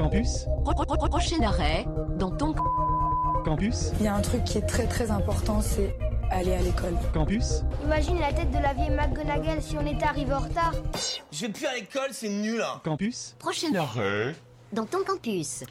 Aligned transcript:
Campus 0.00 0.46
Pro- 0.64 0.72
pro- 0.72 0.84
pro- 0.96 1.08
Prochain 1.10 1.42
arrêt, 1.42 1.84
dans 2.16 2.30
ton 2.30 2.54
Campus 3.44 3.92
Il 4.00 4.06
y 4.06 4.08
a 4.08 4.14
un 4.14 4.22
truc 4.22 4.44
qui 4.44 4.56
est 4.56 4.62
très 4.66 4.86
très 4.86 5.10
important, 5.10 5.60
c'est 5.60 5.94
aller 6.30 6.54
à 6.54 6.62
l'école. 6.62 6.94
Campus 7.12 7.62
Imagine 7.84 8.18
la 8.18 8.32
tête 8.32 8.50
de 8.50 8.58
la 8.58 8.72
vieille 8.72 8.88
McGonagall 8.90 9.60
si 9.60 9.76
on 9.76 9.84
était 9.86 10.04
arrivé 10.06 10.32
en 10.32 10.38
retard. 10.38 10.72
Je 11.30 11.40
vais 11.46 11.52
plus 11.52 11.66
à 11.66 11.74
l'école, 11.74 12.08
c'est 12.12 12.30
nul. 12.30 12.62
Hein. 12.62 12.80
Campus 12.82 13.34
prochain 13.38 13.74
arrêt, 13.74 14.34
dans 14.72 14.86
ton 14.86 15.04
campus. 15.06 15.64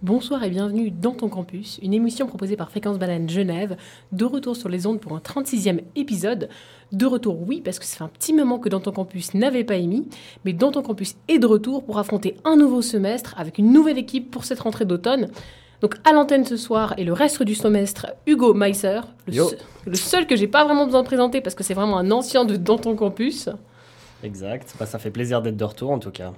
Bonsoir 0.00 0.44
et 0.44 0.50
bienvenue 0.50 0.92
dans 0.92 1.10
ton 1.12 1.28
campus, 1.28 1.80
une 1.82 1.92
émission 1.92 2.28
proposée 2.28 2.54
par 2.56 2.70
Fréquence 2.70 2.98
Banane 3.00 3.28
Genève, 3.28 3.76
de 4.12 4.24
retour 4.24 4.54
sur 4.54 4.68
les 4.68 4.86
ondes 4.86 5.00
pour 5.00 5.12
un 5.14 5.18
36e 5.18 5.80
épisode. 5.96 6.48
De 6.92 7.04
retour, 7.04 7.36
oui, 7.46 7.60
parce 7.64 7.80
que 7.80 7.84
ça 7.84 7.96
fait 7.96 8.04
un 8.04 8.08
petit 8.08 8.32
moment 8.32 8.60
que 8.60 8.68
dans 8.68 8.78
ton 8.78 8.92
campus 8.92 9.34
n'avait 9.34 9.64
pas 9.64 9.74
émis, 9.74 10.06
mais 10.44 10.52
dans 10.52 10.70
ton 10.70 10.82
campus 10.82 11.16
est 11.26 11.40
de 11.40 11.46
retour 11.46 11.82
pour 11.84 11.98
affronter 11.98 12.36
un 12.44 12.54
nouveau 12.54 12.80
semestre 12.80 13.34
avec 13.38 13.58
une 13.58 13.72
nouvelle 13.72 13.98
équipe 13.98 14.30
pour 14.30 14.44
cette 14.44 14.60
rentrée 14.60 14.84
d'automne. 14.84 15.30
Donc 15.80 15.96
à 16.04 16.12
l'antenne 16.12 16.44
ce 16.44 16.56
soir 16.56 16.94
et 16.96 17.02
le 17.04 17.12
reste 17.12 17.42
du 17.42 17.56
semestre, 17.56 18.06
Hugo 18.26 18.54
Meisser, 18.54 19.00
le, 19.26 19.32
seul- 19.32 19.58
le 19.86 19.94
seul 19.96 20.26
que 20.28 20.36
j'ai 20.36 20.48
pas 20.48 20.64
vraiment 20.64 20.84
besoin 20.86 21.02
de 21.02 21.06
présenter 21.06 21.40
parce 21.40 21.56
que 21.56 21.64
c'est 21.64 21.74
vraiment 21.74 21.98
un 21.98 22.12
ancien 22.12 22.44
de 22.44 22.54
dans 22.56 22.78
ton 22.78 22.94
campus. 22.94 23.48
Exact, 24.22 24.74
bah, 24.78 24.86
ça 24.86 24.98
fait 25.00 25.10
plaisir 25.10 25.42
d'être 25.42 25.56
de 25.56 25.64
retour 25.64 25.90
en 25.90 25.98
tout 25.98 26.10
cas. 26.12 26.32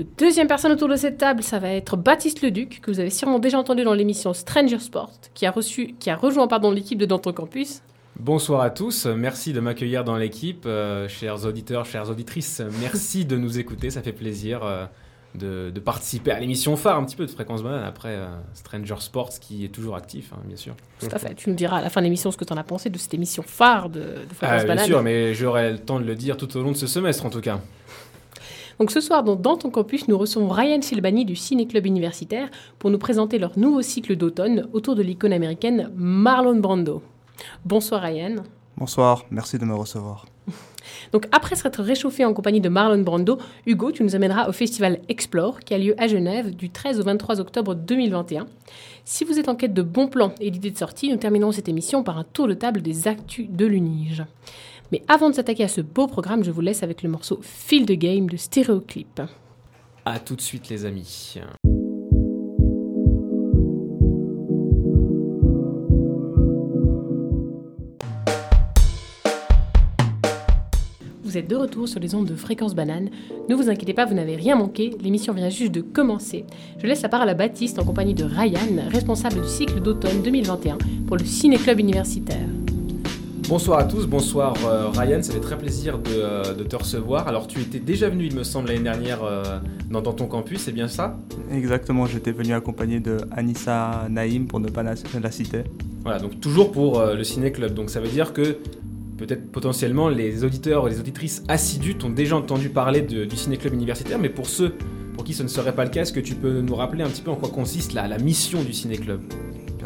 Le 0.00 0.06
deuxième 0.16 0.46
personne 0.48 0.72
autour 0.72 0.88
de 0.88 0.96
cette 0.96 1.18
table, 1.18 1.42
ça 1.42 1.58
va 1.58 1.68
être 1.68 1.98
Baptiste 1.98 2.40
Leduc, 2.40 2.80
que 2.80 2.90
vous 2.90 3.00
avez 3.00 3.10
sûrement 3.10 3.38
déjà 3.38 3.58
entendu 3.58 3.84
dans 3.84 3.92
l'émission 3.92 4.32
Stranger 4.32 4.78
Sport, 4.78 5.10
qui 5.34 5.44
a, 5.44 5.50
reçu, 5.50 5.94
qui 6.00 6.08
a 6.08 6.16
rejoint 6.16 6.46
pardon, 6.46 6.70
l'équipe 6.70 6.98
de 6.98 7.04
Dans 7.04 7.18
ton 7.18 7.34
campus. 7.34 7.82
Bonsoir 8.18 8.62
à 8.62 8.70
tous, 8.70 9.04
merci 9.04 9.52
de 9.52 9.60
m'accueillir 9.60 10.02
dans 10.02 10.16
l'équipe, 10.16 10.64
euh, 10.64 11.06
chers 11.06 11.44
auditeurs, 11.44 11.84
chères 11.84 12.08
auditrices, 12.08 12.62
merci 12.80 13.26
de 13.26 13.36
nous 13.36 13.58
écouter, 13.58 13.90
ça 13.90 14.00
fait 14.00 14.14
plaisir 14.14 14.64
euh, 14.64 14.86
de, 15.34 15.68
de 15.68 15.80
participer 15.80 16.30
à 16.30 16.40
l'émission 16.40 16.76
phare 16.76 16.96
un 16.96 17.04
petit 17.04 17.16
peu 17.16 17.26
de 17.26 17.30
Fréquence 17.30 17.62
Banane 17.62 17.84
après 17.84 18.14
euh, 18.14 18.26
Stranger 18.54 19.00
Sports 19.00 19.38
qui 19.38 19.66
est 19.66 19.68
toujours 19.68 19.96
actif, 19.96 20.32
hein, 20.32 20.40
bien 20.46 20.56
sûr. 20.56 20.76
Tout 20.98 21.08
à 21.12 21.18
fait. 21.18 21.34
Tu 21.34 21.50
nous 21.50 21.56
diras 21.56 21.76
à 21.76 21.82
la 21.82 21.90
fin 21.90 22.00
de 22.00 22.06
l'émission 22.06 22.30
ce 22.30 22.38
que 22.38 22.44
tu 22.46 22.54
en 22.54 22.56
as 22.56 22.64
pensé 22.64 22.88
de 22.88 22.96
cette 22.96 23.12
émission 23.12 23.42
phare 23.46 23.90
de, 23.90 24.00
de 24.00 24.34
Fréquence 24.34 24.60
Ah, 24.60 24.64
bien 24.64 24.66
Banane. 24.76 24.86
sûr, 24.86 25.02
mais 25.02 25.34
j'aurai 25.34 25.72
le 25.72 25.78
temps 25.78 26.00
de 26.00 26.06
le 26.06 26.14
dire 26.14 26.38
tout 26.38 26.56
au 26.56 26.62
long 26.62 26.72
de 26.72 26.76
ce 26.78 26.86
semestre 26.86 27.26
en 27.26 27.30
tout 27.30 27.42
cas. 27.42 27.60
Donc 28.80 28.90
ce 28.90 29.02
soir, 29.02 29.22
dans, 29.22 29.36
dans 29.36 29.58
ton 29.58 29.68
campus, 29.68 30.08
nous 30.08 30.16
recevons 30.16 30.48
Ryan 30.48 30.80
Silbani 30.80 31.26
du 31.26 31.36
Ciné 31.36 31.66
Club 31.66 31.84
Universitaire 31.84 32.48
pour 32.78 32.88
nous 32.88 32.96
présenter 32.96 33.38
leur 33.38 33.58
nouveau 33.58 33.82
cycle 33.82 34.16
d'automne 34.16 34.68
autour 34.72 34.94
de 34.94 35.02
l'icône 35.02 35.34
américaine 35.34 35.90
Marlon 35.94 36.58
Brando. 36.58 37.02
Bonsoir 37.66 38.00
Ryan. 38.00 38.36
Bonsoir, 38.78 39.26
merci 39.30 39.58
de 39.58 39.66
me 39.66 39.74
recevoir. 39.74 40.24
Donc 41.12 41.26
après 41.30 41.56
s'être 41.56 41.82
réchauffé 41.82 42.24
en 42.24 42.32
compagnie 42.32 42.62
de 42.62 42.70
Marlon 42.70 43.02
Brando, 43.02 43.36
Hugo, 43.66 43.92
tu 43.92 44.02
nous 44.02 44.14
amèneras 44.14 44.48
au 44.48 44.52
festival 44.52 45.00
Explore 45.10 45.60
qui 45.60 45.74
a 45.74 45.78
lieu 45.78 45.94
à 45.98 46.08
Genève 46.08 46.56
du 46.56 46.70
13 46.70 47.00
au 47.00 47.02
23 47.02 47.38
octobre 47.38 47.74
2021. 47.74 48.46
Si 49.04 49.24
vous 49.24 49.38
êtes 49.38 49.50
en 49.50 49.56
quête 49.56 49.74
de 49.74 49.82
bons 49.82 50.08
plans 50.08 50.32
et 50.40 50.50
d'idées 50.50 50.70
de 50.70 50.78
sortie, 50.78 51.10
nous 51.10 51.18
terminerons 51.18 51.52
cette 51.52 51.68
émission 51.68 52.02
par 52.02 52.16
un 52.16 52.24
tour 52.24 52.48
de 52.48 52.54
table 52.54 52.80
des 52.80 53.08
actus 53.08 53.46
de 53.50 53.66
l'Unige. 53.66 54.24
Mais 54.92 55.02
avant 55.08 55.30
de 55.30 55.34
s'attaquer 55.34 55.64
à 55.64 55.68
ce 55.68 55.80
beau 55.80 56.06
programme, 56.06 56.42
je 56.42 56.50
vous 56.50 56.60
laisse 56.60 56.82
avec 56.82 57.02
le 57.02 57.08
morceau 57.08 57.38
Feel 57.42 57.86
the 57.86 57.92
Game 57.92 58.28
de 58.28 58.36
Stéréoclip. 58.36 59.22
À 60.04 60.18
tout 60.18 60.34
de 60.34 60.40
suite 60.40 60.68
les 60.68 60.84
amis. 60.84 61.36
Vous 71.22 71.38
êtes 71.38 71.46
de 71.46 71.54
retour 71.54 71.86
sur 71.86 72.00
les 72.00 72.16
ondes 72.16 72.26
de 72.26 72.34
Fréquence 72.34 72.74
Banane. 72.74 73.08
Ne 73.48 73.54
vous 73.54 73.70
inquiétez 73.70 73.94
pas, 73.94 74.04
vous 74.04 74.14
n'avez 74.14 74.34
rien 74.34 74.56
manqué, 74.56 74.90
l'émission 75.00 75.32
vient 75.32 75.48
juste 75.48 75.70
de 75.70 75.80
commencer. 75.80 76.44
Je 76.78 76.88
laisse 76.88 77.02
la 77.02 77.08
parole 77.08 77.28
à 77.28 77.34
Baptiste 77.34 77.78
en 77.78 77.84
compagnie 77.84 78.14
de 78.14 78.24
Ryan, 78.24 78.88
responsable 78.88 79.40
du 79.40 79.48
cycle 79.48 79.80
d'automne 79.80 80.22
2021 80.22 80.78
pour 81.06 81.16
le 81.16 81.24
Ciné 81.24 81.56
Club 81.56 81.78
Universitaire. 81.78 82.48
Bonsoir 83.50 83.80
à 83.80 83.84
tous, 83.84 84.06
bonsoir 84.06 84.54
euh, 84.64 84.90
Ryan, 84.90 85.20
ça 85.24 85.32
fait 85.32 85.40
très 85.40 85.58
plaisir 85.58 85.98
de, 85.98 86.10
euh, 86.14 86.54
de 86.54 86.62
te 86.62 86.76
recevoir. 86.76 87.26
Alors 87.26 87.48
tu 87.48 87.58
étais 87.60 87.80
déjà 87.80 88.08
venu 88.08 88.26
il 88.26 88.36
me 88.36 88.44
semble 88.44 88.68
l'année 88.68 88.84
dernière 88.84 89.24
euh, 89.24 89.58
dans, 89.90 90.00
dans 90.00 90.12
ton 90.12 90.26
campus, 90.26 90.60
c'est 90.60 90.70
bien 90.70 90.86
ça? 90.86 91.18
Exactement, 91.52 92.06
j'étais 92.06 92.30
venu 92.30 92.52
accompagné 92.52 93.00
de 93.00 93.16
Anissa 93.32 94.06
Naïm 94.08 94.46
pour 94.46 94.60
ne 94.60 94.68
pas 94.68 94.84
la, 94.84 94.94
la 95.20 95.30
citer. 95.32 95.64
Voilà, 96.04 96.20
donc 96.20 96.38
toujours 96.40 96.70
pour 96.70 97.02
le 97.02 97.24
Ciné 97.24 97.50
Club. 97.50 97.74
Donc 97.74 97.90
ça 97.90 97.98
veut 97.98 98.06
dire 98.08 98.32
que 98.32 98.56
peut-être 99.18 99.50
potentiellement 99.50 100.08
les 100.08 100.44
auditeurs 100.44 100.86
et 100.86 100.92
les 100.92 101.00
auditrices 101.00 101.42
assidus 101.48 101.96
t'ont 101.96 102.08
déjà 102.10 102.36
entendu 102.36 102.68
parler 102.68 103.02
de- 103.02 103.24
du 103.24 103.34
Ciné 103.36 103.56
Club 103.56 103.74
universitaire, 103.74 104.20
mais 104.20 104.28
pour 104.28 104.46
ceux 104.46 104.74
pour 105.14 105.24
qui 105.24 105.34
ce 105.34 105.42
ne 105.42 105.48
serait 105.48 105.74
pas 105.74 105.82
le 105.84 105.90
cas, 105.90 106.02
est-ce 106.02 106.12
que 106.12 106.20
tu 106.20 106.36
peux 106.36 106.60
nous 106.60 106.76
rappeler 106.76 107.02
un 107.02 107.08
petit 107.08 107.20
peu 107.20 107.32
en 107.32 107.36
quoi 107.36 107.48
consiste 107.48 107.94
la, 107.94 108.06
la 108.06 108.18
mission 108.18 108.62
du 108.62 108.72
Ciné 108.72 108.96
Club 108.96 109.20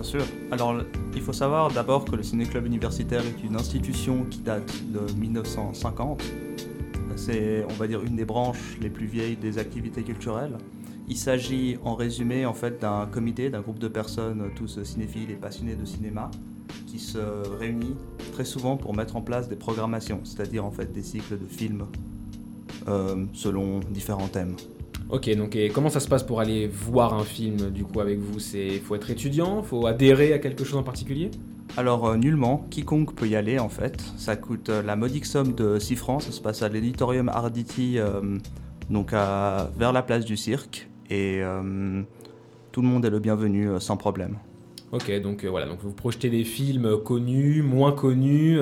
sûr. 0.05 0.25
Alors, 0.51 0.77
il 1.15 1.21
faut 1.21 1.33
savoir 1.33 1.73
d'abord 1.73 2.05
que 2.05 2.15
le 2.15 2.23
Ciné 2.23 2.45
Club 2.45 2.67
Universitaire 2.67 3.23
est 3.23 3.45
une 3.45 3.57
institution 3.57 4.25
qui 4.31 4.39
date 4.39 4.73
de 4.93 5.13
1950. 5.19 6.23
C'est, 7.17 7.65
on 7.69 7.75
va 7.75 7.87
dire, 7.87 8.03
une 8.03 8.17
des 8.17 8.25
branches 8.25 8.77
les 8.81 8.91
plus 8.91 9.07
vieilles 9.07 9.37
des 9.37 9.59
activités 9.59 10.03
culturelles. 10.03 10.57
Il 11.09 11.17
s'agit, 11.17 11.79
en 11.85 11.95
résumé, 11.95 12.47
en 12.47 12.55
fait, 12.55 12.81
d'un 12.81 13.07
comité, 13.07 13.51
d'un 13.51 13.61
groupe 13.61 13.79
de 13.79 13.89
personnes, 13.89 14.51
tous 14.57 14.83
cinéphiles 14.85 15.31
et 15.31 15.37
passionnés 15.37 15.75
de 15.75 15.85
cinéma, 15.85 16.31
qui 16.87 16.99
se 16.99 17.19
réunit 17.59 17.97
très 18.33 18.45
souvent 18.45 18.77
pour 18.77 18.95
mettre 18.95 19.17
en 19.17 19.23
place 19.23 19.49
des 19.49 19.57
programmations, 19.57 20.21
c'est-à-dire 20.25 20.65
en 20.65 20.71
fait 20.71 20.93
des 20.93 21.03
cycles 21.03 21.39
de 21.39 21.47
films 21.47 21.87
euh, 22.89 23.25
selon 23.33 23.81
différents 23.81 24.29
thèmes. 24.29 24.57
Ok, 25.11 25.31
donc 25.37 25.55
et 25.55 25.69
comment 25.69 25.91
ça 25.91 26.01
se 26.01 26.09
passe 26.09 26.23
pour 26.23 26.41
aller 26.41 26.67
voir 26.67 27.15
un 27.15 27.25
film 27.25 27.71
du 27.71 27.85
coup 27.85 28.01
avec 28.01 28.19
vous? 28.19 28.39
C'est 28.39 28.71
faut 28.81 28.95
être 28.95 29.11
étudiant, 29.11 29.63
faut 29.63 29.87
adhérer 29.87 30.33
à 30.33 30.39
quelque 30.39 30.65
chose 30.65 30.77
en 30.77 30.83
particulier? 30.83 31.31
Alors 31.77 32.07
euh, 32.07 32.17
nullement, 32.17 32.67
quiconque 32.71 33.15
peut 33.15 33.27
y 33.29 33.37
aller 33.37 33.59
en 33.59 33.69
fait. 33.69 34.03
Ça 34.17 34.37
coûte 34.37 34.71
euh, 34.71 34.83
la 34.83 34.97
modique 34.97 35.27
somme 35.27 35.53
de 35.55 35.79
6 35.79 35.97
francs, 35.97 36.23
ça 36.23 36.33
se 36.33 36.41
passe 36.41 36.63
à 36.63 36.69
l'éditorium 36.69 37.29
Arditi, 37.29 37.99
euh, 37.99 38.39
donc 38.91 39.13
à- 39.13 39.71
vers 39.77 39.93
la 39.93 40.03
place 40.03 40.25
du 40.25 40.37
cirque, 40.37 40.89
et 41.11 41.43
tout 42.73 42.83
le 42.83 42.89
monde 42.89 43.05
est 43.05 43.11
le 43.11 43.19
bienvenu 43.21 43.69
sans 43.79 43.97
problème. 43.99 44.39
Ok, 44.91 45.13
donc 45.21 45.45
voilà, 45.45 45.67
donc 45.67 45.79
vous 45.83 45.93
projetez 45.93 46.31
des 46.31 46.45
films 46.45 46.97
connus, 47.05 47.63
moins 47.63 47.93
connus, 47.93 48.59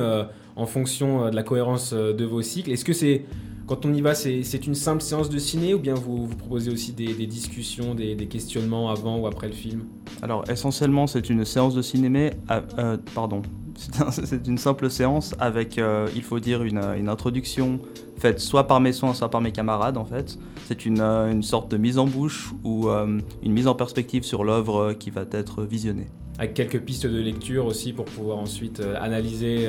en 0.57 0.67
fonction 0.67 1.31
de 1.31 1.37
la 1.37 1.43
cohérence 1.45 1.93
de 1.95 2.25
vos 2.25 2.43
cycles. 2.43 2.73
Est-ce 2.73 2.85
que 2.85 2.93
c'est, 2.93 3.23
quand 3.67 3.87
on 3.87 3.93
y 3.95 4.01
va, 4.01 4.15
c'est 4.15 4.67
une 4.67 4.75
simple 4.75 5.03
séance 5.03 5.29
de 5.31 5.39
ciné 5.39 5.75
ou 5.75 5.79
bien 5.79 5.95
vous, 5.95 6.27
vous 6.27 6.37
proposez 6.37 6.71
aussi 6.71 6.93
des, 6.93 7.15
des 7.15 7.27
discussions, 7.27 7.95
des, 7.95 8.15
des 8.15 8.27
questionnements 8.27 8.91
avant 8.91 9.19
ou 9.19 9.27
après 9.27 9.47
le 9.49 9.55
film? 9.55 9.85
Alors 10.23 10.45
essentiellement 10.51 11.07
c'est 11.07 11.31
une 11.31 11.45
séance 11.45 11.75
de 11.75 11.83
cinéma, 11.83 12.31
à- 12.49 12.63
euh, 12.79 12.97
pardon, 13.15 13.43
c'est 13.77 14.01
un- 14.03 14.11
c'est 14.11 14.47
une 14.47 14.59
simple 14.59 14.91
séance 14.91 15.35
avec, 15.39 15.79
euh, 15.79 16.09
il 16.15 16.23
faut 16.23 16.41
dire, 16.41 16.63
une, 16.63 16.79
une 16.99 17.09
introduction 17.09 17.81
faite 18.19 18.39
soit 18.41 18.67
par 18.67 18.81
mes 18.81 18.93
soins, 18.93 19.15
soit 19.15 19.31
par 19.31 19.41
mes 19.41 19.53
camarades 19.53 19.97
en 19.97 20.05
fait. 20.05 20.39
C'est 20.67 20.85
une, 20.87 21.01
euh, 21.01 21.31
une 21.33 21.43
sorte 21.43 21.71
de 21.71 21.77
mise 21.77 21.99
en 21.99 22.07
bouche 22.07 22.53
ou 22.65 22.89
euh, 22.89 23.19
une 23.43 23.53
mise 23.53 23.67
en 23.67 23.75
perspective 23.75 24.23
sur 24.25 24.45
l'œuvre 24.45 24.93
qui 24.93 25.11
va 25.11 25.25
être 25.33 25.65
visionnée. 25.65 26.07
Avec 26.39 26.55
quelques 26.55 26.81
pistes 26.81 27.07
de 27.07 27.19
lecture 27.21 27.67
aussi 27.67 27.93
pour 27.93 28.05
pouvoir 28.07 28.39
ensuite 28.39 28.81
analyser 29.01 29.69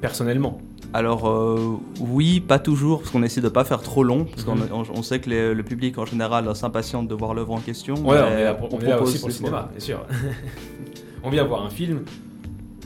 personnellement. 0.00 0.58
Alors 0.94 1.26
euh, 1.28 1.76
oui, 2.00 2.40
pas 2.40 2.58
toujours, 2.58 2.98
parce 3.00 3.10
qu'on 3.10 3.22
essaie 3.22 3.40
de 3.40 3.48
pas 3.48 3.64
faire 3.64 3.80
trop 3.80 4.04
long, 4.04 4.24
parce 4.26 4.44
qu'on 4.44 4.56
Mhm. 4.56 4.68
on, 4.72 4.82
on 4.98 5.02
sait 5.02 5.20
que 5.20 5.30
les- 5.30 5.54
le 5.54 5.62
public 5.62 5.96
en 5.98 6.04
général 6.04 6.54
s'impatiente 6.54 7.08
de 7.08 7.14
voir 7.14 7.32
l'œuvre 7.32 7.52
en 7.54 7.60
question. 7.60 7.94
Ouais, 7.94 8.18
on 8.22 8.36
est 8.36 8.44
là, 8.44 8.58
on 8.70 8.78
est 8.78 8.84
là 8.88 8.96
propose 8.96 9.08
aussi 9.08 9.18
pour 9.18 9.28
le 9.28 9.34
cinéma, 9.34 9.68
bien 9.70 9.80
sûr. 9.80 10.04
on 11.24 11.30
vient 11.30 11.44
voir 11.44 11.64
un 11.64 11.70
film, 11.70 12.02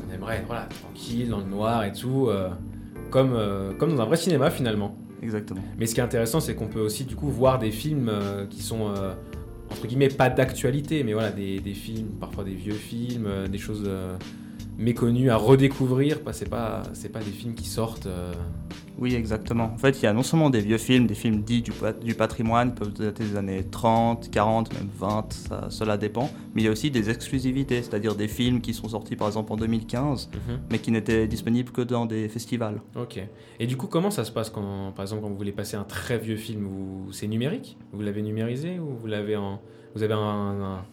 on 0.09 0.15
aimerait 0.15 0.37
être 0.37 0.47
voilà, 0.47 0.69
tranquille, 0.83 1.29
dans 1.31 1.39
le 1.39 1.45
noir 1.47 1.83
et 1.85 1.93
tout, 1.93 2.27
euh, 2.29 2.49
comme, 3.11 3.33
euh, 3.35 3.73
comme 3.77 3.97
dans 3.97 4.03
un 4.03 4.07
vrai 4.07 4.17
cinéma 4.17 4.51
finalement. 4.51 4.97
Exactement. 5.23 5.63
Mais 5.79 5.87
ce 5.87 5.95
qui 5.95 6.01
est 6.01 6.05
intéressant, 6.05 6.39
c'est 6.41 6.55
qu'on 6.55 6.69
peut 6.69 6.81
aussi 6.81 7.05
du 7.05 7.17
coup 7.17 7.29
voir 7.29 7.59
des 7.59 7.71
films 7.73 8.11
qui 8.51 8.63
sont 8.63 8.91
entre 9.73 9.87
guillemets 9.89 10.09
pas 10.09 10.31
d'actualité, 10.31 11.03
mais 11.03 11.13
voilà 11.15 11.33
des, 11.33 11.59
des 11.59 11.75
films, 11.75 12.09
parfois 12.21 12.45
des 12.45 12.55
vieux 12.55 12.75
films, 12.75 13.27
des 13.51 13.59
choses 13.59 13.91
méconnues 14.79 15.31
à 15.31 15.37
redécouvrir. 15.37 16.21
Pas, 16.23 16.33
c'est 16.33 16.49
pas 16.49 16.83
c'est 16.93 17.09
pas 17.11 17.21
des 17.21 17.31
films 17.31 17.55
qui 17.55 17.67
sortent. 17.69 18.07
euh, 18.07 18.33
Oui, 18.99 19.15
exactement. 19.15 19.65
En 19.75 19.79
fait, 19.79 20.01
il 20.01 20.05
y 20.05 20.07
a 20.07 20.13
non 20.13 20.23
seulement 20.23 20.49
des 20.51 20.61
vieux 20.61 20.79
films, 20.79 21.07
des 21.07 21.15
films 21.15 21.43
dits 21.43 21.61
du, 21.63 21.73
du 22.03 22.15
patrimoine, 22.15 22.75
peuvent 22.75 22.93
dater 22.95 23.25
des 23.25 23.37
années 23.37 23.63
30, 23.65 24.31
40, 24.31 24.73
même 24.75 24.89
20, 24.99 25.33
ça, 25.33 25.67
cela 25.71 25.97
dépend. 25.99 26.31
Mais 26.55 26.63
il 26.63 26.65
y 26.65 26.69
a 26.69 26.71
aussi 26.71 26.91
des 26.91 27.11
exclusivités, 27.11 27.83
c'est-à-dire 27.83 28.15
des 28.15 28.29
films 28.29 28.61
qui 28.63 28.73
sont 28.73 28.89
sortis 28.89 29.15
par 29.17 29.27
exemple 29.29 29.53
en 29.53 29.57
2015, 29.57 30.31
mais 30.71 30.79
qui 30.79 30.91
n'étaient 30.91 31.27
disponibles 31.27 31.73
que 31.73 31.83
dans 31.83 32.07
des 32.07 32.29
festivals. 32.29 32.81
Ok. 32.97 33.21
Et 33.61 33.67
du 33.67 33.77
coup, 33.77 33.87
comment 33.87 34.11
ça 34.11 34.25
se 34.25 34.33
passe 34.33 34.49
quand, 34.51 34.93
par 34.97 35.03
exemple, 35.05 35.23
quand 35.23 35.29
vous 35.29 35.37
voulez 35.37 35.53
passer 35.53 35.77
un 35.77 35.85
très 35.85 36.19
vieux 36.19 36.37
film 36.37 36.69
C'est 37.13 37.27
numérique? 37.29 37.77
Vous 37.93 38.01
l'avez 38.03 38.23
numérisé 38.23 38.79
ou 38.79 38.97
vous 38.99 39.07
l'avez 39.07 39.37
en, 39.37 39.61
vous 39.95 40.03
avez 40.03 40.15
un, 40.15 40.19
un- 40.19 40.85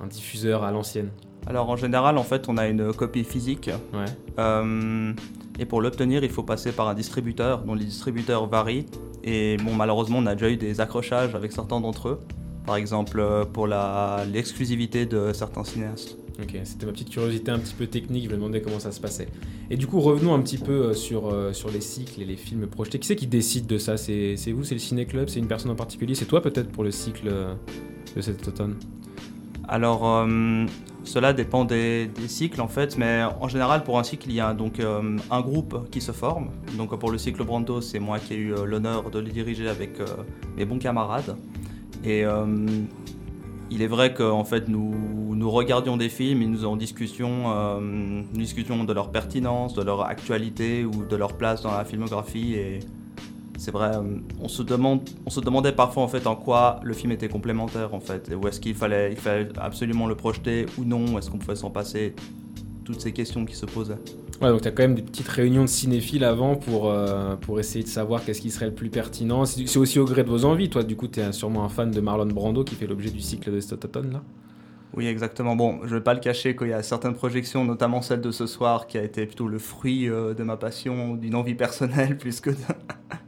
un 0.00 0.06
diffuseur 0.06 0.62
à 0.62 0.70
l'ancienne? 0.70 1.10
Alors 1.46 1.68
en 1.68 1.76
général, 1.76 2.18
en 2.18 2.22
fait, 2.22 2.48
on 2.48 2.56
a 2.56 2.68
une 2.68 2.92
copie 2.92 3.24
physique. 3.24 3.70
Ouais. 3.92 4.04
Euh, 4.38 5.12
et 5.58 5.66
pour 5.66 5.80
l'obtenir, 5.80 6.24
il 6.24 6.30
faut 6.30 6.42
passer 6.42 6.72
par 6.72 6.88
un 6.88 6.94
distributeur, 6.94 7.62
dont 7.64 7.74
les 7.74 7.84
distributeurs 7.84 8.46
varient. 8.46 8.86
Et 9.24 9.56
bon, 9.58 9.74
malheureusement, 9.74 10.18
on 10.18 10.26
a 10.26 10.34
déjà 10.34 10.50
eu 10.50 10.56
des 10.56 10.80
accrochages 10.80 11.34
avec 11.34 11.52
certains 11.52 11.80
d'entre 11.80 12.08
eux. 12.08 12.20
Par 12.64 12.76
exemple, 12.76 13.18
euh, 13.20 13.44
pour 13.44 13.66
l'exclusivité 13.66 15.04
de 15.04 15.32
certains 15.32 15.64
cinéastes. 15.64 16.16
Ok, 16.42 16.56
c'était 16.64 16.86
ma 16.86 16.92
petite 16.92 17.10
curiosité 17.10 17.50
un 17.50 17.58
petit 17.58 17.74
peu 17.74 17.86
technique, 17.86 18.24
je 18.24 18.30
me 18.30 18.36
demandais 18.36 18.62
comment 18.62 18.78
ça 18.78 18.90
se 18.90 19.00
passait. 19.00 19.28
Et 19.68 19.76
du 19.76 19.86
coup, 19.86 20.00
revenons 20.00 20.32
un 20.34 20.40
petit 20.40 20.56
peu 20.56 20.72
euh, 20.72 20.94
sur, 20.94 21.30
sur 21.52 21.70
les 21.70 21.82
cycles 21.82 22.22
et 22.22 22.24
les 22.24 22.36
films 22.36 22.66
projetés. 22.66 22.98
Qui 22.98 23.08
c'est 23.08 23.16
qui 23.16 23.26
décide 23.26 23.66
de 23.66 23.78
ça? 23.78 23.96
C'est 23.96 24.36
vous, 24.52 24.64
c'est 24.64 24.74
le 24.74 24.80
ciné-club, 24.80 25.28
c'est 25.28 25.40
une 25.40 25.48
personne 25.48 25.70
en 25.70 25.76
particulier? 25.76 26.14
C'est 26.14 26.24
toi 26.24 26.40
peut-être 26.40 26.70
pour 26.70 26.84
le 26.84 26.90
cycle 26.90 27.30
de 28.16 28.20
cet 28.20 28.48
automne? 28.48 28.76
Alors, 29.68 30.06
euh, 30.06 30.64
cela 31.04 31.32
dépend 31.32 31.64
des, 31.64 32.10
cycles 32.26 32.60
en 32.60 32.68
fait, 32.68 32.96
mais 32.96 33.22
en 33.40 33.48
général, 33.48 33.84
pour 33.84 33.98
un 33.98 34.02
cycle, 34.02 34.28
il 34.28 34.34
y 34.34 34.40
a 34.40 34.54
donc 34.54 34.80
euh, 34.80 35.18
un 35.30 35.40
groupe 35.40 35.90
qui 35.90 36.00
se 36.00 36.12
forme. 36.12 36.50
Donc, 36.76 36.96
pour 36.98 37.10
le 37.10 37.18
cycle 37.18 37.44
Brando, 37.44 37.80
c'est 37.80 37.98
moi 37.98 38.18
qui 38.18 38.34
ai 38.34 38.36
eu 38.36 38.52
euh, 38.52 38.64
l'honneur 38.64 39.10
de 39.10 39.18
le 39.18 39.28
diriger 39.28 39.68
avec 39.68 40.00
euh, 40.00 40.06
mes 40.56 40.64
bons 40.64 40.78
camarades. 40.78 41.36
Et 42.04 42.24
il 43.72 43.80
est 43.80 43.86
vrai 43.86 44.12
qu'en 44.12 44.44
fait, 44.44 44.68
nous, 44.68 45.50
regardions 45.50 45.96
des 45.96 46.10
films 46.10 46.42
et 46.42 46.46
nous 46.46 46.66
en 46.66 46.76
discussions, 46.76 47.44
euh, 47.46 47.80
nous 47.80 48.38
discutions 48.38 48.84
de 48.84 48.92
leur 48.92 49.10
pertinence, 49.10 49.72
de 49.72 49.82
leur 49.82 50.02
actualité 50.02 50.84
ou 50.84 51.04
de 51.06 51.16
leur 51.16 51.38
place 51.38 51.62
dans 51.62 51.72
la 51.72 51.84
filmographie. 51.86 52.54
Et 52.54 52.80
c'est 53.58 53.70
vrai, 53.70 53.96
euh, 53.96 54.02
on 54.40 54.48
se, 54.48 54.62
demande, 54.62 55.00
on 55.26 55.30
se 55.30 55.40
demandait 55.40 55.72
parfois 55.72 56.02
en 56.02 56.08
fait 56.08 56.26
en 56.26 56.36
quoi 56.36 56.80
le 56.82 56.94
film 56.94 57.12
était 57.12 57.28
complémentaire 57.28 57.94
en 57.94 58.00
fait, 58.00 58.30
et 58.30 58.46
est-ce 58.48 58.60
qu'il 58.60 58.74
fallait, 58.74 59.12
il 59.12 59.18
fallait 59.18 59.48
absolument 59.58 60.06
le 60.06 60.14
projeter 60.14 60.66
ou 60.78 60.84
non, 60.84 61.18
est-ce 61.18 61.30
qu'on 61.30 61.38
pouvait 61.38 61.56
s'en 61.56 61.70
passer, 61.70 62.14
toutes 62.84 63.00
ces 63.00 63.12
questions 63.12 63.44
qui 63.44 63.54
se 63.54 63.66
posaient. 63.66 63.98
Ouais, 64.40 64.48
donc 64.48 64.62
tu 64.62 64.68
as 64.68 64.72
quand 64.72 64.82
même 64.82 64.96
des 64.96 65.02
petites 65.02 65.28
réunions 65.28 65.62
de 65.62 65.68
cinéphiles 65.68 66.24
avant 66.24 66.56
pour, 66.56 66.90
euh, 66.90 67.36
pour 67.36 67.60
essayer 67.60 67.84
de 67.84 67.88
savoir 67.88 68.24
qu'est-ce 68.24 68.40
qui 68.40 68.50
serait 68.50 68.66
le 68.66 68.74
plus 68.74 68.90
pertinent. 68.90 69.44
C'est 69.44 69.76
aussi 69.78 70.00
au 70.00 70.04
gré 70.04 70.24
de 70.24 70.28
vos 70.28 70.44
envies. 70.44 70.68
Toi, 70.68 70.82
du 70.82 70.96
coup, 70.96 71.06
tu 71.06 71.20
es 71.20 71.32
sûrement 71.32 71.64
un 71.64 71.68
fan 71.68 71.92
de 71.92 72.00
Marlon 72.00 72.26
Brando 72.26 72.64
qui 72.64 72.74
fait 72.74 72.88
l'objet 72.88 73.10
du 73.10 73.20
cycle 73.20 73.52
de 73.52 73.74
automne 73.74 74.12
là. 74.14 74.22
Oui, 74.94 75.06
exactement. 75.06 75.56
Bon, 75.56 75.80
je 75.86 75.94
vais 75.94 76.00
pas 76.02 76.12
le 76.14 76.20
cacher 76.20 76.54
qu'il 76.54 76.68
y 76.68 76.72
a 76.72 76.82
certaines 76.82 77.14
projections, 77.14 77.64
notamment 77.64 78.02
celle 78.02 78.20
de 78.20 78.30
ce 78.30 78.46
soir, 78.46 78.86
qui 78.86 78.98
a 78.98 79.02
été 79.02 79.24
plutôt 79.26 79.48
le 79.48 79.58
fruit 79.58 80.08
euh, 80.08 80.34
de 80.34 80.42
ma 80.42 80.56
passion, 80.58 81.14
d'une 81.14 81.34
envie 81.34 81.54
personnelle, 81.54 82.18
plus 82.18 82.40
que 82.40 82.50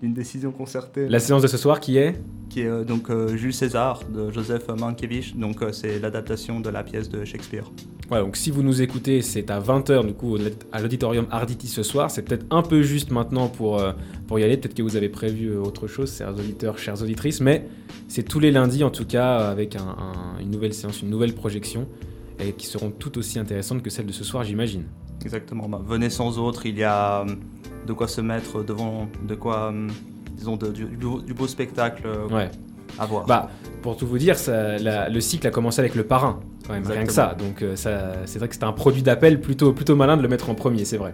d'une 0.02 0.12
décision 0.12 0.52
concertée. 0.52 1.08
La 1.08 1.20
séance 1.20 1.40
de 1.42 1.46
ce 1.48 1.56
soir 1.56 1.80
qui 1.80 1.96
est? 1.96 2.20
Qui 2.50 2.60
est 2.60 2.66
euh, 2.66 2.84
donc 2.84 3.08
euh, 3.08 3.34
Jules 3.36 3.54
César 3.54 4.00
de 4.14 4.30
Joseph 4.30 4.68
Mankiewicz, 4.68 5.34
donc 5.36 5.64
c'est 5.72 5.98
l'adaptation 5.98 6.60
de 6.60 6.68
la 6.68 6.82
pièce 6.82 7.08
de 7.08 7.24
Shakespeare. 7.24 7.70
Ouais, 8.10 8.18
donc 8.20 8.36
si 8.36 8.50
vous 8.50 8.62
nous 8.62 8.82
écoutez, 8.82 9.22
c'est 9.22 9.50
à 9.50 9.58
20h 9.58 10.06
du 10.06 10.12
coup 10.12 10.36
à 10.72 10.82
l'auditorium 10.82 11.26
Arditi 11.30 11.66
ce 11.68 11.82
soir. 11.82 12.10
C'est 12.10 12.20
peut-être 12.20 12.44
un 12.50 12.60
peu 12.60 12.82
juste 12.82 13.10
maintenant 13.10 13.48
pour, 13.48 13.82
pour 14.26 14.38
y 14.38 14.44
aller. 14.44 14.58
Peut-être 14.58 14.74
que 14.74 14.82
vous 14.82 14.96
avez 14.96 15.08
prévu 15.08 15.56
autre 15.56 15.86
chose, 15.86 16.14
chers 16.14 16.34
auditeurs, 16.34 16.76
chères 16.76 17.00
auditrices. 17.00 17.40
Mais 17.40 17.66
c'est 18.08 18.22
tous 18.22 18.40
les 18.40 18.50
lundis 18.50 18.84
en 18.84 18.90
tout 18.90 19.06
cas 19.06 19.36
avec 19.48 19.74
un- 19.76 19.80
un- 19.80 20.38
une 20.42 20.50
nouvelle 20.50 20.74
séance, 20.74 21.00
une 21.00 21.08
nouvelle 21.08 21.32
projection 21.32 21.53
et 22.38 22.52
qui 22.52 22.66
seront 22.66 22.90
tout 22.90 23.16
aussi 23.18 23.38
intéressantes 23.38 23.82
que 23.82 23.90
celles 23.90 24.06
de 24.06 24.12
ce 24.12 24.24
soir, 24.24 24.44
j'imagine. 24.44 24.84
Exactement. 25.22 25.68
Bah, 25.68 25.80
venez 25.86 26.10
sans 26.10 26.38
autre, 26.38 26.66
il 26.66 26.76
y 26.78 26.84
a 26.84 27.20
euh, 27.20 27.24
de 27.86 27.92
quoi 27.92 28.08
se 28.08 28.20
mettre 28.20 28.62
devant, 28.64 29.08
de 29.26 29.34
quoi, 29.34 29.72
euh, 29.72 29.88
disons, 30.36 30.56
de- 30.56 30.72
du, 30.72 30.84
du 30.86 31.34
beau- 31.34 31.46
spectacle 31.46 32.02
euh, 32.06 32.28
Ouais. 32.28 32.50
à 32.98 33.06
voir. 33.06 33.24
Bah, 33.26 33.48
pour 33.82 33.96
tout 33.96 34.06
vous 34.06 34.18
dire, 34.18 34.36
ça- 34.38 34.78
la- 34.78 35.08
le 35.08 35.20
cycle 35.20 35.46
a 35.46 35.50
commencé 35.50 35.80
avec 35.80 35.94
le 35.94 36.04
parrain, 36.04 36.40
quand 36.66 36.72
même, 36.74 36.86
rien 36.86 37.04
que 37.04 37.12
ça. 37.12 37.36
Donc 37.38 37.64
ça, 37.76 38.14
c'est 38.26 38.38
vrai 38.38 38.48
que 38.48 38.54
c'était 38.54 38.66
un 38.66 38.72
produit 38.72 39.02
d'appel 39.02 39.40
plutôt, 39.40 39.72
plutôt 39.72 39.94
malin 39.96 40.16
de 40.16 40.22
le 40.22 40.28
mettre 40.28 40.50
en 40.50 40.54
premier, 40.54 40.84
c'est 40.84 40.96
vrai. 40.98 41.12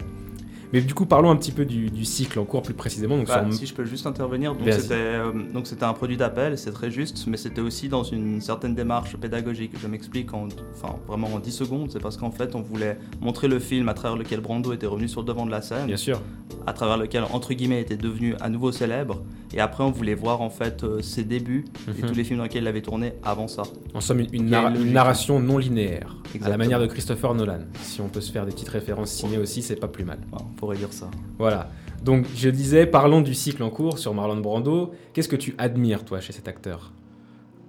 Mais 0.73 0.81
du 0.81 0.95
coup, 0.95 1.05
parlons 1.07 1.31
un 1.31 1.37
petit 1.37 1.53
peu 1.53 1.65
du, 1.65 1.91
du 1.91 2.05
cycle 2.05 2.39
en 2.39 2.45
cours 2.45 2.63
plus 2.63 2.75
précisément. 2.75 3.17
Donc, 3.17 3.27
Bah, 3.27 3.45
sur- 3.45 3.53
Si 3.55 3.67
je 3.67 3.75
peux 3.75 3.85
juste 3.85 4.07
intervenir, 4.07 4.55
donc 4.55 4.63
Vas-y. 4.67 4.81
c'était 4.83 4.95
euh, 4.95 5.33
donc 5.53 5.67
c'était 5.67 5.85
un 5.85 5.93
produit 5.93 6.17
d'appel, 6.17 6.57
c'est 6.59 6.71
très 6.73 6.91
juste, 6.91 7.25
mais 7.27 7.37
c'était 7.37 7.61
aussi 7.61 7.89
dans 7.89 8.03
une 8.05 8.41
certaine 8.41 8.75
démarche 8.75 9.17
pédagogique. 9.17 9.73
Je 9.81 9.87
m'explique 9.89 10.33
en, 10.33 10.49
enfin 10.75 10.95
vraiment 11.09 11.29
en 11.35 11.39
10 11.41 11.51
secondes, 11.53 11.91
c'est 11.91 12.01
parce 12.01 12.17
qu'en 12.17 12.31
fait 12.31 12.55
on 12.55 12.63
voulait 12.63 12.99
montrer 13.21 13.49
le 13.49 13.59
film 13.59 13.89
à 13.89 13.95
travers 13.95 14.17
lequel 14.17 14.41
Brando 14.41 14.73
était 14.73 14.87
revenu 14.87 15.09
sur 15.09 15.21
le 15.23 15.27
devant 15.27 15.45
de 15.47 15.51
la 15.51 15.63
scène, 15.63 15.87
Bien 15.87 15.97
sûr. 15.97 16.21
à 16.67 16.73
travers 16.73 16.97
lequel 16.97 17.25
entre 17.33 17.53
guillemets 17.55 17.81
était 17.81 17.97
devenu 17.97 18.35
à 18.41 18.49
nouveau 18.49 18.71
célèbre, 18.73 19.23
et 19.53 19.61
après 19.61 19.83
on 19.85 19.91
voulait 19.91 20.15
voir 20.15 20.41
en 20.41 20.51
fait 20.51 20.85
euh, 20.85 21.03
ses 21.03 21.25
débuts 21.25 21.65
et 21.89 22.03
Mhm. 22.03 22.09
tous 22.11 22.15
les 22.15 22.25
films 22.25 22.39
dans 22.39 22.45
lesquels 22.45 22.63
il 22.63 22.69
avait 22.69 22.83
tourné 22.83 23.15
avant 23.25 23.49
ça. 23.49 23.63
En 23.95 24.01
somme, 24.01 24.23
une, 24.33 24.49
narration 24.93 25.41
non 25.41 25.59
linéaire, 25.59 26.17
à 26.43 26.49
la 26.49 26.57
manière 26.57 26.79
de 26.81 26.87
Christopher 26.87 27.35
Nolan. 27.35 27.59
Si 27.83 28.01
on 28.01 28.09
peut 28.09 28.21
se 28.21 28.31
faire 28.31 28.47
des 28.47 28.53
petites 28.53 28.69
références 28.69 29.11
ciné 29.11 29.37
aussi, 29.39 29.63
c'est 29.63 29.77
pas 29.77 29.89
plus 29.89 30.05
mal. 30.05 30.19
Pourrait 30.61 30.77
dire 30.77 30.93
ça. 30.93 31.11
Voilà. 31.39 31.69
Donc, 32.05 32.27
je 32.37 32.49
disais, 32.49 32.87
parlons 32.87 33.21
du 33.23 33.35
cycle 33.35 33.63
en 33.63 33.71
cours 33.71 33.99
sur 33.99 34.15
Marlon 34.15 34.37
Brando. 34.41 34.93
Qu'est-ce 35.13 35.29
que 35.29 35.37
tu 35.37 35.55
admires, 35.59 36.05
toi, 36.05 36.21
chez 36.21 36.33
cet 36.33 36.47
acteur? 36.49 36.93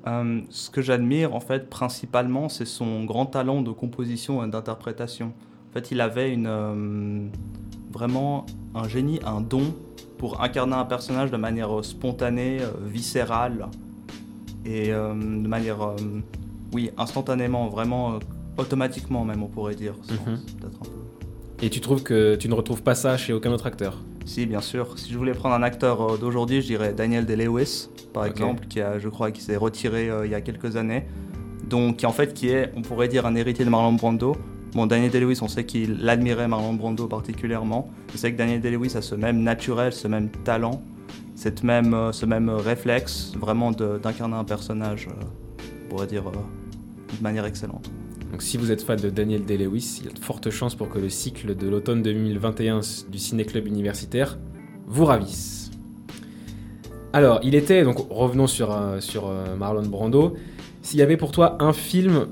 Euh, 0.07 0.41
ce 0.49 0.69
que 0.71 0.81
j'admire 0.81 1.35
en 1.35 1.39
fait 1.39 1.69
principalement, 1.69 2.49
c'est 2.49 2.65
son 2.65 3.03
grand 3.05 3.27
talent 3.27 3.61
de 3.61 3.71
composition 3.71 4.43
et 4.43 4.49
d'interprétation. 4.49 5.27
En 5.69 5.73
fait, 5.73 5.91
il 5.91 6.01
avait 6.01 6.31
une, 6.33 6.47
euh, 6.47 7.27
vraiment 7.93 8.45
un 8.73 8.87
génie, 8.87 9.19
un 9.25 9.41
don 9.41 9.73
pour 10.17 10.41
incarner 10.41 10.73
un 10.75 10.85
personnage 10.85 11.29
de 11.31 11.37
manière 11.37 11.71
euh, 11.79 11.83
spontanée, 11.83 12.57
viscérale 12.85 13.67
et 14.65 14.91
euh, 14.91 15.13
de 15.13 15.47
manière, 15.47 15.81
euh, 15.83 15.95
oui, 16.73 16.89
instantanément, 16.97 17.67
vraiment 17.69 18.13
euh, 18.15 18.19
automatiquement 18.57 19.23
même, 19.23 19.43
on 19.43 19.47
pourrait 19.47 19.75
dire. 19.75 19.93
sans- 20.01 20.13
Mhm. 20.13 20.39
peut-être 20.59 20.77
un 20.81 20.85
peu. 20.85 21.00
Et 21.63 21.69
tu 21.69 21.79
trouves 21.79 22.01
que 22.01 22.35
tu 22.35 22.49
ne 22.49 22.55
retrouves 22.55 22.81
pas 22.81 22.95
ça 22.95 23.17
chez 23.17 23.33
aucun 23.33 23.51
autre 23.51 23.67
acteur 23.67 23.99
Si, 24.25 24.47
bien 24.47 24.61
sûr. 24.61 24.97
Si 24.97 25.11
je 25.11 25.17
voulais 25.17 25.33
prendre 25.33 25.53
un 25.53 25.61
acteur 25.61 26.01
euh, 26.01 26.17
d'aujourd'hui, 26.17 26.61
je 26.61 26.65
dirais 26.65 26.91
Daniel 26.91 27.25
Day-Lewis, 27.25 27.89
par 28.13 28.25
exemple, 28.25 28.65
qui 28.67 28.81
a, 28.81 28.97
je 28.97 29.07
crois, 29.09 29.31
qui 29.31 29.41
s'est 29.41 29.57
retiré 29.57 30.09
euh, 30.09 30.25
il 30.25 30.31
y 30.31 30.35
a 30.35 30.41
quelques 30.41 30.75
années. 30.75 31.05
Donc, 31.69 31.97
qui 31.97 32.07
en 32.07 32.11
fait, 32.11 32.33
qui 32.33 32.49
est, 32.49 32.71
on 32.75 32.81
pourrait 32.81 33.07
dire, 33.07 33.27
un 33.27 33.35
héritier 33.35 33.63
de 33.63 33.69
Marlon 33.69 33.93
Brando. 33.93 34.35
Bon, 34.73 34.87
Daniel 34.87 35.11
Day-Lewis, 35.11 35.39
on 35.43 35.47
sait 35.47 35.65
qu'il 35.65 36.09
admirait 36.09 36.47
Marlon 36.47 36.73
Brando 36.73 37.05
particulièrement. 37.05 37.91
Je 38.11 38.17
sais 38.17 38.31
que 38.31 38.37
Daniel 38.37 38.59
Day-Lewis 38.59 38.97
a 38.97 39.01
ce 39.03 39.13
même 39.13 39.43
naturel, 39.43 39.93
ce 39.93 40.07
même 40.07 40.29
talent, 40.29 40.81
cette 41.35 41.61
même, 41.61 41.93
euh, 41.93 42.11
ce 42.11 42.25
même 42.25 42.49
réflexe, 42.49 43.33
vraiment 43.39 43.71
d'incarner 43.71 44.35
un 44.35 44.45
personnage, 44.45 45.09
euh, 45.09 45.23
on 45.85 45.89
pourrait 45.89 46.07
dire, 46.07 46.23
de 46.23 47.23
manière 47.23 47.45
excellente. 47.45 47.91
Donc 48.31 48.41
si 48.41 48.57
vous 48.57 48.71
êtes 48.71 48.81
fan 48.81 48.97
de 48.99 49.09
Daniel 49.09 49.43
Day-Lewis, 49.43 49.97
il 50.01 50.05
y 50.07 50.09
a 50.09 50.13
de 50.13 50.19
fortes 50.19 50.49
chances 50.49 50.75
pour 50.75 50.89
que 50.89 50.99
le 50.99 51.09
cycle 51.09 51.55
de 51.55 51.67
l'automne 51.67 52.01
2021 52.01 52.79
du 53.09 53.17
Ciné-Club 53.17 53.67
universitaire 53.67 54.37
vous 54.87 55.05
ravisse. 55.05 55.71
Alors, 57.13 57.41
il 57.43 57.55
était, 57.55 57.83
donc 57.83 57.97
revenons 58.09 58.47
sur, 58.47 58.71
euh, 58.71 59.01
sur 59.01 59.27
euh, 59.27 59.55
Marlon 59.57 59.85
Brando, 59.85 60.35
s'il 60.81 60.99
y 60.99 61.01
avait 61.01 61.17
pour 61.17 61.33
toi 61.33 61.57
un 61.61 61.73
film 61.73 62.27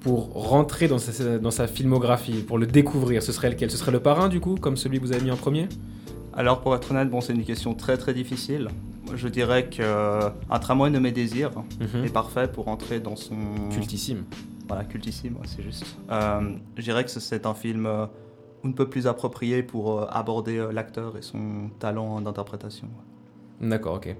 pour 0.00 0.32
rentrer 0.34 0.88
dans 0.88 0.98
sa, 0.98 1.38
dans 1.38 1.52
sa 1.52 1.66
filmographie, 1.68 2.42
pour 2.42 2.58
le 2.58 2.66
découvrir, 2.66 3.22
ce 3.22 3.30
serait 3.32 3.48
lequel? 3.48 3.70
Ce 3.70 3.76
serait 3.76 3.92
Le 3.92 4.00
Parrain 4.00 4.28
du 4.28 4.40
coup, 4.40 4.56
comme 4.56 4.76
celui 4.76 4.98
que 4.98 5.04
vous 5.06 5.12
avez 5.12 5.22
mis 5.22 5.30
en 5.30 5.36
premier? 5.36 5.68
Alors 6.34 6.60
pour 6.62 6.74
être 6.74 6.90
honnête, 6.90 7.08
bon, 7.08 7.20
c'est 7.20 7.32
une 7.32 7.44
question 7.44 7.74
très 7.74 7.96
très 7.96 8.12
difficile. 8.12 8.68
Je 9.14 9.28
dirais 9.28 9.66
que 9.66 9.76
euh, 9.80 10.28
Un 10.50 10.58
tramway 10.58 10.90
de 10.90 10.98
mes 10.98 11.12
désirs 11.12 11.52
Mhm. 11.80 12.04
est 12.04 12.12
parfait 12.12 12.48
pour 12.52 12.66
entrer 12.68 12.98
dans 12.98 13.14
son 13.16 13.36
Cultissime. 13.70 14.24
Voilà, 14.68 14.84
cultissime, 14.84 15.36
c'est 15.44 15.62
juste. 15.62 15.84
Euh, 16.10 16.56
je 16.76 16.82
dirais 16.82 17.04
que 17.04 17.10
c'est 17.10 17.46
un 17.46 17.54
film 17.54 17.86
euh, 17.86 18.06
un 18.64 18.72
peu 18.72 18.88
plus 18.88 19.06
approprié 19.06 19.62
pour 19.62 20.00
euh, 20.00 20.06
aborder 20.08 20.56
euh, 20.58 20.72
l'acteur 20.72 21.16
et 21.18 21.22
son 21.22 21.70
talent 21.78 22.20
d'interprétation. 22.20 22.88
D'accord, 23.60 23.96
ok. 23.96 24.16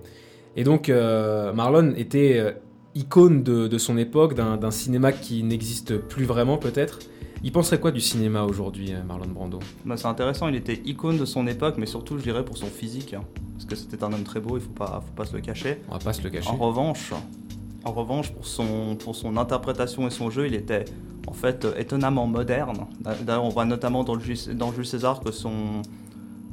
Et 0.56 0.64
donc, 0.64 0.88
euh, 0.88 1.52
Marlon 1.52 1.94
était 1.96 2.56
icône 2.94 3.42
de, 3.42 3.66
de 3.66 3.78
son 3.78 3.96
époque, 3.98 4.34
d'un 4.34 4.70
cinéma 4.70 5.12
qui 5.12 5.42
n'existe 5.42 5.96
plus 5.98 6.24
vraiment 6.24 6.58
peut-être. 6.58 7.00
Il 7.42 7.50
penserait 7.52 7.80
quoi 7.80 7.90
du 7.90 8.00
cinéma 8.00 8.44
aujourd'hui, 8.44 8.94
Marlon 9.06 9.26
Brando? 9.26 9.58
Bah, 9.84 9.96
c'est 9.96 10.06
intéressant, 10.06 10.48
il 10.48 10.54
était 10.54 10.80
icône 10.84 11.18
de 11.18 11.24
son 11.24 11.46
époque, 11.46 11.74
mais 11.76 11.86
surtout, 11.86 12.16
je 12.18 12.22
dirais, 12.22 12.44
pour 12.44 12.56
son 12.56 12.66
physique. 12.66 13.14
hein, 13.14 13.24
parce 13.54 13.64
que 13.66 13.74
c'était 13.74 14.02
un 14.04 14.12
homme 14.12 14.22
très 14.22 14.40
beau, 14.40 14.56
il 14.56 14.62
faut 14.62 14.70
pas, 14.70 15.02
faut 15.04 15.12
pas 15.14 15.24
se 15.24 15.34
le 15.34 15.40
cacher. 15.42 15.80
On 15.88 15.92
va 15.94 15.98
pas 15.98 16.12
se 16.12 16.22
le 16.22 16.30
cacher. 16.30 16.48
En 16.48 16.56
revanche, 16.56 17.12
en 17.84 17.92
revanche 17.92 18.32
pour, 18.32 18.46
son, 18.46 18.96
pour 18.96 19.14
son 19.14 19.36
interprétation 19.36 20.06
et 20.06 20.10
son 20.10 20.30
jeu, 20.30 20.46
il 20.46 20.54
était 20.54 20.84
en 21.26 21.32
fait 21.32 21.64
euh, 21.64 21.74
étonnamment 21.78 22.26
moderne. 22.26 22.86
D'ailleurs, 23.00 23.44
on 23.44 23.48
voit 23.48 23.64
notamment 23.64 24.04
dans, 24.04 24.14
le 24.14 24.54
dans 24.54 24.72
Jules 24.72 24.86
César 24.86 25.20
que 25.20 25.32
son, 25.32 25.82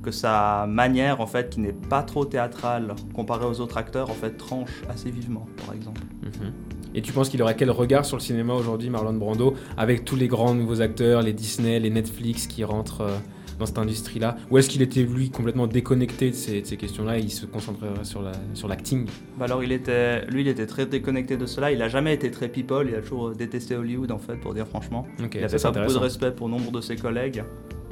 que 0.01 0.11
sa 0.11 0.65
manière, 0.67 1.21
en 1.21 1.27
fait, 1.27 1.49
qui 1.49 1.59
n'est 1.59 1.73
pas 1.73 2.03
trop 2.03 2.25
théâtrale 2.25 2.95
comparée 3.13 3.45
aux 3.45 3.59
autres 3.61 3.77
acteurs, 3.77 4.09
en 4.09 4.13
fait, 4.13 4.31
tranche 4.31 4.81
assez 4.89 5.11
vivement, 5.11 5.45
par 5.65 5.75
exemple. 5.75 6.01
Mhm. 6.23 6.51
Et 6.93 7.01
tu 7.01 7.13
penses 7.13 7.29
qu'il 7.29 7.41
aurait 7.41 7.55
quel 7.55 7.71
regard 7.71 8.03
sur 8.03 8.17
le 8.17 8.21
cinéma 8.21 8.53
aujourd'hui, 8.53 8.89
Marlon 8.89 9.13
Brando, 9.13 9.53
avec 9.77 10.03
tous 10.03 10.17
les 10.17 10.27
grands 10.27 10.53
nouveaux 10.53 10.81
acteurs, 10.81 11.21
les 11.21 11.31
Disney, 11.31 11.79
les 11.79 11.89
Netflix 11.89 12.47
qui 12.47 12.65
rentrent 12.65 13.01
euh, 13.01 13.17
dans 13.61 13.65
cette 13.67 13.77
industrie-là 13.77 14.35
Ou 14.49 14.57
est-ce 14.57 14.69
qu'il 14.69 14.81
était, 14.81 15.03
lui, 15.03 15.29
complètement 15.29 15.67
déconnecté 15.67 16.31
de 16.31 16.35
ces, 16.35 16.61
questions-là 16.61 17.19
et 17.19 17.21
il 17.21 17.29
se 17.31 17.45
concentrerait 17.45 18.03
sur 18.03 18.21
la- 18.21 18.31
sur 18.53 18.67
l'acting? 18.67 19.05
Bah 19.37 19.45
alors, 19.45 19.63
il 19.63 19.71
était, 19.71 20.25
lui, 20.25 20.41
il 20.41 20.47
était 20.47 20.65
très 20.65 20.85
déconnecté 20.85 21.37
de 21.37 21.45
cela. 21.45 21.71
Il 21.71 21.81
a 21.81 21.87
jamais 21.87 22.13
été 22.13 22.31
très 22.31 22.49
people. 22.49 22.87
Il 22.89 22.95
a 22.95 23.01
toujours 23.01 23.31
détesté 23.31 23.75
Hollywood, 23.75 24.11
en 24.11 24.17
fait, 24.17 24.35
pour 24.37 24.53
dire 24.53 24.67
franchement. 24.67 25.07
Ok, 25.23 25.35
il 25.35 25.39
ça, 25.41 25.45
avait 25.45 25.57
c'est 25.57 25.71
pas 25.71 25.79
beaucoup 25.79 25.93
de 25.93 25.97
respect 25.99 26.31
pour 26.31 26.49
nombre 26.49 26.71
de 26.71 26.81
ses 26.81 26.95
collègues. 26.95 27.43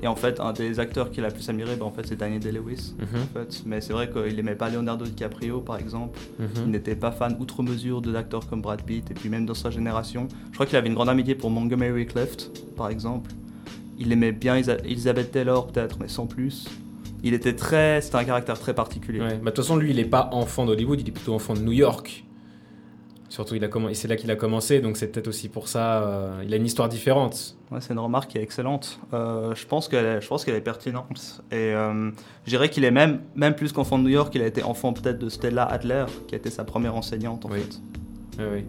Et 0.01 0.07
en 0.07 0.15
fait, 0.15 0.39
un 0.39 0.53
des 0.53 0.79
acteurs 0.79 1.11
qu'il 1.11 1.23
a 1.25 1.27
le 1.27 1.33
plus 1.33 1.47
admiré, 1.49 1.75
bah, 1.75 1.85
en 1.85 1.91
fait, 1.91 2.07
c'est 2.07 2.15
Daniel 2.15 2.39
Day-Lewis. 2.39 2.95
Mhm, 2.97 3.21
En 3.21 3.39
fait. 3.39 3.63
Mais 3.65 3.81
c'est 3.81 3.93
vrai 3.93 4.09
qu'il 4.09 4.39
aimait 4.39 4.55
pas 4.55 4.69
Leonardo 4.69 5.05
DiCaprio, 5.05 5.59
par 5.59 5.77
exemple. 5.77 6.17
Il 6.39 6.45
mhm. 6.63 6.71
n'était 6.71 6.95
pas 6.95 7.11
fan 7.11 7.35
outre 7.39 7.61
mesure 7.63 8.01
de 8.01 8.11
d'acteurs 8.11 8.47
comme 8.47 8.61
Brad 8.61 8.81
Pitt 8.81 9.11
et 9.11 9.13
puis 9.13 9.29
même 9.29 9.45
dans 9.45 9.53
sa 9.53 9.69
génération. 9.69 10.27
Je 10.49 10.53
crois 10.55 10.65
qu'il 10.65 10.77
avait 10.77 10.87
une 10.87 10.95
grande 10.95 11.09
amitié 11.09 11.35
pour 11.35 11.51
Montgomery 11.51 12.05
Clift, 12.05 12.51
par 12.75 12.89
exemple. 12.89 13.29
Il 13.99 14.11
aimait 14.11 14.31
bien 14.31 14.57
Isa- 14.57 14.77
Elizabeth 14.83 15.31
Taylor 15.31 15.67
peut-être, 15.67 15.97
mais 15.99 16.07
sans 16.07 16.25
plus. 16.25 16.65
Il 17.21 17.33
était 17.33 17.53
très, 17.55 17.99
c'était 18.01 18.15
un 18.15 18.23
caractère 18.23 18.57
très 18.57 18.73
particulier. 18.73 19.19
Ouais, 19.19 19.27
bah, 19.35 19.37
de 19.37 19.55
toute 19.55 19.57
façon, 19.57 19.75
lui, 19.75 19.91
il 19.91 19.99
est 19.99 20.05
pas 20.05 20.29
enfant 20.31 20.65
d'Hollywood, 20.65 21.01
il 21.01 21.07
est 21.09 21.11
plutôt 21.11 21.33
enfant 21.33 21.53
de 21.53 21.59
New 21.59 21.73
York. 21.73 22.23
Surtout, 23.27 23.53
il 23.55 23.63
a 23.63 23.69
c'est 23.93 24.07
là 24.07 24.15
qu'il 24.15 24.31
a 24.31 24.35
commencé, 24.35 24.79
donc 24.81 24.97
c'est 24.97 25.07
peut-être 25.07 25.27
aussi 25.27 25.49
pour 25.49 25.67
ça. 25.67 26.01
euh, 26.03 26.41
il 26.43 26.51
a 26.51 26.57
une 26.57 26.65
histoire 26.65 26.89
différente. 26.89 27.57
Ouais, 27.69 27.79
c'est 27.79 27.93
une 27.93 27.99
remarque 27.99 28.31
qui 28.31 28.37
est 28.39 28.41
excellente. 28.41 28.99
Euh, 29.13 29.53
je 29.53 29.67
pense 29.67 29.87
qu'elle 29.87 30.05
est, 30.05 30.21
je 30.21 30.27
pense 30.27 30.43
qu'elle 30.45 30.55
est 30.55 30.61
pertinente. 30.61 31.43
Et 31.51 31.55
euh, 31.75 32.09
je 32.45 32.49
dirais 32.49 32.69
qu'il 32.69 32.85
est 32.85 32.91
même, 32.91 33.19
même 33.35 33.53
plus 33.53 33.71
qu'enfant 33.71 33.99
de 33.99 34.03
New 34.03 34.09
York, 34.09 34.33
il 34.33 34.41
a 34.41 34.47
été 34.47 34.63
enfant 34.63 34.93
peut-être 34.93 35.19
de 35.19 35.29
Stella 35.29 35.63
Adler, 35.65 36.05
qui 36.27 36.33
a 36.33 36.37
été 36.39 36.49
sa 36.49 36.63
première 36.63 36.95
enseignante 36.95 37.45
en 37.45 37.49
Oui. 37.51 37.59
fait. 37.59 37.79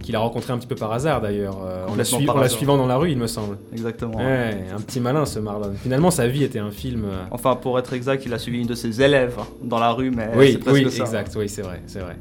Qu'il 0.02 0.16
a 0.16 0.18
rencontré 0.18 0.52
un 0.52 0.58
petit 0.58 0.66
peu 0.66 0.74
par 0.74 0.90
hasard 0.92 1.20
d'ailleurs, 1.20 1.58
euh, 1.64 1.76
en, 1.76 1.80
la, 1.80 1.86
Complètement 2.04 2.18
sui- 2.18 2.26
par 2.26 2.36
en 2.36 2.38
la 2.40 2.44
hasard. 2.46 2.56
suivant 2.58 2.76
dans 2.76 2.86
la 2.86 2.96
rue, 2.96 3.10
il 3.10 3.18
me 3.18 3.26
semble. 3.26 3.56
Exactement. 3.72 4.16
Ouais, 4.18 4.64
un 4.76 4.80
petit 4.80 5.00
malin 5.00 5.24
ce 5.24 5.38
Marlon. 5.38 5.72
Finalement, 5.74 6.10
sa 6.10 6.26
vie 6.26 6.42
était 6.44 6.58
un 6.58 6.70
film. 6.70 7.04
euh, 7.04 7.24
Enfin, 7.30 7.56
pour 7.56 7.78
être 7.78 7.92
exact, 7.92 8.24
il 8.26 8.32
a 8.34 8.38
suivi 8.38 8.60
une 8.60 8.66
de 8.66 8.74
ses 8.74 9.00
élèves 9.02 9.36
dans 9.62 9.78
la 9.78 9.92
rue, 9.92 10.10
mais 10.10 10.30
oui, 10.36 10.52
c'est 10.52 10.58
presque 10.58 10.84
oui, 10.86 10.90
ça. 10.90 11.02
exact, 11.04 11.36
oui, 11.38 11.48
c'est 11.48 11.62
vrai, 11.62 11.82
c'est 11.86 12.00
vrai. 12.00 12.16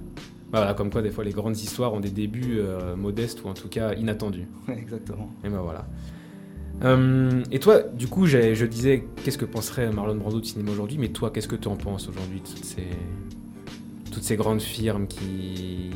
Bah 0.51 0.59
voilà, 0.59 0.73
comme 0.73 0.89
quoi 0.89 1.01
des 1.03 1.11
fois 1.11 1.23
les 1.23 1.31
grandes 1.31 1.57
histoires 1.57 1.93
ont 1.93 1.99
des 1.99 2.09
débuts 2.09 2.57
euh, 2.59 2.95
modestes 2.95 3.43
ou 3.43 3.47
en 3.49 3.53
tout 3.53 3.67
cas 3.67 3.93
inattendus. 3.93 4.47
Exactement. 4.75 5.29
Et 5.43 5.49
ben 5.49 5.59
voilà. 5.61 5.85
Euh, 6.83 7.43
et 7.51 7.59
toi, 7.59 7.79
du 7.83 8.07
coup, 8.07 8.25
je 8.25 8.65
disais, 8.65 9.05
qu'est-ce 9.23 9.37
que 9.37 9.45
penserait 9.45 9.91
Marlon 9.91 10.15
Brando 10.15 10.39
de 10.39 10.45
cinéma 10.45 10.71
aujourd'hui 10.71 10.97
Mais 10.97 11.09
toi, 11.09 11.29
qu'est-ce 11.29 11.47
que 11.47 11.55
tu 11.55 11.67
en 11.67 11.75
penses 11.75 12.07
aujourd'hui 12.07 12.39
de 12.41 12.47
toutes 12.47 12.63
ces, 12.65 12.87
toutes 14.11 14.23
ces 14.23 14.37
grandes 14.37 14.61
firmes 14.61 15.05
qui, 15.07 15.91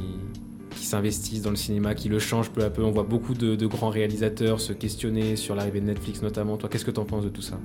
qui 0.83 0.89
s'investissent 0.89 1.41
dans 1.41 1.49
le 1.49 1.55
cinéma, 1.55 1.95
qui 1.95 2.09
le 2.09 2.19
changent 2.19 2.49
peu 2.49 2.61
à 2.61 2.69
peu 2.69 2.83
On 2.83 2.91
voit 2.91 3.03
beaucoup 3.03 3.33
de, 3.33 3.65
grands 3.65 3.89
réalisateurs 3.89 4.59
se 4.59 4.73
questionner 4.73 5.37
sur 5.37 5.55
l'arrivée 5.55 5.79
de 5.79 5.85
Netflix 5.85 6.21
notamment. 6.21 6.57
Toi, 6.57 6.67
qu'est-ce 6.67 6.83
que 6.83 6.91
tu 6.91 6.99
en 6.99 7.05
penses 7.05 7.23
de 7.23 7.29
tout 7.29 7.41
ça? 7.41 7.57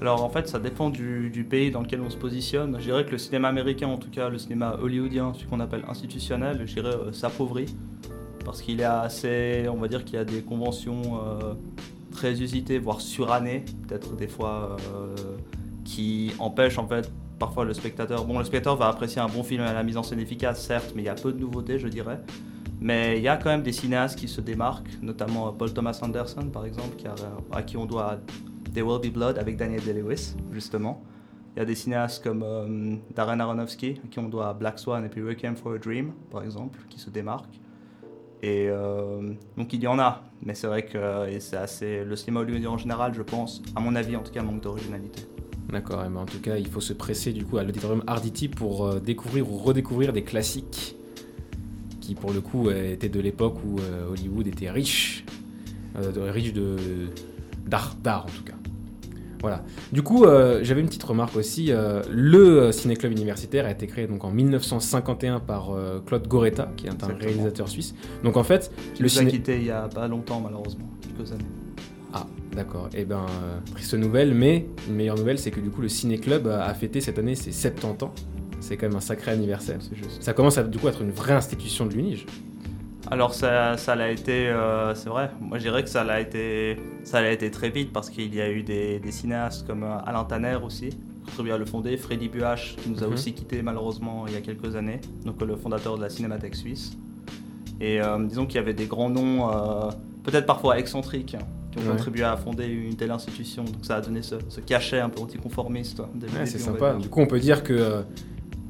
Alors 0.00 0.24
en 0.24 0.30
fait, 0.30 0.48
ça 0.48 0.58
dépend 0.58 0.88
du, 0.88 1.28
du 1.28 1.44
pays 1.44 1.70
dans 1.70 1.82
lequel 1.82 2.00
on 2.00 2.08
se 2.08 2.16
positionne. 2.16 2.74
Je 2.78 2.84
dirais 2.84 3.04
que 3.04 3.10
le 3.10 3.18
cinéma 3.18 3.48
américain, 3.48 3.88
en 3.88 3.98
tout 3.98 4.08
cas 4.08 4.30
le 4.30 4.38
cinéma 4.38 4.78
hollywoodien, 4.80 5.34
ce 5.34 5.44
qu'on 5.44 5.60
appelle 5.60 5.84
institutionnel, 5.86 6.62
je 6.64 6.72
dirais 6.72 6.94
euh, 6.94 7.12
s'appauvrit. 7.12 7.76
Parce 8.42 8.62
qu'il 8.62 8.80
est 8.80 8.84
assez, 8.84 9.66
on 9.70 9.76
va 9.76 9.88
dire 9.88 10.06
qu'il 10.06 10.14
y 10.14 10.18
a 10.18 10.24
des 10.24 10.40
conventions 10.40 11.20
euh, 11.22 11.52
très 12.10 12.40
usitées, 12.40 12.78
voire 12.78 13.02
surannées, 13.02 13.66
peut-être 13.86 14.16
des 14.16 14.28
fois, 14.28 14.78
euh, 14.94 15.14
qui 15.84 16.32
empêchent 16.38 16.78
en 16.78 16.88
fait 16.88 17.12
parfois 17.40 17.64
le 17.64 17.74
spectateur. 17.74 18.24
Bon, 18.24 18.38
le 18.38 18.44
spectateur 18.44 18.76
va 18.76 18.86
apprécier 18.86 19.20
un 19.20 19.26
bon 19.26 19.42
film 19.42 19.62
à 19.62 19.72
la 19.72 19.82
mise 19.82 19.96
en 19.96 20.04
scène 20.04 20.20
efficace, 20.20 20.62
certes, 20.64 20.92
mais 20.94 21.02
il 21.02 21.06
y 21.06 21.08
a 21.08 21.14
peu 21.16 21.32
de 21.32 21.40
nouveautés, 21.40 21.80
je 21.80 21.88
dirais. 21.88 22.20
Mais 22.80 23.16
il 23.18 23.22
y 23.24 23.28
a 23.28 23.36
quand 23.36 23.50
même 23.50 23.62
des 23.62 23.72
cinéastes 23.72 24.16
qui 24.18 24.28
se 24.28 24.40
démarquent, 24.40 25.02
notamment 25.02 25.48
euh, 25.48 25.50
Paul 25.50 25.72
Thomas 25.72 25.98
Anderson, 26.02 26.46
par 26.52 26.64
exemple, 26.64 26.94
qui 26.96 27.06
a- 27.08 27.14
à 27.52 27.62
qui 27.62 27.76
on 27.76 27.84
doit 27.86 28.18
There 28.72 28.86
Will 28.86 29.00
Be 29.10 29.12
Blood 29.12 29.38
avec 29.38 29.56
Daniel 29.56 29.82
Day-Lewis, 29.82 30.36
justement. 30.52 31.02
Il 31.56 31.58
y 31.58 31.62
a 31.62 31.64
des 31.64 31.74
cinéastes 31.74 32.22
comme 32.22 32.42
euh, 32.44 32.94
Darren 33.14 33.40
Aronofsky, 33.40 34.00
à 34.04 34.08
qui 34.08 34.18
on 34.20 34.28
doit 34.28 34.52
Black 34.54 34.78
Swan 34.78 35.04
et 35.04 35.08
puis 35.08 35.22
Requiem 35.22 35.56
for 35.56 35.72
a 35.72 35.78
Dream, 35.78 36.12
par 36.30 36.42
exemple, 36.44 36.78
qui 36.88 37.00
se 37.00 37.10
démarquent. 37.10 37.58
Et 38.42 38.68
euh, 38.70 39.34
donc 39.58 39.72
il 39.74 39.82
y 39.82 39.86
en 39.86 39.98
a, 39.98 40.22
mais 40.42 40.54
c'est 40.54 40.66
vrai 40.66 40.86
que 40.86 41.26
c'est 41.40 41.56
assez, 41.58 42.04
le 42.04 42.16
cinéma 42.16 42.40
hollywoodien 42.40 42.70
en 42.70 42.78
général, 42.78 43.12
je 43.12 43.20
pense, 43.20 43.60
à 43.76 43.80
mon 43.80 43.94
avis 43.96 44.16
en 44.16 44.22
tout 44.22 44.32
cas, 44.32 44.42
manque 44.42 44.62
d'originalité. 44.62 45.24
D'accord, 45.72 46.04
et 46.04 46.08
ben 46.08 46.20
en 46.20 46.26
tout 46.26 46.40
cas, 46.40 46.56
il 46.56 46.66
faut 46.66 46.80
se 46.80 46.92
presser 46.92 47.32
du 47.32 47.44
coup 47.44 47.58
à 47.58 47.62
l'auditorium 47.62 48.02
Arditi 48.06 48.48
pour 48.48 48.86
euh, 48.86 48.98
découvrir 49.00 49.50
ou 49.50 49.56
redécouvrir 49.58 50.12
des 50.12 50.22
classiques 50.22 50.96
qui, 52.00 52.14
pour 52.14 52.32
le 52.32 52.40
coup, 52.40 52.68
euh, 52.68 52.92
étaient 52.92 53.08
de 53.08 53.20
l'époque 53.20 53.56
où 53.64 53.78
euh, 53.78 54.10
Hollywood 54.10 54.46
était 54.48 54.70
riche, 54.70 55.24
riche 55.94 56.52
de 56.52 56.76
d'art, 57.66 57.94
d'art 58.02 58.24
en 58.26 58.30
tout 58.36 58.44
cas. 58.44 58.54
Voilà. 59.40 59.64
Du 59.90 60.02
coup, 60.02 60.26
j'avais 60.26 60.82
une 60.82 60.86
petite 60.88 61.02
remarque 61.02 61.34
aussi. 61.34 61.72
le 62.10 62.72
ciné-club 62.72 63.12
universitaire 63.12 63.64
a 63.64 63.70
été 63.70 63.86
créé 63.86 64.06
donc 64.06 64.22
en 64.22 64.30
1951 64.30 65.40
par 65.40 65.70
Claude 66.04 66.28
Goretta, 66.28 66.70
qui 66.76 66.84
est 66.86 66.90
un 66.90 66.92
Exactement. 66.92 67.18
réalisateur 67.20 67.68
suisse. 67.68 67.94
Donc 68.22 68.36
en 68.36 68.44
fait, 68.44 68.70
Qui 68.94 69.02
le 69.02 69.08
nous 69.08 69.14
a 69.16 69.18
ciné... 69.20 69.30
quittés 69.30 69.56
il 69.56 69.64
y 69.64 69.70
a 69.70 69.88
pas 69.88 70.06
longtemps, 70.08 70.40
malheureusement, 70.40 70.90
quelques 71.00 71.32
années. 71.32 71.44
Ah, 72.12 72.26
d'accord. 72.54 72.88
Eh 72.94 73.04
ben, 73.04 73.26
euh, 73.42 73.58
triste 73.72 73.94
nouvelle, 73.94 74.34
mais 74.34 74.66
une 74.88 74.94
meilleure 74.94 75.16
nouvelle, 75.16 75.38
c'est 75.38 75.50
que 75.50 75.60
du 75.60 75.70
coup, 75.70 75.80
le 75.80 75.88
Ciné 75.88 76.18
Club 76.18 76.46
a, 76.46 76.72
fêté 76.74 77.00
cette 77.00 77.18
année 77.18 77.34
ses 77.34 77.52
70 77.52 78.04
ans. 78.04 78.12
C'est 78.60 78.76
quand 78.76 78.88
même 78.88 78.96
un 78.96 79.00
sacré 79.00 79.30
anniversaire. 79.32 79.78
C'est 79.80 79.96
juste. 79.96 80.22
Ça 80.22 80.32
commence 80.34 80.58
à 80.58 80.62
du 80.62 80.78
coup 80.78 80.88
être 80.88 81.02
une 81.02 81.12
vraie 81.12 81.32
institution 81.32 81.86
de 81.86 81.94
l'UNIGE. 81.94 82.26
Alors 83.10 83.34
ça, 83.34 83.76
ça 83.76 83.96
l'a 83.96 84.10
été, 84.10 84.48
euh, 84.48 84.94
c'est 84.94 85.08
vrai. 85.08 85.30
Moi 85.40 85.58
je 85.58 85.62
dirais 85.62 85.82
que 85.82 85.88
ça 85.88 86.04
l'a 86.04 86.20
été, 86.20 86.76
ça 87.02 87.20
l'a 87.22 87.32
été 87.32 87.50
très 87.50 87.70
vite 87.70 87.92
parce 87.92 88.10
qu'il 88.10 88.32
y 88.34 88.40
a 88.40 88.50
eu 88.50 88.62
des, 88.62 89.00
des 89.00 89.10
cinéastes 89.10 89.66
comme 89.66 89.82
euh, 89.82 89.98
Alain 90.06 90.24
Tanner 90.24 90.58
aussi, 90.62 90.90
contribué 91.24 91.52
à 91.52 91.58
le 91.58 91.64
fonder, 91.64 91.96
Freddy 91.96 92.28
Buach 92.28 92.76
qui 92.76 92.90
nous 92.90 93.02
a 93.02 93.06
Mhm. 93.06 93.14
aussi 93.14 93.32
quitté 93.32 93.62
malheureusement 93.62 94.26
il 94.28 94.34
y 94.34 94.36
a 94.36 94.40
quelques 94.42 94.76
années, 94.76 95.00
donc 95.24 95.40
le 95.42 95.56
fondateur 95.56 95.96
de 95.96 96.02
la 96.02 96.10
Cinémathèque 96.10 96.54
suisse. 96.54 96.92
Et 97.80 98.00
euh, 98.00 98.18
disons 98.24 98.44
qu'il 98.46 98.56
y 98.56 98.58
avait 98.58 98.74
des 98.74 98.86
grands 98.86 99.10
noms, 99.10 99.50
euh, 99.50 99.90
peut-être 100.22 100.46
parfois 100.46 100.78
excentriques, 100.78 101.34
hein, 101.34 101.46
qui 101.70 101.78
ont 101.78 101.82
Ouais. 101.82 101.88
contribué 101.96 102.22
à 102.24 102.36
fonder 102.36 102.66
une 102.66 102.96
telle 102.96 103.10
institution. 103.10 103.64
Donc 103.64 103.76
ça 103.84 103.96
a 103.96 104.00
donné 104.00 104.22
ce, 104.22 104.36
ce 104.48 104.60
cachet 104.60 104.98
un 105.00 105.08
peu 105.08 105.20
anticonformiste. 105.22 105.98
le 106.20 106.28
Ouais, 106.28 106.46
c'est 106.46 106.58
sympa. 106.58 106.94
Du 106.94 107.08
coup, 107.08 107.20
on 107.20 107.26
peut 107.26 107.38
dire 107.40 107.62
que 107.62 107.72
euh, 107.72 108.02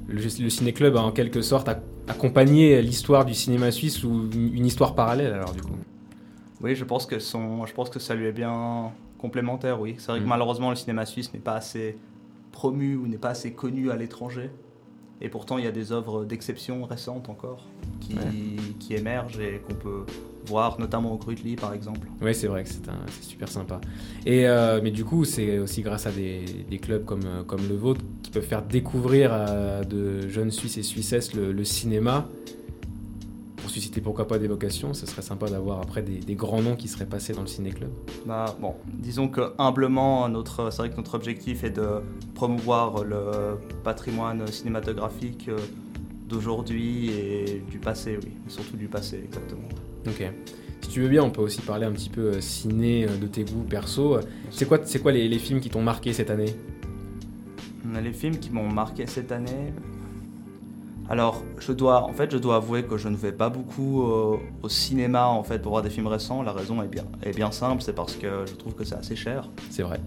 le, 0.09 0.21
le 0.23 0.51
Ciné 0.51 0.73
Club 0.73 0.97
a 0.97 1.01
en 1.03 1.13
quelque 1.13 1.41
sorte 1.43 1.69
ac- 1.69 1.81
accompagné 2.09 2.83
l'histoire 2.83 3.25
du 3.25 3.35
cinéma 3.35 3.71
suisse 3.71 4.05
ou 4.05 4.29
une, 4.33 4.55
une 4.55 4.67
histoire 4.67 4.95
parallèle, 4.95 5.33
alors 5.33 5.53
du 5.53 5.63
coup. 5.63 5.73
Oui, 6.63 6.75
je 6.75 6.85
pense 6.85 7.07
que 7.07 7.19
son, 7.19 7.65
je 7.65 7.73
pense 7.73 7.89
que 7.89 7.99
ça 7.99 8.15
lui 8.15 8.27
est 8.27 8.33
bien 8.33 8.91
complémentaire. 9.19 9.81
Oui, 9.81 9.95
c'est 9.99 10.09
vrai 10.13 10.21
Mm. 10.21 10.25
que 10.25 10.29
malheureusement 10.29 10.71
le 10.71 10.77
cinéma 10.77 11.07
suisse 11.07 11.33
n'est 11.33 11.41
pas 11.41 11.55
assez 11.55 11.97
promu 12.53 12.97
ou 12.97 13.07
n'est 13.07 13.17
pas 13.19 13.31
assez 13.31 13.53
connu 13.53 13.91
à 13.91 13.97
l'étranger. 13.97 14.51
Et 15.23 15.29
pourtant, 15.29 15.59
il 15.59 15.65
y 15.65 15.69
a 15.69 15.73
des 15.73 15.93
œuvres 15.93 16.25
d'exception 16.25 16.85
récentes 16.85 17.29
encore 17.29 17.67
qui, 18.01 18.15
Ouais. 18.15 18.23
qui 18.79 18.95
émergent 18.95 19.39
et 19.41 19.61
qu'on 19.67 19.75
peut 19.75 20.05
voir, 20.47 20.81
notamment 20.81 21.13
au 21.13 21.19
Grutli 21.19 21.57
par 21.57 21.75
exemple. 21.75 22.09
Oui, 22.23 22.35
c'est 22.35 22.47
vrai 22.47 22.65
que 22.65 22.71
c'est 22.71 22.89
un- 22.89 23.05
c'est 23.09 23.25
super 23.25 23.49
sympa. 23.49 23.81
Et, 24.25 24.49
euh, 24.49 24.81
mais 24.83 24.91
du 24.91 25.05
coup, 25.05 25.25
c'est 25.27 25.59
aussi 25.59 25.83
grâce 25.83 26.07
à 26.07 26.11
des, 26.11 26.45
des 26.69 26.79
clubs 26.79 27.05
comme, 27.05 27.21
euh, 27.27 27.43
comme 27.45 27.61
le 27.69 27.77
vôtre 27.77 28.01
qui 28.23 28.31
peuvent 28.31 28.43
faire 28.47 28.63
découvrir 28.63 29.33
à 29.33 29.85
de 29.85 30.27
jeunes 30.29 30.51
Suisses 30.51 30.79
et 30.79 30.83
Suissesses 30.83 31.35
le, 31.35 31.53
le 31.53 31.65
cinéma 31.65 32.27
pour 33.71 33.75
susciter 33.75 34.01
pourquoi 34.01 34.27
pas 34.27 34.39
des 34.39 34.49
vocations. 34.49 34.95
Ce 34.95 35.07
serait 35.07 35.23
sympa 35.23 35.49
d'avoir 35.49 35.81
après 35.81 36.03
des, 36.03 36.19
des 36.19 36.35
grands 36.35 36.61
noms 36.61 36.75
qui 36.75 36.89
seraient 36.89 37.07
passés 37.07 37.33
dans 37.33 37.43
le 37.43 37.47
ciné-club. 37.47 37.91
Bah, 38.27 38.57
bon, 38.61 38.75
disons 38.93 39.29
que 39.29 39.53
humblement, 39.59 40.29
notre, 40.29 40.73
c'est 40.73 40.79
vrai 40.79 40.91
que 40.91 40.97
notre 40.97 41.15
objectif 41.15 41.63
est 41.63 41.71
de 41.71 42.01
promouvoir 42.35 43.05
le 43.05 43.59
patrimoine 43.85 44.45
cinématographique 44.49 45.47
euh, 45.49 45.57
d'aujourd'hui 46.29 47.11
et 47.11 47.63
du 47.71 47.79
passé, 47.79 48.19
oui, 48.23 48.33
surtout 48.49 48.77
du 48.77 48.89
passé, 48.89 49.21
exactement. 49.25 49.69
Ok. 50.07 50.33
Si 50.81 50.89
tu 50.89 51.03
veux 51.03 51.09
bien, 51.09 51.23
on 51.23 51.31
peut 51.31 51.43
aussi 51.43 51.61
parler 51.61 51.87
un 51.87 51.93
petit 51.93 52.11
peu 52.11 52.33
euh, 52.33 52.41
ciné 52.41 53.05
euh, 53.05 53.17
de 53.19 53.29
tes 53.29 53.45
goûts 53.45 53.63
perso. 53.63 54.19
C'est 54.51 54.67
quoi, 54.67 54.81
c'est 54.85 54.99
quoi 54.99 55.13
les, 55.13 55.29
les 55.29 55.39
films 55.39 55.61
qui 55.61 55.71
t'ont 55.71 55.83
marqué 55.83 56.13
cette 56.13 56.31
année? 56.31 56.57
On 57.89 57.95
a 57.95 58.01
les 58.01 58.13
films 58.13 58.39
qui 58.39 58.51
m'ont 58.51 58.69
marqué 58.69 59.07
cette 59.07 59.31
année. 59.31 59.73
Alors, 61.11 61.43
je 61.59 61.73
dois, 61.73 62.05
en 62.05 62.13
fait, 62.13 62.31
je 62.31 62.39
dois 62.39 62.57
avouer 62.57 62.85
que 62.85 62.97
je 62.97 63.09
ne 63.09 63.17
vais 63.17 63.33
pas 63.33 63.49
beaucoup 63.51 64.05
euh, 64.05 64.37
au 64.63 64.69
cinéma 64.69 65.27
en 65.27 65.43
fait 65.43 65.59
pour 65.59 65.73
voir 65.73 65.83
des 65.83 65.91
films 65.91 66.07
récents. 66.07 66.43
La 66.45 66.53
raison 66.53 66.81
est 66.83 66.87
bien, 66.89 67.03
est 67.25 67.35
bien 67.35 67.51
simple, 67.51 67.83
c'est 67.83 67.95
parce 67.95 68.15
que 68.15 68.45
je 68.47 68.55
trouve 68.55 68.75
que 68.75 68.85
c'est 68.85 68.95
assez 68.95 69.17
cher. 69.17 69.49
C'est 69.71 69.83
vrai. 69.83 70.01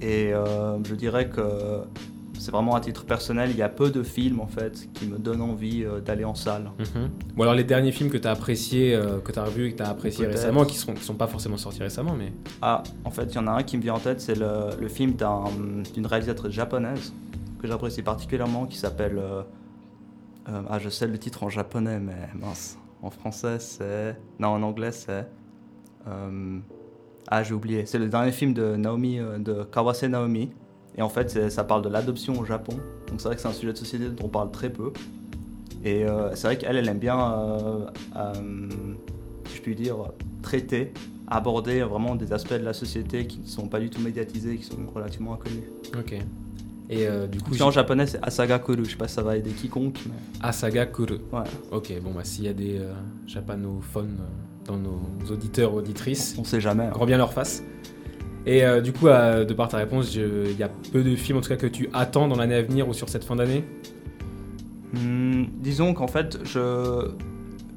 Et 0.00 0.32
euh, 0.32 0.82
je 0.84 0.94
dirais 0.94 1.28
que 1.28 1.42
c'est 2.38 2.50
vraiment 2.50 2.76
à 2.76 2.80
titre 2.80 3.04
personnel, 3.04 3.50
il 3.50 3.56
y 3.58 3.62
a 3.62 3.68
peu 3.68 3.90
de 3.90 4.02
films 4.02 4.40
en 4.40 4.46
fait 4.46 4.88
qui 4.94 5.06
me 5.06 5.18
donnent 5.18 5.42
envie 5.42 5.84
euh, 5.84 6.00
d'aller 6.00 6.24
en 6.24 6.34
salle. 6.36 6.70
Mhm. 6.78 7.10
Ou 7.36 7.42
alors 7.42 7.54
les 7.54 7.64
derniers 7.64 7.92
films 7.92 8.08
que 8.08 8.16
tu 8.16 8.26
as 8.26 8.30
appréciés, 8.30 8.94
euh, 8.94 9.18
que 9.18 9.32
tu 9.32 9.38
as 9.38 9.44
revus 9.44 9.66
et 9.66 9.72
que 9.72 9.76
tu 9.78 9.82
as 9.82 9.90
appréciés 9.90 10.26
récemment, 10.26 10.64
qui 10.64 10.78
sont, 10.78 10.94
qui 10.94 11.04
sont 11.04 11.14
pas 11.14 11.26
forcément 11.26 11.58
sortis 11.58 11.82
récemment, 11.82 12.14
mais. 12.16 12.32
Ah, 12.62 12.82
en 13.04 13.10
fait, 13.10 13.24
il 13.24 13.34
y 13.34 13.38
en 13.38 13.48
a 13.48 13.50
un 13.50 13.64
qui 13.64 13.76
me 13.76 13.82
vient 13.82 13.94
en 13.94 13.98
tête, 13.98 14.22
c'est 14.22 14.38
le, 14.38 14.70
le 14.80 14.88
film 14.88 15.12
d'un- 15.12 15.44
d'une 15.92 16.06
réalisatrice 16.06 16.52
japonaise 16.52 17.12
que 17.60 17.66
j'apprécie 17.68 18.00
particulièrement 18.02 18.64
qui 18.64 18.78
s'appelle. 18.78 19.18
euh, 19.18 19.42
euh, 20.48 20.62
ah, 20.68 20.78
je 20.78 20.88
sais 20.88 21.06
le 21.06 21.18
titre 21.18 21.42
en 21.44 21.48
japonais, 21.48 21.98
mais 22.00 22.28
mince. 22.34 22.78
En 23.02 23.10
français, 23.10 23.58
c'est. 23.58 24.16
Non, 24.38 24.48
en 24.48 24.62
anglais, 24.62 24.92
c'est. 24.92 25.26
euh, 26.06 26.58
Ah, 27.28 27.42
j'ai 27.42 27.54
oublié. 27.54 27.86
C'est 27.86 27.98
le 27.98 28.08
dernier 28.08 28.32
film 28.32 28.54
de 28.54 28.76
Naomi, 28.76 29.18
euh, 29.18 29.38
de 29.38 29.62
Kawase 29.64 30.02
Naomi. 30.04 30.50
Et 30.96 31.02
en 31.02 31.08
fait, 31.08 31.48
ça 31.50 31.62
parle 31.62 31.82
de 31.82 31.88
l'adoption 31.88 32.38
au 32.40 32.44
Japon. 32.44 32.72
Donc 33.06 33.20
c'est 33.20 33.28
vrai 33.28 33.36
que 33.36 33.42
c'est 33.42 33.48
un 33.48 33.52
sujet 33.52 33.72
de 33.72 33.78
société 33.78 34.08
dont 34.08 34.24
on 34.24 34.28
parle 34.28 34.50
très 34.50 34.70
peu. 34.70 34.92
Et 35.84 36.04
c'est 36.34 36.48
vrai 36.48 36.58
qu'elle, 36.58 36.76
elle 36.76 36.88
aime 36.88 36.98
bien, 36.98 37.86
si 39.46 39.56
je 39.56 39.62
puis 39.62 39.76
dire, 39.76 39.96
traiter, 40.42 40.92
aborder 41.28 41.82
vraiment 41.82 42.16
des 42.16 42.32
aspects 42.32 42.54
de 42.54 42.64
la 42.64 42.72
société 42.72 43.28
qui 43.28 43.38
ne 43.38 43.46
sont 43.46 43.68
pas 43.68 43.78
du 43.78 43.90
tout 43.90 44.00
médiatisés, 44.00 44.56
qui 44.56 44.64
sont 44.64 44.74
relativement 44.92 45.34
inconnus. 45.34 45.70
Ok. 45.96 46.16
Et 46.90 47.06
euh, 47.06 47.26
du 47.26 47.38
coup, 47.40 47.54
qu'en 47.56 47.70
japonais, 47.70 48.06
c'est 48.06 48.18
Asaga 48.22 48.58
Kuru. 48.58 48.84
Je 48.84 48.90
sais 48.92 48.96
pas 48.96 49.08
si 49.08 49.14
ça 49.14 49.22
va 49.22 49.36
aider 49.36 49.50
quiconque, 49.50 49.98
mais 50.06 50.14
Asaga 50.42 50.86
Kuru. 50.86 51.18
ouais. 51.32 51.40
Ok, 51.70 51.92
bon, 52.02 52.12
bah 52.12 52.24
s'il 52.24 52.44
y 52.44 52.48
a 52.48 52.54
des 52.54 52.78
euh, 52.78 52.92
japanophones 53.26 54.18
euh, 54.20 54.66
dans 54.66 54.78
nos 54.78 55.00
auditeurs, 55.30 55.74
auditrices, 55.74 56.34
On 56.38 56.44
sait 56.44 56.60
jamais. 56.60 56.84
hein. 56.84 56.90
grand 56.90 57.04
bien 57.06 57.18
leur 57.18 57.32
face. 57.32 57.62
Et 58.46 58.64
euh, 58.64 58.80
du 58.80 58.92
coup, 58.92 59.06
de 59.08 59.52
par 59.52 59.68
ta 59.68 59.76
réponse, 59.76 60.14
il 60.14 60.56
y 60.58 60.62
a 60.62 60.70
peu 60.92 61.02
de 61.02 61.14
films 61.16 61.38
en 61.38 61.40
tout 61.42 61.50
cas 61.50 61.56
que 61.56 61.66
tu 61.66 61.90
attends 61.92 62.28
dans 62.28 62.36
l'année 62.36 62.54
à 62.54 62.62
venir 62.62 62.88
ou 62.88 62.94
sur 62.94 63.08
cette 63.10 63.24
fin 63.24 63.36
d'année? 63.36 63.64
Hmm, 64.94 65.44
disons 65.58 65.92
qu'en 65.92 66.06
fait, 66.06 66.38
je, 66.44 67.10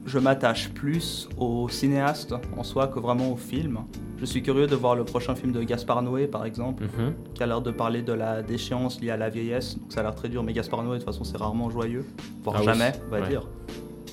je 0.05 0.19
m'attache 0.19 0.69
plus 0.69 1.29
au 1.37 1.69
cinéaste 1.69 2.33
en 2.57 2.63
soi 2.63 2.87
que 2.87 2.99
vraiment 2.99 3.31
au 3.31 3.35
film. 3.37 3.79
Je 4.17 4.25
suis 4.25 4.41
curieux 4.43 4.67
de 4.67 4.75
voir 4.75 4.95
le 4.95 5.03
prochain 5.03 5.35
film 5.35 5.51
de 5.51 5.63
Gaspard 5.63 6.01
Noé, 6.03 6.27
par 6.27 6.45
exemple, 6.45 6.83
Mhm. 6.83 7.13
qui 7.33 7.41
a 7.43 7.47
l'air 7.47 7.61
de 7.61 7.71
parler 7.71 8.01
de 8.01 8.13
la 8.13 8.41
déchéance 8.43 9.01
liée 9.01 9.09
à 9.11 9.17
la 9.17 9.29
vieillesse. 9.29 9.77
Donc 9.79 9.91
ça 9.91 10.01
a 10.01 10.03
l'air 10.03 10.15
très 10.15 10.29
dur, 10.29 10.43
mais 10.43 10.53
Gaspard 10.53 10.83
Noé, 10.83 10.93
de 10.99 11.03
toute 11.03 11.05
façon, 11.11 11.23
c'est 11.23 11.37
rarement 11.37 11.69
joyeux, 11.69 12.05
voire 12.43 12.57
Ah 12.59 12.63
jamais, 12.63 12.91
on 13.07 13.11
va 13.11 13.21
ouais. 13.21 13.29
dire. 13.29 13.47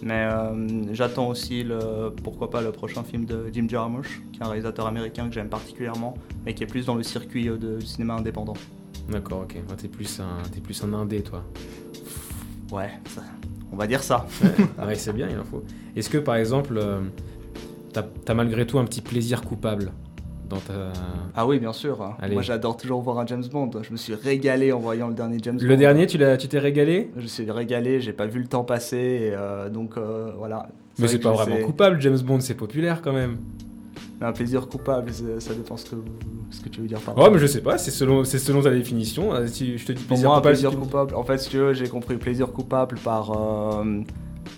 Mais 0.02 0.28
euh, 0.30 0.95
j'attends 0.95 1.28
aussi, 1.28 1.64
le, 1.64 2.11
pourquoi 2.23 2.50
pas, 2.50 2.61
le 2.62 2.71
prochain 2.71 3.02
film 3.02 3.25
de 3.25 3.50
Jim 3.52 3.66
Jarmusch, 3.68 4.23
qui 4.33 4.38
est 4.38 4.42
un 4.45 4.49
réalisateur 4.49 4.87
américain 4.87 5.26
que 5.28 5.35
j'aime 5.35 5.49
particulièrement, 5.49 6.14
mais 6.47 6.54
qui 6.54 6.62
est 6.62 6.66
plus 6.68 6.87
dans 6.87 6.95
le 6.95 7.02
circuit 7.02 7.49
euh, 7.49 7.57
de, 7.59 7.78
du 7.78 7.87
cinéma 7.87 8.14
indépendant. 8.14 8.54
D'accord, 9.11 9.40
ok. 9.42 9.57
T'es 9.76 9.88
plus, 9.88 10.21
un, 10.21 10.61
plus 10.61 10.85
un 10.85 10.92
indé, 10.95 11.23
toi. 11.23 11.42
Ouais, 12.71 12.90
ça- 13.07 13.23
on 13.72 13.76
va 13.76 13.87
dire 13.87 14.02
ça. 14.02 14.26
Ouais, 14.84 14.94
c'est 14.94 15.12
bien, 15.12 15.28
il 15.30 15.38
en 15.38 15.44
faut. 15.44 15.62
Est-ce 15.96 16.10
que 16.10 16.18
par 16.18 16.37
exemple, 16.37 16.78
euh, 16.78 17.00
t'as 17.92 18.04
as 18.26 18.34
malgré 18.34 18.66
tout 18.66 18.78
un 18.78 18.84
petit 18.84 19.00
plaisir 19.00 19.42
coupable 19.42 19.92
dans 20.48 20.56
ta. 20.58 20.92
Ah 21.37 21.46
oui, 21.46 21.58
bien 21.58 21.72
sûr. 21.75 22.14
Allez. 22.20 22.32
Moi, 22.34 22.42
j'adore 22.42 22.76
toujours 22.76 23.02
voir 23.02 23.18
un 23.18 23.26
James 23.26 23.44
Bond. 23.52 23.70
Je 23.82 23.90
me 23.92 23.96
suis 23.96 24.14
régalé 24.14 24.72
en 24.72 24.78
voyant 24.78 25.08
le 25.08 25.14
dernier 25.14 25.38
James 25.42 25.58
Bond. 25.58 25.64
Le 25.66 25.76
dernier, 25.76 26.06
tu 26.06 26.16
l'as- 26.18 26.37
tu 26.38 26.48
t'es 26.48 26.58
régalé? 26.58 27.10
Je 27.16 27.22
me 27.22 27.26
suis 27.26 27.50
régalé, 27.50 28.00
j'ai 28.00 28.12
pas 28.14 28.26
vu 28.26 28.40
le 28.40 28.46
temps 28.46 28.64
passer, 28.64 28.96
et, 28.96 29.30
euh, 29.34 29.68
donc 29.68 29.96
euh, 29.98 30.32
voilà. 30.38 30.68
Mais 30.98 31.06
c'est 31.06 31.18
pas 31.18 31.32
vraiment 31.32 31.58
coupable, 31.64 32.00
James 32.00 32.18
Bond, 32.18 32.40
c'est 32.40 32.54
populaire 32.54 33.02
quand 33.02 33.12
même. 33.12 33.37
Un 34.20 34.32
plaisir 34.32 34.66
coupable, 34.68 35.12
ça 35.38 35.54
dépend 35.54 35.76
ce 35.76 35.84
que, 35.90 35.96
ce 36.50 36.60
que 36.60 36.68
tu 36.68 36.80
veux 36.80 36.88
dire 36.88 36.98
par 37.00 37.14
Oh, 37.16 37.28
mais 37.32 37.38
je 37.38 37.46
sais 37.46 37.60
pas, 37.60 37.78
c'est 37.78 37.92
selon, 37.92 38.25
c'est 38.25 38.38
selon 38.40 38.62
ta 38.62 38.70
définition. 38.70 39.32
Euh, 39.32 39.46
Si 39.46 39.78
je 39.78 39.87
te 39.87 39.92
dis 39.92 39.98
Pour 40.02 40.08
plaisir 40.08 40.28
moi, 40.28 40.37
un 40.37 40.40
coupable. 40.40 40.54
plaisir 40.54 40.70
coupable, 40.78 41.14
en 41.14 41.22
fait, 41.22 41.38
si 41.38 41.50
tu 41.50 41.58
veux, 41.58 41.72
j'ai 41.72 41.88
compris 41.88 42.16
plaisir 42.16 42.48
coupable 42.52 42.98
par. 42.98 43.30
euh, 43.30 44.00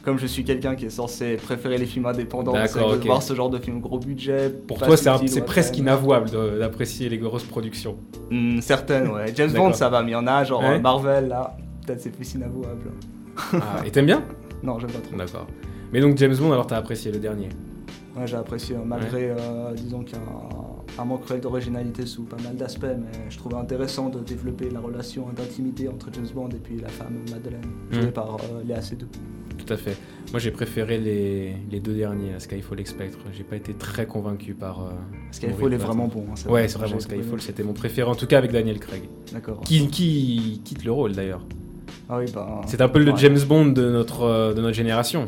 comme 0.04 0.18
je 0.18 0.26
suis 0.26 0.44
quelqu'un 0.44 0.76
qui 0.76 0.86
est 0.86 0.90
censé 0.90 1.36
préférer 1.36 1.76
les 1.76 1.84
films 1.84 2.06
indépendants, 2.06 2.52
c'est 2.54 2.78
vrai 2.78 2.90
que 2.92 2.94
ok. 2.94 3.00
de 3.00 3.06
voir 3.06 3.22
ce 3.22 3.34
genre 3.34 3.50
de 3.50 3.58
film 3.58 3.80
gros 3.80 3.98
budget. 3.98 4.48
Pour 4.66 4.78
toi, 4.78 4.96
c'est 4.96 5.44
presque 5.44 5.76
inavouable 5.76 6.30
d'apprécier 6.58 7.08
les 7.10 7.18
grosses 7.18 7.44
productions. 7.44 7.96
Hmm, 8.30 8.60
certaines, 8.60 9.08
ouais. 9.08 9.32
James. 9.34 9.52
Bond, 9.52 9.72
ça 9.74 9.88
va, 9.90 10.02
mais 10.02 10.10
il 10.10 10.14
y 10.14 10.16
en 10.16 10.26
a, 10.26 10.44
genre 10.44 10.60
Ouais. 10.62 10.76
euh, 10.76 10.80
Marvel, 10.80 11.28
là, 11.28 11.54
peut-être 11.86 12.00
c'est 12.00 12.10
plus 12.10 12.32
inavouable. 12.34 12.92
Ah, 13.52 13.82
et 13.84 13.90
t'aimes 13.90 14.06
bien 14.06 14.22
Non, 14.62 14.78
j'aime 14.78 14.90
pas 14.92 15.00
trop. 15.00 15.16
D'accord. 15.16 15.46
Mais 15.92 16.00
donc 16.00 16.16
James 16.18 16.36
Bond, 16.36 16.52
alors 16.52 16.66
t'as 16.66 16.76
apprécié 16.76 17.10
le 17.10 17.18
dernier 17.18 17.48
Ouais, 18.16 18.26
j'ai 18.26 18.36
apprécié, 18.36 18.74
euh, 18.76 18.80
malgré, 18.84 19.30
euh, 19.30 19.72
disons 19.74 20.02
qu'il 20.02 20.16
y 20.16 20.20
a 20.20 20.22
un, 20.24 21.02
un 21.02 21.04
manque 21.04 21.24
cruel 21.24 21.40
d'originalité 21.40 22.04
sous 22.06 22.24
pas 22.24 22.36
mal 22.42 22.56
d'aspects, 22.56 22.82
mais 22.84 23.30
je 23.30 23.38
trouvais 23.38 23.56
intéressant 23.56 24.08
de 24.08 24.18
développer 24.20 24.68
la 24.70 24.80
relation 24.80 25.28
d'intimité 25.34 25.88
entre 25.88 26.08
James 26.12 26.26
Bond 26.34 26.48
et 26.50 26.58
puis 26.58 26.78
la 26.80 26.88
femme 26.88 27.18
Madeleine, 27.30 27.60
jouée 27.90 28.06
Mm. 28.06 28.12
par 28.12 28.34
euh, 28.36 28.62
Léa 28.66 28.82
Seydoux. 28.82 29.06
Tout 29.58 29.72
à 29.72 29.76
fait. 29.76 29.96
Moi, 30.32 30.40
j'ai 30.40 30.50
préféré 30.50 30.98
les, 30.98 31.54
les 31.70 31.80
deux 31.80 31.94
derniers, 31.94 32.32
Skyfall 32.38 32.80
et 32.80 32.84
Spectre. 32.84 33.18
J'ai 33.32 33.44
pas 33.44 33.56
été 33.56 33.74
très 33.74 34.06
convaincu 34.06 34.54
par. 34.54 34.80
euh, 34.86 34.90
Skyfall 35.30 35.74
est 35.74 35.76
vraiment 35.76 36.08
bon. 36.08 36.24
hein, 36.30 36.32
c'est 36.34 36.48
Ouais, 36.48 36.66
c'est 36.66 36.78
vraiment 36.78 36.98
Skyfall, 36.98 37.40
c'était 37.40 37.62
mon 37.62 37.74
préféré, 37.74 38.08
en 38.10 38.14
tout 38.16 38.26
cas 38.26 38.38
avec 38.38 38.50
Daniel 38.50 38.80
Craig. 38.80 39.02
D'accord. 39.32 39.60
Qui, 39.60 39.86
qui 39.88 40.62
quitte 40.64 40.84
le 40.84 40.90
rôle 40.92 41.12
d'ailleurs. 41.12 41.46
Ah 42.08 42.18
oui, 42.18 42.24
bah. 42.34 42.62
C'est 42.66 42.80
un 42.80 42.88
peu 42.88 42.98
le 42.98 43.14
James 43.16 43.38
Bond 43.46 43.66
de 43.66 43.88
notre, 43.90 44.52
de 44.54 44.60
notre 44.60 44.74
génération. 44.74 45.26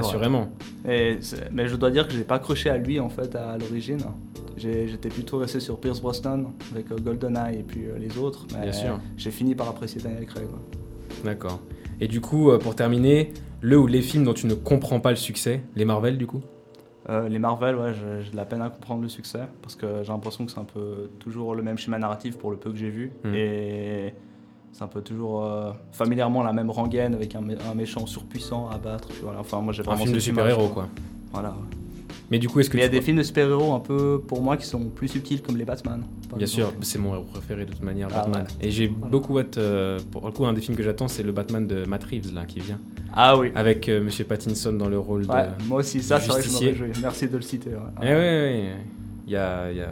Assurément. 0.00 0.48
Et 0.88 1.18
mais 1.52 1.68
je 1.68 1.76
dois 1.76 1.90
dire 1.90 2.06
que 2.08 2.14
j'ai 2.14 2.24
pas 2.24 2.36
accroché 2.36 2.70
à 2.70 2.76
lui 2.76 3.00
en 3.00 3.08
fait 3.08 3.34
à 3.34 3.56
l'origine. 3.58 4.00
J'étais 4.56 5.08
plutôt 5.08 5.38
resté 5.38 5.60
sur 5.60 5.80
Pierce 5.80 6.00
Brosnan 6.00 6.52
avec 6.72 6.92
euh, 6.92 6.96
GoldenEye 6.96 7.60
et 7.60 7.62
puis 7.62 7.86
euh, 7.86 7.98
les 7.98 8.16
autres. 8.18 8.46
Mais 8.54 8.62
Bien 8.62 8.72
sûr. 8.72 9.00
J'ai 9.16 9.30
fini 9.30 9.54
par 9.54 9.68
apprécier 9.68 10.00
Daniel 10.00 10.26
Craig. 10.26 10.46
D'accord. 11.24 11.60
Et 12.00 12.08
du 12.08 12.20
coup, 12.20 12.50
euh, 12.50 12.58
pour 12.58 12.74
terminer, 12.74 13.32
le 13.60 13.78
ou 13.78 13.86
les 13.86 14.02
films 14.02 14.24
dont 14.24 14.34
tu 14.34 14.46
ne 14.46 14.54
comprends 14.54 15.00
pas 15.00 15.10
le 15.10 15.16
succès, 15.16 15.62
les 15.74 15.84
Marvel 15.84 16.18
du 16.18 16.26
coup? 16.26 16.42
Euh, 17.08 17.28
les 17.28 17.38
Marvel, 17.38 17.76
ouais, 17.76 17.92
j'ai 17.94 18.30
de 18.30 18.36
la 18.36 18.44
peine 18.44 18.62
à 18.62 18.70
comprendre 18.70 19.02
le 19.02 19.08
succès 19.08 19.40
parce 19.60 19.74
que 19.74 20.02
j'ai 20.02 20.12
l'impression 20.12 20.46
que 20.46 20.52
c'est 20.52 20.60
un 20.60 20.64
peu 20.64 21.10
toujours 21.18 21.54
le 21.54 21.62
même 21.62 21.78
schéma 21.78 21.98
narratif 21.98 22.38
pour 22.38 22.50
le 22.50 22.56
peu 22.56 22.70
que 22.70 22.76
j'ai 22.76 22.90
vu. 22.90 23.12
Mhm. 23.24 23.34
Et 23.34 24.14
c'est 24.72 24.82
un 24.82 24.88
peu 24.88 25.00
toujours 25.02 25.44
euh, 25.44 25.72
familièrement 25.92 26.42
la 26.42 26.52
même 26.52 26.70
rengaine 26.70 27.14
avec 27.14 27.34
un, 27.34 27.42
mé- 27.42 27.58
un 27.70 27.74
méchant 27.74 28.06
surpuissant 28.06 28.68
à 28.68 28.78
battre. 28.78 29.08
Enfin, 29.38 29.60
moi 29.60 29.72
j'ai 29.72 29.80
Un 29.80 29.84
vraiment 29.84 30.02
film 30.04 30.14
de 30.14 30.18
super-héros 30.20 30.68
quoi. 30.68 30.88
Voilà. 31.32 31.50
ouais. 31.50 31.76
Mais 32.30 32.38
du 32.38 32.48
coup, 32.48 32.60
est-ce 32.60 32.70
que 32.70 32.78
il 32.78 32.80
y 32.80 32.84
a 32.84 32.88
des 32.88 33.02
films 33.02 33.18
de 33.18 33.22
super-héros 33.22 33.74
un 33.74 33.80
peu, 33.80 34.18
pour 34.26 34.40
moi, 34.40 34.56
qui 34.56 34.64
sont 34.64 34.86
plus 34.86 35.08
subtils 35.08 35.42
comme 35.42 35.58
les 35.58 35.66
Batman. 35.66 36.02
Bien 36.34 36.46
sûr, 36.46 36.72
c'est 36.80 36.98
mon 36.98 37.12
héros 37.14 37.24
préféré 37.24 37.66
de 37.66 37.72
toute 37.72 37.82
manière, 37.82 38.08
Ah 38.10 38.20
Batman. 38.22 38.46
Et 38.62 38.70
j'ai 38.70 38.88
beaucoup 38.88 39.38
hâte, 39.38 39.58
euh, 39.58 39.98
pour 40.10 40.24
le 40.24 40.32
coup, 40.32 40.46
un 40.46 40.54
des 40.54 40.62
films 40.62 40.74
que 40.76 40.82
j'attends, 40.82 41.08
c'est 41.08 41.22
le 41.22 41.32
Batman 41.32 41.66
de 41.66 41.84
Matt 41.84 42.04
Reeves, 42.04 42.32
là, 42.34 42.46
qui 42.46 42.60
vient. 42.60 42.78
Ah 43.12 43.36
oui. 43.36 43.52
Avec 43.54 43.86
euh, 43.90 44.02
Monsieur 44.02 44.24
Pattinson 44.24 44.72
dans 44.72 44.88
le 44.88 44.98
rôle 44.98 45.26
Ouais, 45.26 45.42
de... 45.58 45.64
moi 45.68 45.80
aussi, 45.80 46.02
ça, 46.02 46.20
c'est 46.20 46.28
vrai 46.30 46.40
que 46.40 46.48
je 46.48 46.52
me 46.54 46.58
réjouis. 46.70 46.92
Merci 47.02 47.28
de 47.28 47.36
le 47.36 47.42
citer. 47.42 47.70
ouais. 47.70 47.76
Eh 48.02 48.06
ouais. 48.06 48.72
Il 49.26 49.32
y 49.32 49.36
a, 49.36 49.70
il 49.70 49.76
y, 49.76 49.82
a, 49.82 49.88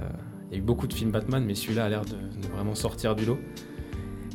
il 0.50 0.52
y 0.52 0.54
a 0.54 0.58
eu 0.58 0.62
beaucoup 0.62 0.86
de 0.86 0.94
films 0.94 1.10
Batman, 1.10 1.44
mais 1.46 1.54
celui-là 1.54 1.84
a 1.84 1.88
l'air 1.90 2.06
de, 2.06 2.12
de 2.12 2.46
vraiment 2.54 2.74
sortir 2.74 3.14
du 3.14 3.26
lot. 3.26 3.38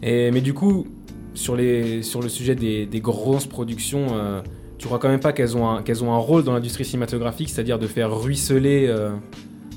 Et, 0.03 0.31
mais 0.31 0.41
du 0.41 0.53
coup, 0.53 0.85
sur, 1.33 1.55
les, 1.55 2.03
sur 2.03 2.21
le 2.21 2.29
sujet 2.29 2.55
des, 2.55 2.85
des 2.85 2.99
grosses 3.01 3.45
productions, 3.47 4.07
euh, 4.13 4.41
tu 4.77 4.87
crois 4.87 4.99
quand 4.99 5.09
même 5.09 5.19
pas 5.19 5.33
qu'elles 5.33 5.55
ont, 5.57 5.67
un- 5.69 5.81
qu'elles 5.83 6.03
ont 6.03 6.13
un 6.13 6.17
rôle 6.17 6.43
dans 6.43 6.53
l'industrie 6.53 6.85
cinématographique, 6.85 7.49
c'est-à-dire 7.49 7.79
de 7.79 7.87
faire 7.87 8.15
ruisseler 8.15 8.85
euh, 8.87 9.11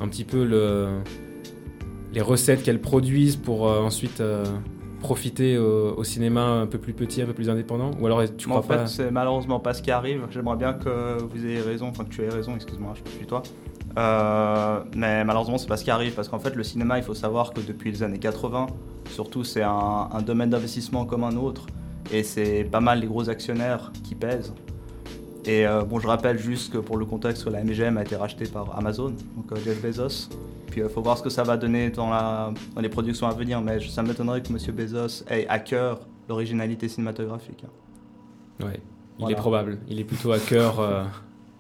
un 0.00 0.08
petit 0.08 0.24
peu 0.24 0.44
le, 0.44 0.88
les 2.12 2.20
recettes 2.20 2.62
qu'elles 2.62 2.80
produisent 2.80 3.36
pour 3.36 3.68
euh, 3.68 3.80
ensuite 3.80 4.20
euh, 4.20 4.44
profiter 5.00 5.56
au, 5.56 5.94
au 5.96 6.04
cinéma 6.04 6.42
un 6.42 6.66
peu 6.66 6.78
plus 6.78 6.92
petit, 6.92 7.22
un 7.22 7.26
peu 7.26 7.32
plus 7.32 7.48
indépendant? 7.48 7.92
Ou 8.00 8.06
alors 8.06 8.22
tu 8.36 8.48
crois 8.48 8.58
en 8.58 8.62
fait, 8.62 8.76
pas? 8.76 8.86
c'est 8.86 9.10
malheureusement 9.10 9.60
pas 9.60 9.72
ce 9.72 9.82
qui 9.82 9.90
arrive. 9.92 10.22
J'aimerais 10.30 10.56
bien 10.56 10.72
que 10.74 11.22
vous 11.22 11.46
ayez 11.46 11.60
raison, 11.60 11.86
enfin 11.88 12.04
que 12.04 12.10
tu 12.10 12.22
aies 12.22 12.28
raison, 12.28 12.54
excuse-moi, 12.56 12.94
je 13.06 13.10
suis 13.12 13.26
toi. 13.26 13.42
Euh, 13.98 14.80
mais 14.94 15.24
malheureusement, 15.24 15.58
c'est 15.58 15.66
pas 15.66 15.76
ce 15.76 15.82
qui 15.84 15.90
arrive 15.90 16.14
parce 16.14 16.28
qu'en 16.28 16.38
fait, 16.38 16.54
le 16.54 16.62
cinéma, 16.62 16.98
il 16.98 17.04
faut 17.04 17.14
savoir 17.14 17.52
que 17.52 17.60
depuis 17.60 17.90
les 17.90 18.02
années 18.04 18.18
80, 18.20 18.68
surtout, 19.10 19.42
c'est 19.44 19.62
un, 19.62 20.08
un 20.12 20.22
domaine 20.22 20.50
d'investissement 20.50 21.04
comme 21.04 21.24
un 21.24 21.36
autre 21.36 21.66
et 22.12 22.22
c'est 22.22 22.64
pas 22.64 22.80
mal 22.80 23.00
les 23.00 23.06
gros 23.08 23.28
actionnaires 23.28 23.92
qui 24.04 24.14
pèsent. 24.14 24.54
Et 25.44 25.66
euh, 25.66 25.82
bon, 25.82 25.98
je 25.98 26.06
rappelle 26.06 26.38
juste 26.38 26.72
que 26.72 26.78
pour 26.78 26.96
le 26.96 27.06
contexte, 27.06 27.46
la 27.46 27.64
MGM 27.64 27.96
a 27.96 28.02
été 28.02 28.14
rachetée 28.16 28.46
par 28.46 28.76
Amazon, 28.78 29.14
donc 29.36 29.50
euh, 29.52 29.56
Jeff 29.64 29.80
Bezos. 29.82 30.28
Puis 30.70 30.80
il 30.82 30.88
faut 30.88 31.00
voir 31.02 31.16
ce 31.18 31.22
que 31.22 31.30
ça 31.30 31.42
va 31.42 31.56
donner 31.56 31.90
dans, 31.90 32.10
la, 32.10 32.52
dans 32.74 32.80
les 32.82 32.88
productions 32.90 33.26
à 33.26 33.32
venir, 33.32 33.60
mais 33.62 33.80
ça 33.80 34.02
m'étonnerait 34.02 34.42
que 34.42 34.48
M. 34.50 34.58
Bezos 34.76 35.24
ait 35.28 35.46
à 35.48 35.58
cœur 35.58 36.00
l'originalité 36.28 36.88
cinématographique. 36.88 37.64
Ouais, 38.62 38.74
il 38.74 38.80
Voilà. 39.20 39.32
est 39.36 39.40
probable. 39.40 39.78
Il 39.88 39.98
est 39.98 40.04
plutôt 40.04 40.30
à 40.32 40.38
cœur 40.38 40.80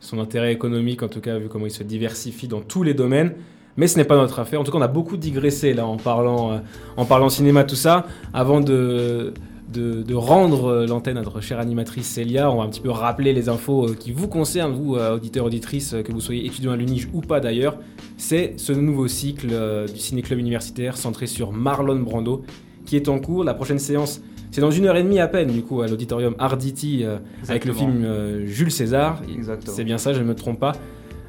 son 0.00 0.18
intérêt 0.18 0.52
économique, 0.52 1.02
en 1.02 1.08
tout 1.08 1.20
cas, 1.20 1.38
vu 1.38 1.48
comment 1.48 1.66
il 1.66 1.70
se 1.70 1.82
diversifie 1.82 2.48
dans 2.48 2.60
tous 2.60 2.82
les 2.82 2.94
domaines. 2.94 3.34
Mais 3.76 3.86
ce 3.86 3.96
n'est 3.96 4.04
pas 4.04 4.16
notre 4.16 4.40
affaire. 4.40 4.60
En 4.60 4.64
tout 4.64 4.72
cas, 4.72 4.78
on 4.78 4.82
a 4.82 4.88
beaucoup 4.88 5.16
digressé 5.16 5.72
là 5.72 5.86
en 5.86 5.96
parlant, 5.96 6.52
euh, 6.52 6.58
en 6.96 7.04
parlant 7.04 7.28
cinéma, 7.28 7.64
tout 7.64 7.76
ça. 7.76 8.06
Avant 8.32 8.60
de, 8.60 9.32
de, 9.72 10.14
rendre 10.14 10.66
euh, 10.66 10.86
l'antenne 10.86 11.16
à 11.16 11.22
notre 11.22 11.40
chère 11.40 11.58
animatrice 11.58 12.06
Célia, 12.06 12.50
on 12.50 12.56
va 12.56 12.64
un 12.64 12.68
petit 12.68 12.80
peu 12.80 12.90
rappeler 12.90 13.32
les 13.32 13.48
infos 13.48 13.88
euh, 13.88 13.94
qui 13.94 14.12
vous 14.12 14.28
concernent, 14.28 14.72
vous, 14.72 14.96
euh, 14.96 15.16
auditeurs, 15.16 15.44
auditrices, 15.44 15.94
que 16.04 16.12
vous 16.12 16.20
soyez 16.20 16.46
étudiants 16.46 16.72
à 16.72 16.76
l'UNIGE 16.76 17.08
ou 17.12 17.20
pas 17.20 17.40
d'ailleurs. 17.40 17.76
C'est 18.16 18.54
ce 18.56 18.72
nouveau 18.72 19.08
cycle 19.08 19.48
du 19.92 20.00
Ciné-Club 20.00 20.38
universitaire 20.38 20.96
centré 20.96 21.26
sur 21.26 21.52
Marlon 21.52 22.00
Brando 22.00 22.42
qui 22.88 22.96
est 22.96 23.08
en 23.08 23.18
cours. 23.18 23.44
La 23.44 23.54
prochaine 23.54 23.78
séance, 23.78 24.20
c'est 24.50 24.60
dans 24.62 24.70
une 24.70 24.86
heure 24.86 24.96
et 24.96 25.02
demie 25.02 25.20
à 25.20 25.28
peine, 25.28 25.48
du 25.50 25.62
coup, 25.62 25.82
à 25.82 25.86
l'auditorium 25.86 26.34
Arditi 26.38 27.04
euh, 27.04 27.18
avec 27.48 27.64
le 27.66 27.72
film 27.74 28.02
euh, 28.04 28.46
Jules 28.46 28.72
César. 28.72 29.20
C'est 29.66 29.84
bien 29.84 29.98
ça, 29.98 30.12
je 30.14 30.20
ne 30.20 30.24
me 30.24 30.34
trompe 30.34 30.58
pas. 30.58 30.72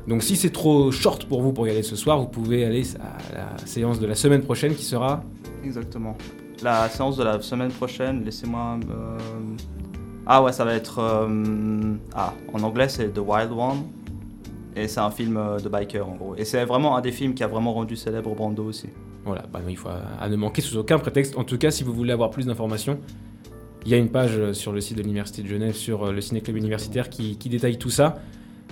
Donc 0.07 0.23
si 0.23 0.35
c'est 0.37 0.49
trop 0.49 0.91
short 0.91 1.25
pour 1.25 1.41
vous 1.41 1.51
pour 1.51 1.67
y 1.67 1.71
aller 1.71 1.83
ce 1.83 1.95
soir, 1.95 2.17
vous 2.19 2.27
pouvez 2.27 2.63
aller 2.65 2.83
à 2.99 3.37
la 3.37 3.67
séance 3.67 3.99
de 3.99 4.07
la 4.07 4.15
semaine 4.15 4.41
prochaine 4.41 4.73
qui 4.73 4.83
sera 4.85 5.21
Exactement. 5.63 6.17
la 6.63 6.87
séance 6.89 7.17
de 7.17 7.23
la 7.23 7.39
semaine 7.41 7.69
prochaine, 7.69 8.23
laissez-moi. 8.23 8.79
euh, 8.89 9.17
Ah 10.25 10.41
ouais, 10.41 10.53
ça 10.53 10.63
va 10.65 10.73
être. 10.73 10.99
Ah, 12.15 12.33
en 12.53 12.63
anglais 12.63 12.87
c'est 12.89 13.13
The 13.13 13.19
Wild 13.19 13.51
One. 13.51 13.83
Et 14.75 14.87
c'est 14.87 15.01
un 15.01 15.11
film 15.11 15.37
de 15.61 15.67
biker 15.69 16.07
en 16.07 16.15
gros. 16.15 16.35
Et 16.37 16.45
c'est 16.45 16.63
vraiment 16.63 16.95
un 16.95 17.01
des 17.01 17.11
films 17.11 17.33
qui 17.33 17.43
a 17.43 17.47
vraiment 17.47 17.73
rendu 17.73 17.95
célèbre 17.97 18.33
Brando 18.33 18.63
aussi. 18.63 18.87
Voilà, 19.25 19.45
bah, 19.51 19.61
il 19.67 19.77
faut 19.77 19.89
à, 19.89 20.01
à 20.19 20.29
ne 20.29 20.35
manquer 20.35 20.61
sous 20.61 20.77
aucun 20.77 20.97
prétexte. 20.97 21.37
En 21.37 21.43
tout 21.43 21.57
cas, 21.57 21.71
si 21.71 21.83
vous 21.83 21.93
voulez 21.93 22.13
avoir 22.13 22.29
plus 22.29 22.45
d'informations, 22.45 22.99
il 23.85 23.91
y 23.91 23.93
a 23.93 23.97
une 23.97 24.09
page 24.09 24.37
euh, 24.37 24.53
sur 24.53 24.71
le 24.71 24.81
site 24.81 24.97
de 24.97 25.03
l'Université 25.03 25.41
de 25.41 25.47
Genève, 25.47 25.73
sur 25.73 26.03
euh, 26.03 26.11
le 26.11 26.21
Ciné-Club 26.21 26.57
universitaire, 26.57 27.09
qui, 27.09 27.35
détaille 27.35 27.77
tout 27.77 27.89
ça. 27.89 28.15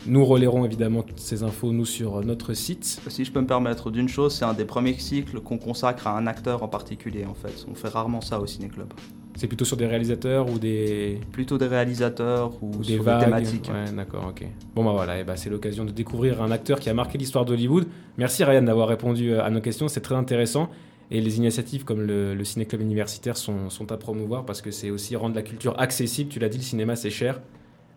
Nous 0.05 0.23
relayerons 0.23 0.65
évidemment 0.65 1.01
toutes 1.01 1.19
ces 1.19 1.43
infos, 1.43 1.71
nous, 1.71 1.85
sur 1.85 2.17
euh, 2.17 2.23
notre 2.23 2.53
site. 2.53 3.01
Si 3.07 3.23
je 3.23 3.31
peux 3.31 3.41
me 3.41 3.47
permettre 3.47 3.89
d'une 3.89 4.09
chose, 4.09 4.35
c'est 4.35 4.45
un 4.45 4.53
des 4.53 4.65
premiers 4.65 4.97
cycles 4.99 5.39
qu'on 5.39 5.57
consacre 5.57 6.07
à 6.07 6.17
un 6.17 6.27
acteur 6.27 6.61
en 6.61 6.67
particulier 6.67 7.25
en 7.25 7.33
fait. 7.33 7.65
On 7.69 7.73
fait 7.73 7.87
rarement 7.87 8.21
ça 8.21 8.39
au 8.39 8.47
ciné-club. 8.47 8.93
C'est 9.37 9.47
plutôt 9.47 9.65
sur 9.65 9.77
des 9.77 9.85
réalisateurs 9.85 10.49
ou 10.51 10.57
des, 10.57 11.21
Plutôt 11.31 11.59
des 11.59 11.67
réalisateurs 11.67 12.51
ou, 12.61 12.71
ou 12.75 12.83
des 12.83 12.95
sur 12.95 13.03
vagues 13.03 13.19
des 13.19 13.25
thématiques. 13.25 13.69
Ouais, 13.69 13.91
d'accord, 13.95 14.25
ok. 14.29 14.45
Bon, 14.75 14.83
bah 14.83 14.91
voilà, 14.93 15.19
et 15.19 15.23
bah, 15.23 15.37
c'est 15.37 15.51
l'occasion 15.51 15.85
de 15.85 15.91
découvrir 15.91 16.41
un 16.41 16.49
acteur 16.49 16.79
qui 16.79 16.89
a 16.89 16.93
marqué 16.95 17.19
l'histoire 17.19 17.45
d'Hollywood. 17.45 17.85
Merci 18.17 18.43
Ryan 18.43 18.63
d'avoir 18.63 18.87
répondu 18.87 19.31
euh, 19.31 19.43
à 19.43 19.51
nos 19.51 19.61
questions, 19.61 19.87
c'est 19.87 20.01
très 20.01 20.15
intéressant. 20.15 20.69
Et 21.11 21.21
les 21.21 21.37
initiatives 21.37 21.85
comme 21.85 22.01
le, 22.01 22.33
le 22.33 22.43
Ciné-Club 22.43 22.81
universitaire 22.81 23.37
sont, 23.37 23.69
sont 23.69 23.91
à 23.91 23.97
promouvoir 23.97 24.43
parce 24.43 24.61
que 24.61 24.71
c'est 24.71 24.89
aussi 24.89 25.15
rendre 25.15 25.35
la 25.35 25.43
culture 25.43 25.79
accessible. 25.79 26.29
Tu 26.29 26.39
l'as 26.39 26.49
dit, 26.49 26.57
le 26.57 26.63
cinéma 26.63 26.95
c'est 26.95 27.11
cher. 27.11 27.39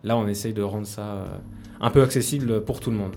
Là, 0.03 0.17
on 0.17 0.27
essaye 0.27 0.53
de 0.53 0.61
rendre 0.61 0.87
ça 0.87 1.01
euh, 1.01 1.25
un 1.81 1.89
peu 1.89 2.03
accessible 2.03 2.63
pour 2.63 2.79
tout 2.79 2.91
le 2.91 2.97
monde. 2.97 3.15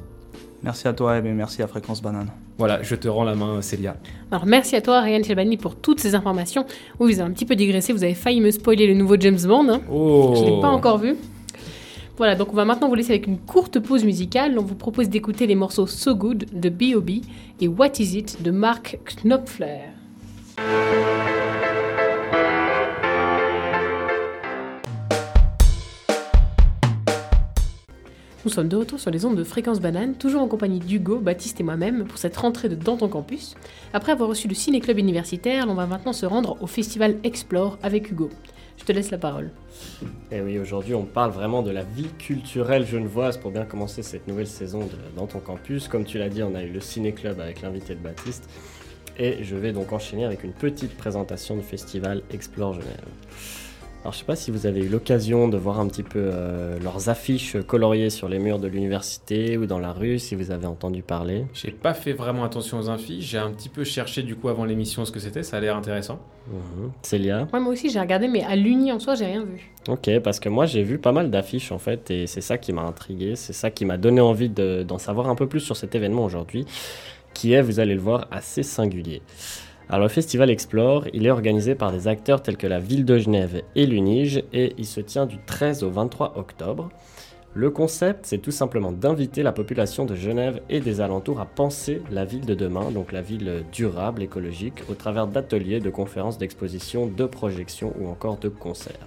Merci 0.64 0.88
à 0.88 0.94
toi 0.94 1.18
et 1.18 1.22
merci 1.22 1.62
à 1.62 1.66
Fréquence 1.66 2.00
Banane. 2.00 2.30
Voilà, 2.56 2.82
je 2.82 2.94
te 2.94 3.06
rends 3.06 3.24
la 3.24 3.34
main, 3.34 3.60
Célia. 3.60 3.96
Alors 4.30 4.46
merci 4.46 4.74
à 4.76 4.80
toi, 4.80 5.00
Ryan 5.02 5.22
Chelbani, 5.22 5.58
pour 5.58 5.76
toutes 5.76 6.00
ces 6.00 6.14
informations. 6.14 6.64
Oui, 6.98 7.12
vous 7.12 7.20
avez 7.20 7.28
un 7.30 7.34
petit 7.34 7.44
peu 7.44 7.54
digressé, 7.54 7.92
vous 7.92 8.02
avez 8.02 8.14
failli 8.14 8.40
me 8.40 8.50
spoiler 8.50 8.86
le 8.86 8.94
nouveau 8.94 9.16
James 9.20 9.38
Bond. 9.46 9.68
hein. 9.68 9.80
Oh 9.92 10.32
Je 10.34 10.40
ne 10.40 10.46
l'ai 10.46 10.60
pas 10.62 10.68
encore 10.68 10.96
vu. 10.98 11.16
Voilà, 12.16 12.34
donc 12.34 12.48
on 12.52 12.56
va 12.56 12.64
maintenant 12.64 12.88
vous 12.88 12.94
laisser 12.94 13.10
avec 13.12 13.26
une 13.26 13.38
courte 13.38 13.78
pause 13.80 14.04
musicale. 14.04 14.58
On 14.58 14.62
vous 14.62 14.76
propose 14.76 15.08
d'écouter 15.10 15.46
les 15.46 15.54
morceaux 15.56 15.86
So 15.86 16.14
Good 16.14 16.46
de 16.52 16.68
B.O.B. 16.70 17.10
et 17.60 17.68
What 17.68 17.98
Is 17.98 18.16
It 18.18 18.42
de 18.42 18.50
Mark 18.50 18.98
Knopfler. 19.22 19.80
Nous 28.44 28.50
sommes 28.50 28.68
de 28.68 28.76
retour 28.76 29.00
sur 29.00 29.10
les 29.10 29.24
ondes 29.24 29.36
de 29.36 29.44
Fréquence 29.44 29.80
Banane, 29.80 30.14
toujours 30.16 30.42
en 30.42 30.48
compagnie 30.48 30.78
d'Hugo, 30.78 31.18
Baptiste 31.18 31.60
et 31.60 31.62
moi-même 31.62 32.04
pour 32.04 32.18
cette 32.18 32.36
rentrée 32.36 32.68
de 32.68 32.74
Dans 32.74 32.96
ton 32.98 33.08
campus. 33.08 33.54
Après 33.94 34.12
avoir 34.12 34.28
reçu 34.28 34.48
le 34.48 34.54
Ciné-Club 34.54 34.98
universitaire, 34.98 35.66
on 35.68 35.74
va 35.74 35.86
maintenant 35.86 36.12
se 36.12 36.26
rendre 36.26 36.58
au 36.60 36.66
festival 36.66 37.16
Explore 37.24 37.78
avec 37.82 38.10
Hugo. 38.10 38.28
Je 38.76 38.84
te 38.84 38.92
laisse 38.92 39.10
la 39.10 39.16
parole. 39.18 39.50
Et 40.30 40.42
oui, 40.42 40.58
aujourd'hui, 40.58 40.94
on 40.94 41.04
parle 41.04 41.30
vraiment 41.30 41.62
de 41.62 41.70
la 41.70 41.84
vie 41.84 42.08
culturelle 42.18 42.84
genevoise 42.86 43.38
pour 43.38 43.50
bien 43.50 43.64
commencer 43.64 44.02
cette 44.02 44.28
nouvelle 44.28 44.46
saison 44.48 44.80
de- 44.80 44.90
dans 45.16 45.26
ton 45.26 45.38
campus. 45.38 45.88
Comme 45.88 46.04
tu 46.04 46.18
l'as 46.18 46.28
dit, 46.28 46.42
on 46.42 46.54
a 46.54 46.62
eu 46.64 46.70
le 46.70 46.80
Ciné-Club 46.80 47.40
avec 47.40 47.62
l'invité 47.62 47.94
de 47.94 48.00
Baptiste. 48.00 48.46
Et 49.18 49.42
je 49.42 49.56
vais 49.56 49.72
donc 49.72 49.92
enchaîner 49.92 50.24
avec 50.26 50.44
une 50.44 50.52
petite 50.52 50.96
présentation 50.98 51.56
du 51.56 51.62
festival 51.62 52.20
Explore 52.30 52.74
Genève. 52.74 53.04
Alors, 54.04 54.12
je 54.12 54.18
sais 54.18 54.24
pas 54.26 54.36
si 54.36 54.50
vous 54.50 54.66
avez 54.66 54.82
eu 54.84 54.88
l'occasion 54.90 55.48
de 55.48 55.56
voir 55.56 55.80
un 55.80 55.86
petit 55.88 56.02
peu 56.02 56.18
euh, 56.30 56.78
leurs 56.80 57.08
affiches 57.08 57.56
coloriées 57.66 58.10
sur 58.10 58.28
les 58.28 58.38
murs 58.38 58.58
de 58.58 58.68
l'université 58.68 59.56
ou 59.56 59.64
dans 59.64 59.78
la 59.78 59.92
rue, 59.94 60.18
si 60.18 60.34
vous 60.34 60.50
avez 60.50 60.66
entendu 60.66 61.02
parler. 61.02 61.46
J'ai 61.54 61.70
pas 61.70 61.94
fait 61.94 62.12
vraiment 62.12 62.44
attention 62.44 62.78
aux 62.78 62.90
infis. 62.90 63.22
J'ai 63.22 63.38
un 63.38 63.50
petit 63.50 63.70
peu 63.70 63.82
cherché 63.82 64.22
du 64.22 64.36
coup 64.36 64.50
avant 64.50 64.66
l'émission 64.66 65.06
ce 65.06 65.10
que 65.10 65.18
c'était. 65.20 65.42
Ça 65.42 65.56
a 65.56 65.60
l'air 65.60 65.74
intéressant. 65.74 66.18
Mhm. 66.48 66.90
Célia? 67.00 67.48
Ouais, 67.54 67.60
moi 67.60 67.72
aussi 67.72 67.88
j'ai 67.88 67.98
regardé, 67.98 68.28
mais 68.28 68.42
à 68.44 68.56
l'Uni 68.56 68.92
en 68.92 68.98
soi, 68.98 69.14
j'ai 69.14 69.24
rien 69.24 69.42
vu. 69.42 69.72
Ok, 69.88 70.10
parce 70.22 70.38
que 70.38 70.50
moi 70.50 70.66
j'ai 70.66 70.82
vu 70.82 70.98
pas 70.98 71.12
mal 71.12 71.30
d'affiches 71.30 71.72
en 71.72 71.78
fait, 71.78 72.10
et 72.10 72.26
c'est 72.26 72.42
ça 72.42 72.58
qui 72.58 72.74
m'a 72.74 72.82
intrigué, 72.82 73.36
c'est 73.36 73.54
ça 73.54 73.70
qui 73.70 73.86
m'a 73.86 73.96
donné 73.96 74.20
envie 74.20 74.50
de- 74.50 74.82
d'en 74.86 74.98
savoir 74.98 75.30
un 75.30 75.34
peu 75.34 75.46
plus 75.46 75.60
sur 75.60 75.78
cet 75.78 75.94
événement 75.94 76.24
aujourd'hui, 76.26 76.66
qui 77.32 77.54
est, 77.54 77.62
vous 77.62 77.80
allez 77.80 77.94
le 77.94 78.00
voir, 78.02 78.28
assez 78.30 78.62
singulier. 78.62 79.22
Alors 79.90 80.04
le 80.04 80.08
festival 80.08 80.48
Explore, 80.48 81.06
il 81.12 81.26
est 81.26 81.30
organisé 81.30 81.74
par 81.74 81.92
des 81.92 82.08
acteurs 82.08 82.42
tels 82.42 82.56
que 82.56 82.66
la 82.66 82.80
ville 82.80 83.04
de 83.04 83.18
Genève 83.18 83.62
et 83.76 83.84
l'UNIGE, 83.84 84.42
et 84.52 84.72
il 84.78 84.86
se 84.86 85.00
tient 85.00 85.26
du 85.26 85.36
13 85.44 85.84
au 85.84 85.90
23 85.90 86.38
octobre. 86.38 86.88
Le 87.52 87.70
concept, 87.70 88.24
c'est 88.24 88.38
tout 88.38 88.50
simplement 88.50 88.92
d'inviter 88.92 89.42
la 89.42 89.52
population 89.52 90.06
de 90.06 90.14
Genève 90.14 90.60
et 90.70 90.80
des 90.80 91.02
alentours 91.02 91.38
à 91.38 91.44
penser 91.44 92.02
la 92.10 92.24
ville 92.24 92.46
de 92.46 92.54
demain, 92.54 92.90
donc 92.90 93.12
la 93.12 93.20
ville 93.20 93.62
durable, 93.72 94.22
écologique, 94.22 94.82
au 94.90 94.94
travers 94.94 95.26
d'ateliers, 95.26 95.80
de 95.80 95.90
conférences, 95.90 96.38
d'expositions, 96.38 97.06
de 97.06 97.26
projections 97.26 97.92
ou 98.00 98.08
encore 98.08 98.38
de 98.38 98.48
concerts. 98.48 99.06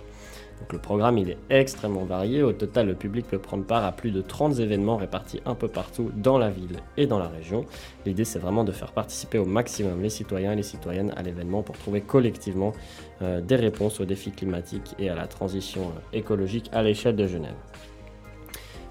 Le 0.72 0.80
programme 0.80 1.18
est 1.18 1.38
extrêmement 1.50 2.04
varié. 2.04 2.44
Au 2.44 2.52
total, 2.52 2.88
le 2.88 2.96
public 2.96 3.26
peut 3.28 3.38
prendre 3.38 3.64
part 3.64 3.86
à 3.86 3.92
plus 3.92 4.12
de 4.12 4.22
30 4.22 4.60
événements 4.60 4.98
répartis 4.98 5.40
un 5.46 5.56
peu 5.56 5.68
partout 5.68 6.12
dans 6.16 6.38
la 6.38 6.50
ville 6.50 6.78
et 6.98 7.08
dans 7.08 7.20
la 7.20 7.28
région. 7.28 7.66
L'idée 8.06 8.26
c'est 8.26 8.40
vraiment 8.40 8.64
de 8.64 8.72
faire 8.72 8.92
participer 8.92 9.38
au 9.38 9.46
maximum 9.46 10.02
les 10.02 10.10
citoyens 10.10 10.54
et 10.54 10.56
les 10.56 10.64
citoyennes 10.64 11.14
à 11.16 11.22
l'événement 11.22 11.64
pour 11.64 11.78
trouver 11.78 12.02
collectivement 12.02 12.74
euh, 13.22 13.40
des 13.40 13.56
réponses 13.56 14.00
aux 14.00 14.06
défis 14.06 14.32
climatiques 14.32 14.96
et 15.00 15.10
à 15.10 15.16
la 15.16 15.28
transition 15.28 15.82
euh, 15.82 16.18
écologique 16.18 16.70
à 16.74 16.84
l'échelle 16.84 17.16
de 17.16 17.28
Genève. 17.28 17.56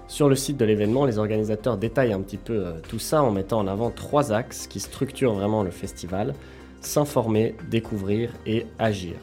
Sur 0.07 0.29
le 0.29 0.35
site 0.35 0.57
de 0.57 0.65
l'événement, 0.65 1.05
les 1.05 1.19
organisateurs 1.19 1.77
détaillent 1.77 2.13
un 2.13 2.21
petit 2.21 2.37
peu 2.37 2.65
euh, 2.65 2.71
tout 2.87 2.99
ça 2.99 3.21
en 3.21 3.31
mettant 3.31 3.59
en 3.59 3.67
avant 3.67 3.91
trois 3.91 4.31
axes 4.31 4.67
qui 4.67 4.79
structurent 4.79 5.33
vraiment 5.33 5.63
le 5.63 5.71
festival 5.71 6.33
s'informer, 6.81 7.55
découvrir 7.69 8.31
et 8.45 8.65
agir. 8.79 9.15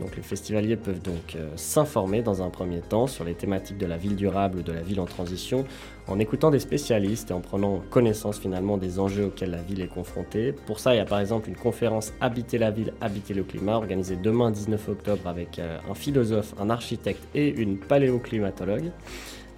Donc 0.00 0.16
les 0.16 0.22
festivaliers 0.22 0.76
peuvent 0.76 1.02
donc 1.02 1.36
euh, 1.36 1.50
s'informer 1.56 2.22
dans 2.22 2.42
un 2.42 2.48
premier 2.48 2.80
temps 2.80 3.06
sur 3.06 3.24
les 3.24 3.34
thématiques 3.34 3.78
de 3.78 3.86
la 3.86 3.96
ville 3.96 4.16
durable 4.16 4.58
ou 4.58 4.62
de 4.62 4.72
la 4.72 4.80
ville 4.80 5.00
en 5.00 5.04
transition 5.04 5.64
en 6.08 6.18
écoutant 6.18 6.50
des 6.50 6.58
spécialistes 6.58 7.30
et 7.30 7.34
en 7.34 7.40
prenant 7.40 7.80
connaissance 7.90 8.38
finalement 8.38 8.76
des 8.78 8.98
enjeux 8.98 9.26
auxquels 9.26 9.50
la 9.50 9.62
ville 9.62 9.80
est 9.80 9.88
confrontée. 9.88 10.52
Pour 10.66 10.80
ça, 10.80 10.94
il 10.94 10.98
y 10.98 11.00
a 11.00 11.04
par 11.04 11.20
exemple 11.20 11.48
une 11.48 11.56
conférence 11.56 12.12
Habiter 12.20 12.58
la 12.58 12.70
ville, 12.70 12.92
habiter 13.00 13.34
le 13.34 13.44
climat 13.44 13.74
organisée 13.74 14.16
demain 14.16 14.50
19 14.50 14.88
octobre 14.88 15.26
avec 15.26 15.58
euh, 15.58 15.78
un 15.88 15.94
philosophe, 15.94 16.54
un 16.58 16.70
architecte 16.70 17.22
et 17.34 17.48
une 17.48 17.78
paléoclimatologue. 17.78 18.90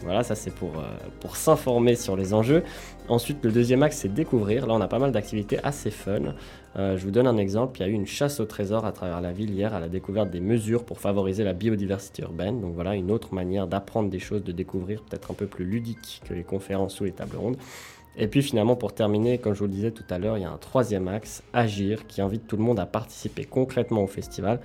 Voilà, 0.02 0.24
ça 0.24 0.34
c'est 0.34 0.50
pour, 0.50 0.78
euh, 0.78 0.82
pour 1.20 1.36
s'informer 1.36 1.94
sur 1.94 2.16
les 2.16 2.34
enjeux. 2.34 2.64
Ensuite, 3.08 3.38
le 3.44 3.52
deuxième 3.52 3.82
axe, 3.82 3.98
c'est 3.98 4.12
découvrir. 4.12 4.66
Là, 4.66 4.74
on 4.74 4.80
a 4.80 4.88
pas 4.88 4.98
mal 4.98 5.12
d'activités 5.12 5.58
assez 5.62 5.90
fun. 5.90 6.34
Euh, 6.76 6.96
je 6.96 7.04
vous 7.04 7.10
donne 7.10 7.26
un 7.26 7.36
exemple. 7.36 7.78
Il 7.78 7.82
y 7.82 7.86
a 7.86 7.88
eu 7.88 7.92
une 7.92 8.06
chasse 8.06 8.40
au 8.40 8.46
trésor 8.46 8.84
à 8.84 8.92
travers 8.92 9.20
la 9.20 9.32
ville 9.32 9.50
hier 9.50 9.74
à 9.74 9.80
la 9.80 9.88
découverte 9.88 10.30
des 10.30 10.40
mesures 10.40 10.84
pour 10.84 11.00
favoriser 11.00 11.44
la 11.44 11.52
biodiversité 11.52 12.22
urbaine. 12.22 12.60
Donc 12.60 12.74
voilà, 12.74 12.94
une 12.94 13.10
autre 13.10 13.34
manière 13.34 13.66
d'apprendre 13.66 14.08
des 14.08 14.18
choses, 14.18 14.42
de 14.42 14.52
découvrir 14.52 15.02
peut-être 15.02 15.30
un 15.30 15.34
peu 15.34 15.46
plus 15.46 15.64
ludique 15.64 16.22
que 16.26 16.34
les 16.34 16.44
conférences 16.44 17.00
ou 17.00 17.04
les 17.04 17.12
tables 17.12 17.36
rondes. 17.36 17.56
Et 18.16 18.26
puis 18.26 18.42
finalement, 18.42 18.76
pour 18.76 18.94
terminer, 18.94 19.38
comme 19.38 19.54
je 19.54 19.60
vous 19.60 19.66
le 19.66 19.72
disais 19.72 19.90
tout 19.90 20.04
à 20.10 20.18
l'heure, 20.18 20.36
il 20.36 20.42
y 20.42 20.44
a 20.44 20.50
un 20.50 20.58
troisième 20.58 21.08
axe, 21.08 21.42
agir, 21.52 22.06
qui 22.06 22.20
invite 22.20 22.46
tout 22.46 22.56
le 22.56 22.62
monde 22.62 22.78
à 22.78 22.86
participer 22.86 23.44
concrètement 23.44 24.02
au 24.02 24.06
festival. 24.06 24.60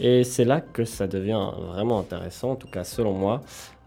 Et 0.00 0.24
c'est 0.24 0.44
là 0.44 0.60
que 0.60 0.84
ça 0.84 1.06
devient 1.06 1.50
vraiment 1.68 1.98
intéressant, 1.98 2.52
en 2.52 2.56
tout 2.56 2.68
cas 2.68 2.84
selon 2.84 3.12
moi. 3.12 3.42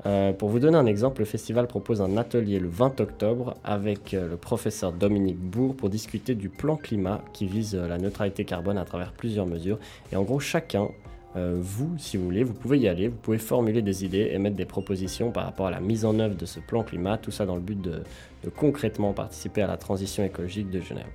Euh, 0.05 0.33
pour 0.33 0.49
vous 0.49 0.59
donner 0.59 0.77
un 0.77 0.85
exemple, 0.85 1.21
le 1.21 1.25
festival 1.25 1.65
propose 1.65 2.01
un 2.01 2.15
atelier 2.17 2.59
le 2.59 2.67
20 2.67 2.99
octobre 2.99 3.55
avec 3.63 4.13
euh, 4.13 4.29
le 4.29 4.37
professeur 4.37 4.91
Dominique 4.91 5.39
Bourg 5.39 5.75
pour 5.75 5.89
discuter 5.89 6.35
du 6.35 6.49
plan 6.49 6.75
climat 6.75 7.21
qui 7.33 7.47
vise 7.47 7.73
euh, 7.73 7.87
la 7.87 7.97
neutralité 7.97 8.45
carbone 8.45 8.77
à 8.77 8.85
travers 8.85 9.13
plusieurs 9.13 9.47
mesures. 9.47 9.79
Et 10.11 10.15
en 10.15 10.23
gros, 10.23 10.39
chacun, 10.39 10.89
vous, 11.37 11.93
si 11.97 12.15
vous 12.15 12.23
voulez, 12.23 12.45
vous 12.45 12.53
pouvez 12.53 12.79
y 12.79 12.87
aller, 12.87 13.09
vous 13.09 13.17
pouvez 13.17 13.37
formuler 13.37 13.81
des 13.81 14.05
idées 14.05 14.29
et 14.31 14.39
mettre 14.39 14.55
des 14.55 14.63
propositions 14.63 15.31
par 15.31 15.43
rapport 15.43 15.67
à 15.67 15.71
la 15.71 15.81
mise 15.81 16.05
en 16.05 16.17
œuvre 16.17 16.35
de 16.35 16.45
ce 16.45 16.61
plan 16.61 16.81
climat, 16.81 17.17
tout 17.17 17.31
ça 17.31 17.45
dans 17.45 17.55
le 17.55 17.61
but 17.61 17.81
de 17.81 18.03
concrètement 18.55 19.11
participer 19.11 19.61
à 19.61 19.67
la 19.67 19.75
transition 19.75 20.23
écologique 20.23 20.69
de 20.69 20.79
Genève. 20.79 21.11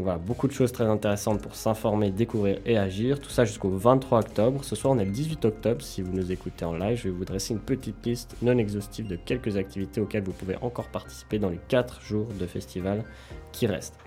Donc 0.00 0.06
voilà, 0.06 0.18
beaucoup 0.18 0.48
de 0.48 0.52
choses 0.54 0.72
très 0.72 0.86
intéressantes 0.86 1.42
pour 1.42 1.54
s'informer, 1.54 2.10
découvrir 2.10 2.58
et 2.64 2.78
agir. 2.78 3.20
Tout 3.20 3.28
ça 3.28 3.44
jusqu'au 3.44 3.68
23 3.68 4.20
octobre. 4.20 4.64
Ce 4.64 4.74
soir, 4.74 4.94
on 4.94 4.98
est 4.98 5.04
le 5.04 5.10
18 5.10 5.44
octobre. 5.44 5.82
Si 5.82 6.00
vous 6.00 6.10
nous 6.14 6.32
écoutez 6.32 6.64
en 6.64 6.72
live, 6.72 6.96
je 6.96 7.04
vais 7.10 7.10
vous 7.10 7.26
dresser 7.26 7.52
une 7.52 7.60
petite 7.60 8.06
liste 8.06 8.34
non 8.40 8.56
exhaustive 8.56 9.06
de 9.08 9.16
quelques 9.16 9.58
activités 9.58 10.00
auxquelles 10.00 10.22
vous 10.22 10.32
pouvez 10.32 10.56
encore 10.62 10.88
participer 10.88 11.38
dans 11.38 11.50
les 11.50 11.60
4 11.68 12.00
jours 12.00 12.28
de 12.40 12.46
festival 12.46 13.04
qui 13.52 13.66
restent. 13.66 13.98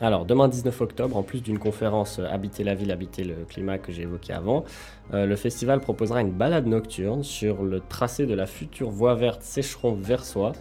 Alors, 0.00 0.24
demain 0.24 0.48
19 0.48 0.80
octobre, 0.80 1.16
en 1.16 1.22
plus 1.22 1.40
d'une 1.40 1.60
conférence 1.60 2.18
euh, 2.18 2.26
Habiter 2.26 2.64
la 2.64 2.74
ville, 2.74 2.90
habiter 2.90 3.22
le 3.22 3.44
climat 3.48 3.78
que 3.78 3.92
j'ai 3.92 4.02
évoqué 4.02 4.32
avant, 4.32 4.64
euh, 5.12 5.24
le 5.24 5.36
festival 5.36 5.78
proposera 5.78 6.20
une 6.20 6.32
balade 6.32 6.66
nocturne 6.66 7.22
sur 7.22 7.62
le 7.62 7.78
tracé 7.78 8.26
de 8.26 8.34
la 8.34 8.46
future 8.46 8.90
voie 8.90 9.14
verte 9.14 9.42
Sécheron-Versoix. 9.42 10.52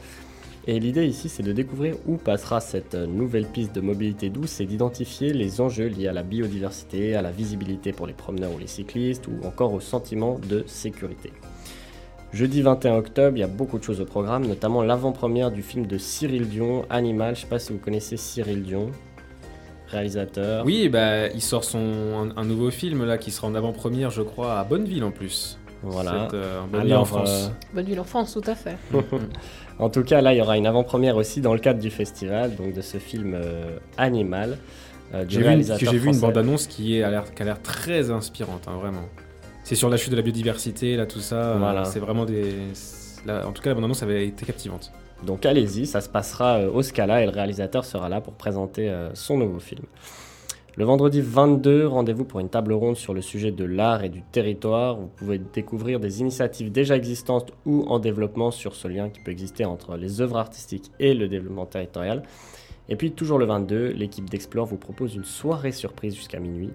Et 0.65 0.80
l'idée 0.80 1.06
ici, 1.06 1.28
c'est 1.28 1.43
de 1.43 1.52
découvrir 1.52 1.95
où 2.08 2.15
passera 2.15 2.62
cette 2.62 2.95
nouvelle 2.95 3.45
piste 3.47 3.76
de 3.76 3.82
mobilité 3.82 4.30
douce 4.30 4.62
et 4.62 4.65
d'identifier 4.65 5.34
les 5.34 5.60
enjeux 5.60 5.88
liés 5.88 6.08
à 6.08 6.13
la 6.13 6.23
biodiversité, 6.23 7.15
à 7.15 7.21
la 7.21 7.32
visibilité 7.32 7.91
pour 7.91 8.08
les 8.08 8.13
promeneurs 8.13 8.54
ou 8.54 8.60
les 8.60 8.67
cyclistes, 8.67 9.28
ou 9.28 9.45
encore 9.45 9.73
au 9.73 9.82
sentiment 9.82 10.39
de 10.49 10.63
sécurité. 10.65 11.34
Jeudi 12.32 12.62
21 12.62 12.95
octobre, 12.95 13.38
il 13.38 13.41
y 13.41 13.43
a 13.43 13.47
beaucoup 13.47 13.78
de 13.78 13.84
choses 13.84 13.99
au 13.99 14.06
programme, 14.06 14.47
notamment 14.47 14.82
l'avant-première 14.82 15.52
du 15.52 15.62
film 15.62 15.86
de 15.86 15.97
Cyril 15.97 16.47
Dion, 16.47 16.86
Animal. 16.89 17.36
Je 17.36 17.41
sais 17.41 17.47
pas 17.47 17.60
si 17.60 17.73
vous 17.73 17.80
connaissez 17.80 18.15
Cyril 18.15 18.63
Dion. 18.63 18.89
réalisateur. 19.88 20.65
Oui, 20.65 20.88
bah, 20.89 21.28
il 21.28 21.41
sort 21.41 21.63
son, 21.65 21.78
un, 21.78 22.38
un 22.38 22.45
nouveau 22.45 22.71
film 22.71 23.06
là 23.06 23.17
qui 23.17 23.32
sera 23.32 23.47
en 23.47 23.54
avant-première, 23.54 24.10
je 24.12 24.21
crois, 24.21 24.60
à 24.60 24.63
Bonneville 24.63 25.04
en 25.04 25.12
plus. 25.12 25.60
Voilà. 25.84 26.28
Euh, 26.34 26.62
Bonneville 26.72 26.96
en 26.96 27.06
France. 27.06 27.52
Bonne 27.74 27.86
ville 27.86 28.00
en 28.00 28.04
France, 28.04 28.34
tout 28.34 28.50
à 28.50 28.56
fait. 28.56 28.78
euh, 28.93 29.02
en 29.80 29.89
tout 29.89 30.04
cas, 30.04 30.22
là, 30.22 30.34
il 30.34 30.38
y 30.38 30.41
aura 30.41 30.58
une 30.58 30.65
avant-première 30.67 31.17
aussi 31.17 31.41
dans 31.41 31.54
le 31.54 31.60
cadre 31.60 31.80
du 31.80 31.89
festival, 31.91 32.56
donc 32.56 32.74
de 32.74 32.82
ce 32.82 32.98
film 32.98 33.34
euh, 33.36 33.78
Animal. 33.98 34.58
euh, 35.13 35.26
du 35.26 35.36
J'ai 35.36 35.39
vu, 35.39 35.43
une- 35.43 35.50
réalisateur 35.50 35.91
j'ai 35.91 35.98
vu 35.98 36.10
une 36.10 36.19
bande-annonce 36.19 36.67
qui, 36.67 36.98
est, 36.98 37.04
a 37.04 37.10
l'air- 37.12 37.34
qui 37.34 37.41
a 37.41 37.46
l'air 37.46 37.62
très 37.62 38.10
inspirante, 38.12 38.67
hein, 38.67 38.78
vraiment. 38.80 39.04
C'est 39.63 39.76
sur 39.76 39.89
la 39.89 39.98
chute 39.98 40.12
de 40.12 40.15
la 40.17 40.22
biodiversité, 40.22 40.96
là, 40.96 41.06
tout 41.06 41.19
ça. 41.19 41.36
euh, 41.36 41.56
Voilà. 41.60 41.86
C'est 41.86 42.00
vraiment 42.00 42.26
des. 42.26 42.54
là, 43.26 43.48
en 43.48 43.52
tout 43.52 43.62
cas, 43.62 43.69
la 43.69 43.76
bande-annonce 43.76 44.04
avait 44.04 44.28
été 44.28 44.46
captivante. 44.46 44.91
Donc 45.26 45.46
allez-y, 45.46 45.86
ça 45.86 46.02
se 46.02 46.10
passera 46.10 46.58
euh, 46.58 46.69
au 46.69 46.82
Scala 46.82 47.22
et 47.22 47.26
le 47.26 47.32
réalisateur 47.32 47.86
sera 47.86 48.10
là 48.10 48.19
pour 48.19 48.34
présenter 48.34 48.89
euh, 48.89 49.10
son 49.13 49.38
nouveau 49.38 49.60
film. 49.60 49.84
Le 50.76 50.86
vendredi 50.86 51.22
22, 51.22 51.86
rendez-vous 51.86 52.26
pour 52.26 52.40
une 52.40 52.50
table 52.50 52.74
ronde 52.74 52.96
sur 52.98 53.14
le 53.14 53.22
sujet 53.22 53.52
de 53.52 53.64
l'art 53.64 54.04
et 54.04 54.10
du 54.10 54.24
territoire. 54.24 54.96
Vous 54.96 55.08
pouvez 55.08 55.38
découvrir 55.38 56.00
des 56.00 56.22
initiatives 56.22 56.72
déjà 56.72 56.96
existantes 56.96 57.52
ou 57.68 57.84
en 57.88 58.00
développement 58.00 58.50
sur 58.50 58.74
ce 58.76 58.88
lien 58.88 59.10
qui 59.10 59.20
peut 59.20 59.30
exister 59.32 59.66
entre 59.66 59.98
les 59.98 60.20
œuvres 60.20 60.38
artistiques 60.38 60.92
et 61.00 61.14
le 61.14 61.28
développement 61.28 61.68
territorial. 61.68 62.24
Et 62.90 62.96
puis 62.96 63.12
toujours 63.12 63.38
le 63.38 63.46
22, 63.46 63.90
l'équipe 63.92 64.28
d'Explore 64.30 64.66
vous 64.66 64.78
propose 64.78 65.14
une 65.16 65.26
soirée 65.26 65.72
surprise 65.72 66.16
jusqu'à 66.16 66.40
minuit. 66.40 66.72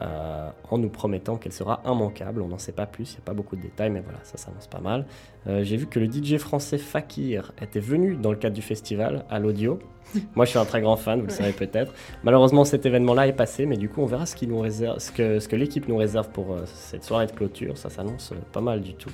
euh, 0.00 0.50
en 0.70 0.78
nous 0.78 0.90
promettant 0.90 1.36
qu'elle 1.38 1.52
sera 1.52 1.82
immanquable. 1.84 2.40
On 2.40 2.46
n'en 2.46 2.58
sait 2.58 2.70
pas 2.70 2.86
plus, 2.86 3.10
il 3.10 3.14
n'y 3.14 3.18
a 3.18 3.24
pas 3.24 3.34
beaucoup 3.34 3.56
de 3.56 3.62
détails, 3.62 3.90
mais 3.90 3.98
voilà, 4.00 4.20
ça 4.22 4.36
s'annonce 4.36 4.68
pas 4.68 4.78
mal. 4.78 5.06
Euh, 5.48 5.64
J'ai 5.64 5.76
vu 5.76 5.86
que 5.86 5.98
le 5.98 6.06
DJ 6.06 6.36
français 6.36 6.78
Fakir 6.78 7.52
était 7.60 7.80
venu 7.80 8.14
dans 8.14 8.30
le 8.30 8.36
cadre 8.36 8.54
du 8.54 8.62
festival 8.62 9.24
à 9.28 9.40
l'audio. 9.40 9.80
Moi, 10.34 10.44
je 10.44 10.50
suis 10.50 10.58
un 10.58 10.64
très 10.64 10.80
grand 10.80 10.96
fan, 10.96 11.20
vous 11.20 11.26
le 11.26 11.32
savez 11.32 11.52
peut-être. 11.52 11.92
Malheureusement, 12.24 12.64
cet 12.64 12.86
événement-là 12.86 13.26
est 13.26 13.32
passé, 13.32 13.66
mais 13.66 13.76
du 13.76 13.88
coup, 13.88 14.02
on 14.02 14.06
verra 14.06 14.26
ce, 14.26 14.34
que, 14.36 15.56
l'équipe 15.56 15.88
nous 15.88 15.96
réserve 15.96 16.28
pour 16.30 16.52
euh, 16.52 16.62
cette 16.66 17.04
soirée 17.04 17.26
de 17.26 17.32
clôture. 17.32 17.76
Ça 17.76 17.90
s'annonce 17.90 18.32
euh, 18.32 18.36
pas 18.52 18.60
mal 18.60 18.80
du 18.80 18.94
tout. 18.94 19.10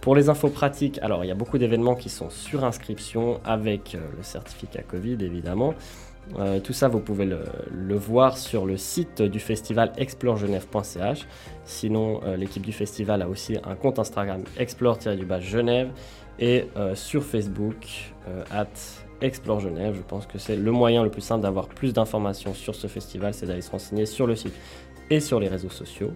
Pour 0.00 0.14
les 0.14 0.28
infos 0.28 0.48
pratiques, 0.48 1.00
alors 1.02 1.24
il 1.24 1.28
y 1.28 1.32
a 1.32 1.34
beaucoup 1.34 1.58
d'événements 1.58 1.96
qui 1.96 2.08
sont 2.08 2.30
sur 2.30 2.64
inscription 2.64 3.40
avec 3.44 3.94
euh, 3.94 3.98
le 4.16 4.22
certificat 4.22 4.82
Covid 4.82 5.18
évidemment. 5.20 5.74
Tout 6.64 6.72
ça, 6.72 6.88
vous 6.88 6.98
pouvez 6.98 7.24
le, 7.24 7.94
voir 7.94 8.36
sur 8.36 8.66
le 8.66 8.76
site 8.76 9.22
du 9.22 9.38
festival 9.38 9.92
exploregenève.ch. 9.96 11.24
Sinon, 11.64 12.20
l'équipe 12.36 12.64
du 12.64 12.72
festival 12.72 13.22
a 13.22 13.28
aussi 13.28 13.56
un 13.62 13.76
compte 13.76 14.00
Instagram 14.00 14.42
explore-du-bas 14.58 15.38
Genève 15.38 15.88
et 16.40 16.64
sur 16.94 17.22
Facebook 17.22 18.12
at 18.50 19.05
Explore 19.20 19.60
Genève. 19.60 19.94
Je 19.96 20.02
pense 20.02 20.26
que 20.26 20.38
c'est 20.38 20.56
le 20.56 20.72
moyen 20.72 21.02
le 21.02 21.10
plus 21.10 21.22
simple 21.22 21.42
d'avoir 21.42 21.68
plus 21.68 21.92
d'informations 21.92 22.54
sur 22.54 22.74
ce 22.74 22.86
festival, 22.86 23.34
c'est 23.34 23.46
d'aller 23.46 23.62
se 23.62 23.70
renseigner 23.70 24.06
sur 24.06 24.26
le 24.26 24.36
site 24.36 24.54
et 25.10 25.20
sur 25.20 25.40
les 25.40 25.48
réseaux 25.48 25.70
sociaux. 25.70 26.12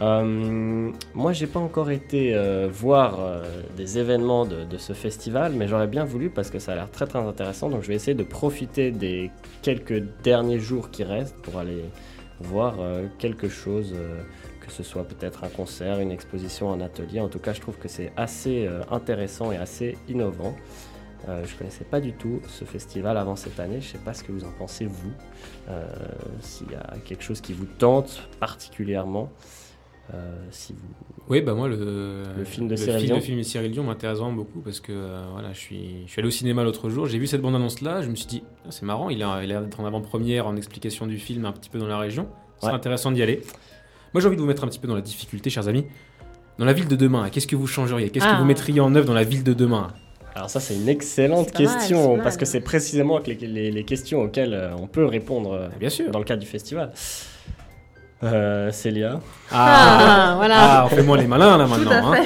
Euh, 0.00 0.90
moi, 1.14 1.32
j'ai 1.32 1.46
pas 1.46 1.60
encore 1.60 1.90
été 1.90 2.34
euh, 2.34 2.68
voir 2.70 3.20
euh, 3.20 3.44
des 3.76 3.98
événements 3.98 4.44
de, 4.44 4.64
de 4.64 4.76
ce 4.76 4.92
festival, 4.92 5.52
mais 5.52 5.68
j'aurais 5.68 5.86
bien 5.86 6.04
voulu 6.04 6.30
parce 6.30 6.50
que 6.50 6.58
ça 6.58 6.72
a 6.72 6.74
l'air 6.74 6.90
très 6.90 7.06
très 7.06 7.20
intéressant. 7.20 7.68
Donc, 7.68 7.82
je 7.82 7.88
vais 7.88 7.94
essayer 7.94 8.14
de 8.14 8.24
profiter 8.24 8.90
des 8.90 9.30
quelques 9.62 10.02
derniers 10.22 10.58
jours 10.58 10.90
qui 10.90 11.04
restent 11.04 11.40
pour 11.42 11.58
aller 11.58 11.84
voir 12.40 12.76
euh, 12.80 13.06
quelque 13.18 13.48
chose, 13.48 13.94
que 14.60 14.72
ce 14.72 14.82
soit 14.82 15.04
peut-être 15.04 15.44
un 15.44 15.48
concert, 15.48 16.00
une 16.00 16.10
exposition, 16.10 16.72
un 16.72 16.80
atelier. 16.80 17.20
En 17.20 17.28
tout 17.28 17.38
cas, 17.38 17.52
je 17.52 17.60
trouve 17.60 17.78
que 17.78 17.88
c'est 17.88 18.12
assez 18.16 18.68
intéressant 18.90 19.52
et 19.52 19.56
assez 19.56 19.96
innovant. 20.08 20.56
Euh, 21.28 21.44
je 21.46 21.54
connaissais 21.56 21.84
pas 21.84 22.00
du 22.00 22.12
tout 22.12 22.40
ce 22.48 22.64
festival 22.64 23.16
avant 23.16 23.34
cette 23.36 23.58
année. 23.58 23.80
Je 23.80 23.88
sais 23.88 23.98
pas 23.98 24.12
ce 24.14 24.22
que 24.24 24.32
vous 24.32 24.44
en 24.44 24.52
pensez 24.58 24.84
vous. 24.86 25.12
Euh, 25.68 25.86
S'il 26.40 26.70
y 26.70 26.74
a 26.74 26.94
quelque 27.04 27.22
chose 27.24 27.40
qui 27.40 27.52
vous 27.54 27.64
tente 27.66 28.28
particulièrement. 28.40 29.30
Euh, 30.12 30.36
si 30.50 30.74
vous... 30.74 30.80
Oui, 31.30 31.40
bah 31.40 31.54
moi, 31.54 31.66
le, 31.66 32.24
Le 32.36 32.44
film 32.44 32.66
de 32.66 32.72
le 32.72 32.76
Cyril 32.76 33.00
film 33.00 33.12
Dion. 33.14 33.20
film 33.22 33.38
de 33.38 33.42
Cyril 33.42 33.70
Dion 33.72 33.84
m'intéresse 33.84 34.18
vraiment 34.18 34.34
beaucoup 34.34 34.60
parce 34.60 34.80
que 34.80 34.92
euh, 34.92 35.22
voilà, 35.32 35.54
je 35.54 35.58
suis, 35.58 36.02
je 36.06 36.10
suis 36.12 36.20
allé 36.20 36.28
au 36.28 36.30
cinéma 36.30 36.62
l'autre 36.62 36.90
jour, 36.90 37.06
j'ai 37.06 37.18
vu 37.18 37.26
cette 37.26 37.40
bande-annonce-là, 37.40 38.02
je 38.02 38.10
me 38.10 38.14
suis 38.14 38.26
dit, 38.26 38.42
Ah, 38.66 38.70
c'est 38.70 38.82
marrant, 38.84 39.08
il 39.08 39.22
a 39.22 39.38
il 39.42 39.44
a 39.44 39.46
l'air 39.46 39.62
d'être 39.62 39.80
en 39.80 39.86
avant-première, 39.86 40.46
en 40.46 40.56
explication 40.56 41.06
du 41.06 41.16
film 41.16 41.46
un 41.46 41.52
petit 41.52 41.70
peu 41.70 41.78
dans 41.78 41.86
la 41.86 41.96
région. 41.96 42.28
C'est 42.60 42.66
Ouais. 42.66 42.72
intéressant 42.74 43.12
d'y 43.12 43.22
aller. 43.22 43.40
Moi, 44.12 44.20
j'ai 44.20 44.26
envie 44.26 44.36
de 44.36 44.42
vous 44.42 44.46
mettre 44.46 44.62
un 44.62 44.68
petit 44.68 44.78
peu 44.78 44.88
dans 44.88 44.94
la 44.94 45.00
difficulté, 45.00 45.48
chers 45.48 45.68
amis. 45.68 45.86
Dans 46.58 46.66
la 46.66 46.74
ville 46.74 46.86
de 46.86 46.96
demain, 46.96 47.30
qu'est-ce 47.30 47.46
que 47.46 47.56
vous 47.56 47.66
changeriez? 47.66 48.10
Qu'est-ce 48.10 48.26
que 48.26 48.30
Ah. 48.30 48.38
vous 48.38 48.44
mettriez 48.44 48.80
en 48.80 48.94
œuvre 48.94 49.06
dans 49.06 49.14
la 49.14 49.24
ville 49.24 49.42
de 49.42 49.54
demain? 49.54 49.88
Alors 50.34 50.50
ça 50.50 50.58
c'est 50.60 50.74
une 50.74 50.88
excellente 50.88 51.52
mal, 51.52 51.62
question 51.66 52.16
parce 52.16 52.34
mal. 52.34 52.36
que 52.38 52.44
c'est 52.44 52.60
précisément 52.60 53.20
les, 53.26 53.34
les- 53.34 53.70
les 53.70 53.84
questions 53.84 54.22
auxquelles 54.22 54.52
euh, 54.54 54.74
on 54.76 54.86
peut 54.86 55.04
répondre 55.06 55.52
euh, 55.52 55.68
Bien 55.78 55.90
sûr. 55.90 56.10
dans 56.10 56.18
le 56.18 56.24
cadre 56.24 56.40
du 56.40 56.46
festival. 56.48 56.90
Euh, 58.22 58.70
Célia. 58.72 59.20
Ah, 59.52 60.34
voilà. 60.36 60.54
Ah, 60.58 60.84
on 60.86 60.88
fait 60.88 61.02
moins 61.02 61.18
les 61.18 61.26
malins 61.26 61.58
là 61.58 61.66
maintenant. 61.66 61.90
à 62.12 62.16
hein. 62.16 62.24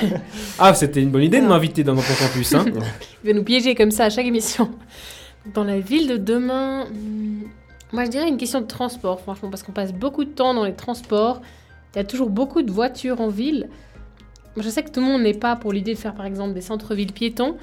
Ah, 0.58 0.72
c'était 0.74 1.02
une 1.02 1.10
bonne 1.10 1.24
idée 1.24 1.40
de 1.40 1.46
m'inviter 1.46 1.82
dans 1.82 1.94
notre 1.94 2.16
campus. 2.18 2.54
Hein. 2.54 2.64
Il 3.24 3.30
va 3.30 3.36
nous 3.36 3.42
piéger 3.42 3.74
comme 3.74 3.90
ça 3.90 4.04
à 4.04 4.10
chaque 4.10 4.26
émission. 4.26 4.70
Dans 5.54 5.64
la 5.64 5.80
ville 5.80 6.06
de 6.08 6.16
demain, 6.16 6.84
hmm, 6.86 7.42
moi 7.92 8.04
je 8.04 8.10
dirais 8.10 8.28
une 8.28 8.36
question 8.36 8.60
de 8.60 8.66
transport, 8.66 9.20
franchement, 9.20 9.50
parce 9.50 9.62
qu'on 9.64 9.72
passe 9.72 9.92
beaucoup 9.92 10.24
de 10.24 10.30
temps 10.30 10.54
dans 10.54 10.64
les 10.64 10.74
transports. 10.74 11.40
Il 11.94 11.98
y 11.98 12.00
a 12.00 12.04
toujours 12.04 12.30
beaucoup 12.30 12.62
de 12.62 12.70
voitures 12.70 13.20
en 13.20 13.28
ville. 13.28 13.68
Je 14.56 14.68
sais 14.68 14.82
que 14.84 14.90
tout 14.90 15.00
le 15.00 15.06
monde 15.06 15.22
n'est 15.22 15.34
pas 15.34 15.56
pour 15.56 15.72
l'idée 15.72 15.94
de 15.94 15.98
faire 15.98 16.14
par 16.14 16.26
exemple 16.26 16.52
des 16.54 16.60
centres-villes 16.60 17.12
piétons, 17.12 17.56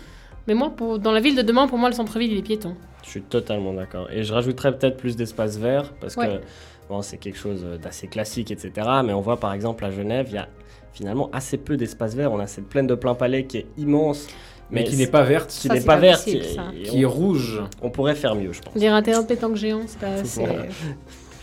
mais 0.47 0.53
moi, 0.53 0.69
pour, 0.75 0.99
dans 0.99 1.11
la 1.11 1.19
ville 1.19 1.35
de 1.35 1.41
demain, 1.41 1.67
pour 1.67 1.77
moi, 1.77 1.89
le 1.89 1.95
centre-ville, 1.95 2.31
il 2.31 2.37
est 2.37 2.43
piéton. 2.43 2.75
Je 3.03 3.09
suis 3.09 3.21
totalement 3.21 3.73
d'accord. 3.73 4.07
Et 4.11 4.23
je 4.23 4.33
rajouterais 4.33 4.75
peut-être 4.77 4.97
plus 4.97 5.15
d'espace 5.15 5.57
vert 5.57 5.93
parce 6.01 6.15
que 6.15 6.41
bon, 6.89 7.01
c'est 7.01 7.17
quelque 7.17 7.37
chose 7.37 7.63
d'assez 7.81 8.07
classique, 8.07 8.51
etc. 8.51 8.71
Mais 9.03 9.13
on 9.13 9.21
voit 9.21 9.39
par 9.39 9.53
exemple 9.53 9.85
à 9.85 9.91
Genève, 9.91 10.27
il 10.29 10.35
y 10.35 10.39
a 10.39 10.47
finalement 10.93 11.29
assez 11.31 11.57
peu 11.57 11.77
d'espace 11.77 12.15
vert. 12.15 12.31
On 12.31 12.39
a 12.39 12.47
cette 12.47 12.67
plaine 12.67 12.87
de 12.87 12.95
plein 12.95 13.13
palais 13.13 13.45
qui 13.45 13.57
est 13.57 13.67
immense, 13.77 14.27
Mais 14.71 14.83
qui 14.85 14.95
n'est 14.95 15.07
pas 15.07 15.23
verte, 15.23 15.51
qui 15.51 15.69
n'est 15.69 15.81
pas 15.81 15.93
pas 15.93 15.97
verte. 15.99 16.23
qui 16.25 16.37
est 16.37 17.05
on, 17.05 17.09
rouge. 17.09 17.61
on 17.81 17.89
pourrait 17.91 18.15
faire 18.15 18.33
mieux, 18.35 18.53
je 18.53 18.61
pense. 18.61 18.73
On 18.75 18.81
un 18.93 19.01
terrain 19.03 19.21
de 19.21 19.27
pétanque 19.27 19.55
géant, 19.55 19.81
c'est 19.85 19.99
pas 19.99 20.07
assez... 20.07 20.39
Voilà. 20.43 20.63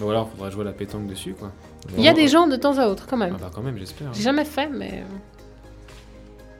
Ou 0.01 0.11
alors, 0.11 0.29
il 0.33 0.37
faudra 0.37 0.51
jouer 0.51 0.63
à 0.63 0.65
la 0.65 0.73
pétanque 0.73 1.07
dessus, 1.07 1.35
quoi. 1.35 1.53
Il 1.97 2.03
y 2.03 2.09
a 2.09 2.15
des 2.15 2.27
gens 2.27 2.49
de 2.49 2.57
temps 2.57 2.77
à 2.79 2.89
autre, 2.89 3.07
quand 3.07 3.17
Ah 3.21 3.27
même. 3.27 3.37
bah 3.41 3.51
quand 3.55 3.63
même, 3.63 3.79
j'espère. 3.79 4.13
J'ai 4.15 4.23
jamais 4.23 4.45
fait, 4.45 4.69
mais... 4.69 5.05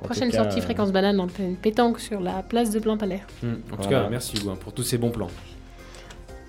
En 0.03 0.07
Prochaine 0.07 0.31
cas, 0.31 0.39
sortie 0.43 0.59
euh, 0.59 0.63
Fréquence 0.63 0.91
Banane, 0.91 1.29
fait 1.31 1.45
une 1.45 1.57
pétanque 1.57 2.01
sur 2.01 2.21
la 2.21 2.43
place 2.43 2.71
de 2.71 2.81
Plein 2.81 2.97
Palais. 2.97 3.23
Hmm. 3.43 3.53
En 3.73 3.77
tout 3.77 3.83
Voilà. 3.85 4.03
cas, 4.05 4.09
merci 4.11 4.37
Hugo 4.37 4.51
hein, 4.51 4.57
pour 4.59 4.73
tous 4.73 4.83
ces 4.83 4.99
bons 4.99 5.11
plans. 5.11 5.29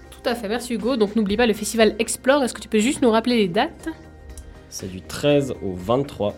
Tout 0.09 0.27
à 0.29 0.33
fait, 0.33 0.47
merci 0.47 0.73
Hugo. 0.73 0.95
Donc 0.95 1.15
n'oublie 1.15 1.37
pas 1.37 1.45
le 1.45 1.53
festival 1.53 1.95
Explore. 1.99 2.43
Est-ce 2.43 2.53
que 2.53 2.61
tu 2.61 2.67
peux 2.67 2.79
juste 2.79 3.01
nous 3.03 3.11
rappeler 3.11 3.37
les 3.37 3.47
dates? 3.47 3.89
C'est 4.69 4.89
du 4.91 5.01
13 5.01 5.53
au 5.61 5.73
23. 5.75 6.35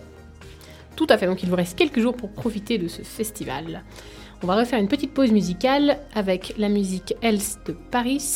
Tout 0.97 1.07
à 1.09 1.17
fait, 1.17 1.25
donc 1.25 1.41
il 1.41 1.49
vous 1.49 1.55
reste 1.55 1.77
quelques 1.77 1.99
jours 1.99 2.15
pour 2.15 2.31
profiter 2.31 2.77
de 2.77 2.87
ce 2.89 3.01
festival. 3.01 3.83
On 4.43 4.47
va 4.47 4.55
refaire 4.55 4.79
une 4.79 4.87
petite 4.89 5.13
pause 5.13 5.31
musicale 5.31 5.97
avec 6.13 6.55
la 6.57 6.67
musique 6.67 7.15
Else 7.21 7.59
de 7.65 7.71
Paris 7.71 8.35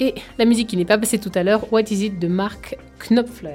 et 0.00 0.14
la 0.38 0.44
musique 0.44 0.68
qui 0.68 0.76
n'est 0.76 0.84
pas 0.84 0.98
passée 0.98 1.18
tout 1.18 1.32
à 1.34 1.42
l'heure, 1.42 1.72
What 1.72 1.82
Is 1.90 2.04
It 2.04 2.18
de 2.18 2.28
Mark 2.28 2.76
Knopfler. 3.08 3.54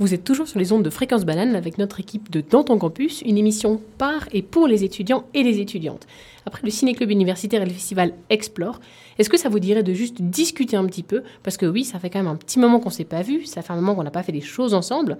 Vous 0.00 0.14
êtes 0.14 0.24
toujours 0.24 0.48
sur 0.48 0.58
les 0.58 0.72
ondes 0.72 0.82
de 0.82 0.88
Fréquence 0.88 1.26
Banane 1.26 1.54
avec 1.54 1.76
notre 1.76 2.00
équipe 2.00 2.30
de 2.30 2.40
Dans 2.40 2.64
ton 2.64 2.78
campus, 2.78 3.20
une 3.20 3.36
émission 3.36 3.82
par 3.98 4.30
et 4.32 4.40
pour 4.40 4.66
les 4.66 4.82
étudiants 4.82 5.24
et 5.34 5.42
les 5.42 5.60
étudiantes. 5.60 6.06
Après 6.46 6.62
le 6.64 6.70
ciné-club 6.70 7.10
universitaire 7.10 7.60
et 7.60 7.66
le 7.66 7.70
festival 7.70 8.14
Explore, 8.30 8.80
est-ce 9.18 9.28
que 9.28 9.36
ça 9.36 9.50
vous 9.50 9.58
dirait 9.58 9.82
de 9.82 9.92
juste 9.92 10.22
discuter 10.22 10.74
un 10.74 10.86
petit 10.86 11.02
peu? 11.02 11.22
Parce 11.42 11.58
que 11.58 11.66
oui, 11.66 11.84
ça 11.84 11.98
fait 11.98 12.08
quand 12.08 12.18
même 12.18 12.32
un 12.32 12.36
petit 12.36 12.58
moment 12.58 12.80
qu'on 12.80 12.88
s'est 12.88 13.04
pas 13.04 13.20
vu, 13.20 13.44
ça 13.44 13.60
fait 13.60 13.74
un 13.74 13.76
moment 13.76 13.94
qu'on 13.94 14.02
n'a 14.02 14.10
pas 14.10 14.22
fait 14.22 14.32
des 14.32 14.40
choses 14.40 14.72
ensemble. 14.72 15.18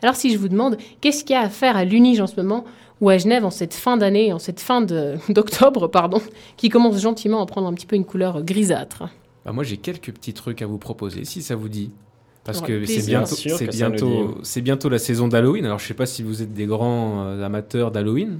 Alors 0.00 0.14
si 0.14 0.30
je 0.32 0.38
vous 0.38 0.48
demande, 0.48 0.78
qu'est-ce 1.00 1.24
qu'il 1.24 1.34
y 1.34 1.36
a 1.36 1.42
à 1.42 1.48
faire 1.48 1.76
à 1.76 1.84
l'Unige 1.84 2.20
en 2.20 2.28
ce 2.28 2.36
moment 2.36 2.64
ou 3.00 3.08
à 3.08 3.18
Genève 3.18 3.44
en 3.44 3.50
cette 3.50 3.74
fin 3.74 3.96
d'année, 3.96 4.32
en 4.32 4.38
cette 4.38 4.60
fin 4.60 4.80
d'octobre, 5.28 5.88
pardon, 5.88 6.22
qui 6.56 6.68
commence 6.68 7.00
gentiment 7.00 7.42
à 7.42 7.46
prendre 7.46 7.66
un 7.66 7.74
petit 7.74 7.86
peu 7.86 7.96
une 7.96 8.04
couleur 8.04 8.44
grisâtre? 8.44 9.08
Bah, 9.44 9.50
moi, 9.50 9.64
j'ai 9.64 9.78
quelques 9.78 10.12
petits 10.12 10.34
trucs 10.34 10.62
à 10.62 10.68
vous 10.68 10.78
proposer, 10.78 11.24
si 11.24 11.42
ça 11.42 11.56
vous 11.56 11.68
dit. 11.68 11.90
Parce 12.44 12.60
que 12.62 12.84
c'est 12.86 13.06
bientôt, 13.06 13.34
c'est 13.36 13.66
bientôt, 13.68 14.38
c'est 14.42 14.60
bientôt 14.62 14.88
la 14.88 14.98
saison 14.98 15.28
d'Halloween. 15.28 15.64
Alors, 15.66 15.78
je 15.78 15.86
sais 15.86 15.94
pas 15.94 16.06
si 16.06 16.22
vous 16.22 16.42
êtes 16.42 16.52
des 16.54 16.66
grands 16.66 17.22
euh, 17.26 17.44
amateurs 17.44 17.90
d'Halloween. 17.90 18.38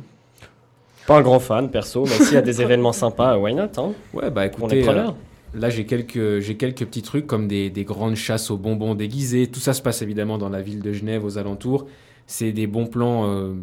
Pas 1.06 1.18
un 1.18 1.22
grand 1.22 1.40
fan 1.40 1.70
perso, 1.70 2.04
mais 2.04 2.24
s'il 2.24 2.34
y 2.34 2.36
a 2.36 2.42
des 2.42 2.62
événements 2.62 2.92
sympas, 2.92 3.36
why 3.36 3.54
not 3.54 3.68
hein? 3.78 3.92
Ouais, 4.12 4.30
bah 4.30 4.42
On 4.60 4.68
est 4.68 4.78
écoutez, 4.78 4.82
preneurs. 4.82 5.14
euh, 5.54 5.58
là 5.60 5.68
j'ai 5.70 5.84
quelques, 5.84 6.40
j'ai 6.40 6.56
quelques 6.56 6.84
petits 6.86 7.02
trucs 7.02 7.26
comme 7.26 7.46
des, 7.48 7.68
des 7.70 7.84
grandes 7.84 8.14
chasses 8.16 8.50
aux 8.50 8.56
bonbons 8.56 8.94
déguisés. 8.94 9.46
Tout 9.48 9.60
ça 9.60 9.72
se 9.74 9.82
passe 9.82 10.02
évidemment 10.02 10.38
dans 10.38 10.48
la 10.48 10.62
ville 10.62 10.80
de 10.82 10.92
Genève, 10.92 11.24
aux 11.24 11.36
alentours. 11.38 11.86
C'est 12.26 12.52
des 12.52 12.66
bons 12.66 12.86
plans 12.86 13.28
euh, 13.28 13.54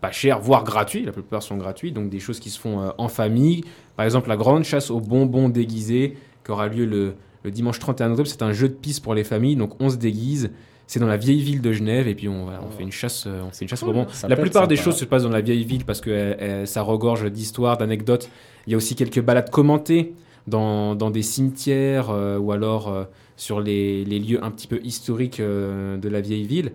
pas 0.00 0.10
chers, 0.10 0.40
voire 0.40 0.64
gratuits. 0.64 1.04
La 1.04 1.12
plupart 1.12 1.42
sont 1.42 1.56
gratuits, 1.56 1.92
donc 1.92 2.10
des 2.10 2.20
choses 2.20 2.40
qui 2.40 2.50
se 2.50 2.58
font 2.58 2.80
euh, 2.80 2.90
en 2.98 3.08
famille. 3.08 3.62
Par 3.96 4.04
exemple, 4.04 4.28
la 4.28 4.36
grande 4.36 4.64
chasse 4.64 4.90
aux 4.90 5.00
bonbons 5.00 5.48
déguisés 5.48 6.16
qui 6.44 6.50
aura 6.50 6.68
lieu 6.68 6.84
le, 6.84 7.14
le 7.44 7.50
dimanche 7.50 7.78
31 7.78 8.10
octobre. 8.10 8.28
C'est 8.28 8.42
un 8.42 8.52
jeu 8.52 8.68
de 8.68 8.74
piste 8.74 9.02
pour 9.02 9.14
les 9.14 9.24
familles, 9.24 9.56
donc 9.56 9.80
on 9.80 9.88
se 9.90 9.96
déguise. 9.96 10.50
C'est 10.86 11.00
dans 11.00 11.06
la 11.06 11.18
vieille 11.18 11.40
ville 11.42 11.60
de 11.60 11.70
Genève 11.72 12.08
et 12.08 12.14
puis 12.14 12.28
on, 12.28 12.44
voilà, 12.44 12.60
on 12.66 12.70
fait 12.70 12.82
une 12.82 12.92
chasse, 12.92 13.24
euh, 13.26 13.42
on 13.46 13.50
fait 13.50 13.64
une 13.66 13.68
chasse 13.68 13.82
au 13.82 13.86
Cool. 13.86 13.94
bonbons. 13.96 14.08
Ça 14.10 14.26
La 14.26 14.36
plupart 14.36 14.66
des 14.68 14.76
choses 14.76 14.96
se 14.96 15.04
passent 15.04 15.24
dans 15.24 15.28
la 15.28 15.42
vieille 15.42 15.64
ville 15.64 15.84
parce 15.84 16.00
que 16.00 16.08
euh, 16.10 16.34
euh, 16.40 16.66
ça 16.66 16.80
regorge 16.80 17.30
d'histoires, 17.30 17.76
d'anecdotes. 17.76 18.30
Il 18.66 18.70
y 18.70 18.74
a 18.74 18.76
aussi 18.78 18.94
quelques 18.96 19.20
balades 19.20 19.50
commentées 19.50 20.14
dans, 20.46 20.94
dans 20.94 21.10
des 21.10 21.20
cimetières 21.22 22.08
euh, 22.08 22.38
ou 22.38 22.52
alors 22.52 22.88
euh, 22.88 23.04
sur 23.36 23.60
les, 23.60 24.02
les 24.06 24.18
lieux 24.18 24.42
un 24.42 24.50
petit 24.50 24.66
peu 24.66 24.80
historiques 24.82 25.40
euh, 25.40 25.98
de 25.98 26.08
la 26.08 26.22
vieille 26.22 26.44
ville. 26.46 26.72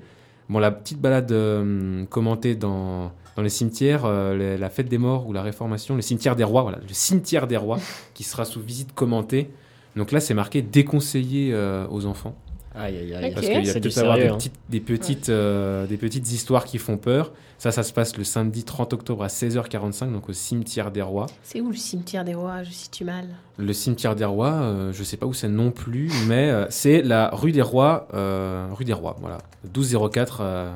Bon, 0.48 0.60
la 0.60 0.70
petite 0.70 1.00
balade 1.02 1.32
euh, 1.32 2.06
commentée 2.06 2.54
dans, 2.54 3.12
dans 3.36 3.42
les 3.42 3.50
cimetières, 3.50 4.04
euh, 4.06 4.38
les- 4.38 4.58
la 4.60 4.70
fête 4.70 4.90
des 4.90 5.00
morts 5.00 5.26
ou 5.28 5.34
la 5.34 5.42
réformation, 5.42 5.96
le 5.96 6.02
cimetière 6.04 6.36
des 6.36 6.44
rois, 6.44 6.62
voilà, 6.62 6.78
le 6.88 6.94
cimetière 6.94 7.48
des 7.48 7.58
rois 7.58 7.80
qui 8.14 8.22
sera 8.24 8.46
sous 8.46 8.62
visite 8.62 8.94
commentée. 8.94 9.50
Donc 9.96 10.12
là, 10.12 10.20
c'est 10.20 10.34
marqué 10.34 10.62
déconseillé 10.62 11.52
euh, 11.54 11.86
aux 11.90 12.06
enfants. 12.06 12.36
Aïe, 12.76 12.98
aïe, 12.98 13.14
aïe. 13.14 13.26
Ok. 13.30 13.34
Parce 13.36 13.46
qu'il 13.48 13.66
y 13.66 13.70
a 13.70 13.74
peut-être 13.74 13.98
avoir 14.00 14.16
des 14.16 14.22
sérieux. 14.22 14.34
hein. 14.34 14.38
petites, 14.38 14.54
des, 14.70 14.80
petites, 14.80 15.30
euh, 15.30 15.86
des 15.86 15.98
petites 15.98 16.32
histoires 16.32 16.66
qui 16.66 16.80
font 16.80 16.98
peur. 16.98 17.32
Ça, 17.60 17.72
ça 17.72 17.84
se 17.84 17.94
passe 17.94 18.18
le 18.18 18.24
samedi 18.24 18.64
30 18.64 18.94
octobre 18.94 19.24
à 19.24 19.28
16h45, 19.28 20.12
donc 20.12 20.28
au 20.28 20.34
cimetière 20.34 20.90
des 20.92 21.04
rois. 21.04 21.28
C'est 21.44 21.62
où 21.62 21.70
le 21.70 21.78
cimetière 21.78 22.26
des 22.26 22.34
rois? 22.34 22.64
Je 22.64 22.72
situe 22.72 23.04
mal. 23.06 23.28
Le 23.58 23.72
cimetière 23.74 24.16
des 24.16 24.26
rois, 24.26 24.54
euh, 24.54 24.92
je 24.92 25.04
sais 25.04 25.18
pas 25.18 25.28
où 25.28 25.34
c'est 25.34 25.48
non 25.48 25.70
plus, 25.70 26.12
mais 26.28 26.50
euh, 26.50 26.66
c'est 26.72 27.04
la 27.04 27.30
rue 27.30 27.52
des 27.52 27.62
rois, 27.62 28.08
euh, 28.16 28.68
rue 28.72 28.86
des 28.86 28.94
rois, 28.94 29.16
voilà, 29.22 29.38
1204 29.66 30.40
euh, 30.42 30.74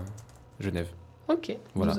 Genève. 0.59 0.87
Ok. 1.27 1.57
Voilà. 1.73 1.97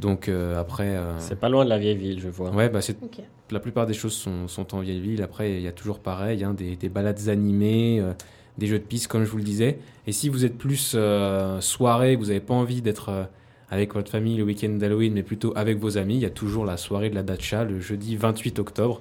Donc 0.00 0.28
euh, 0.28 0.58
après, 0.58 0.96
euh, 0.96 1.18
C'est 1.18 1.38
pas 1.38 1.48
loin 1.48 1.64
de 1.64 1.68
la 1.70 1.78
vieille 1.78 1.96
ville, 1.96 2.20
je 2.20 2.28
vois. 2.28 2.50
ouais, 2.50 2.68
bah 2.68 2.80
c'est 2.80 2.96
Ok. 3.02 3.20
la 3.50 3.60
plupart 3.60 3.86
des 3.86 3.92
choses 3.94 4.14
sont, 4.14 4.48
sont 4.48 4.74
en 4.74 4.80
vieille 4.80 5.00
ville. 5.00 5.22
Après, 5.22 5.52
il 5.52 5.60
y 5.60 5.68
a 5.68 5.72
toujours 5.72 5.98
pareil, 5.98 6.42
hein, 6.42 6.54
des, 6.54 6.76
des 6.76 6.88
balades 6.88 7.28
animées, 7.28 8.00
euh, 8.00 8.12
des 8.58 8.66
jeux 8.66 8.78
de 8.78 8.84
piste, 8.84 9.08
comme 9.08 9.24
je 9.24 9.30
vous 9.30 9.36
le 9.38 9.42
disais. 9.44 9.78
Et 10.06 10.12
si 10.12 10.28
vous 10.28 10.44
êtes 10.44 10.56
plus 10.56 10.92
euh, 10.94 11.60
soirée, 11.60 12.14
que 12.14 12.20
vous 12.20 12.26
n'avez 12.28 12.40
pas 12.40 12.54
envie 12.54 12.80
d'être 12.82 13.08
euh, 13.10 13.24
avec 13.70 13.94
votre 13.94 14.10
famille 14.10 14.36
le 14.36 14.44
week-end 14.44 14.70
d'Halloween, 14.70 15.12
mais 15.12 15.22
plutôt 15.22 15.52
avec 15.54 15.78
vos 15.78 15.98
amis, 15.98 16.14
il 16.16 16.20
y 16.22 16.26
a 16.26 16.30
toujours 16.30 16.64
la 16.64 16.76
soirée 16.76 17.10
de 17.10 17.14
la 17.14 17.22
Dacha 17.22 17.64
le 17.64 17.78
jeudi 17.80 18.16
28 18.16 18.58
octobre. 18.58 19.00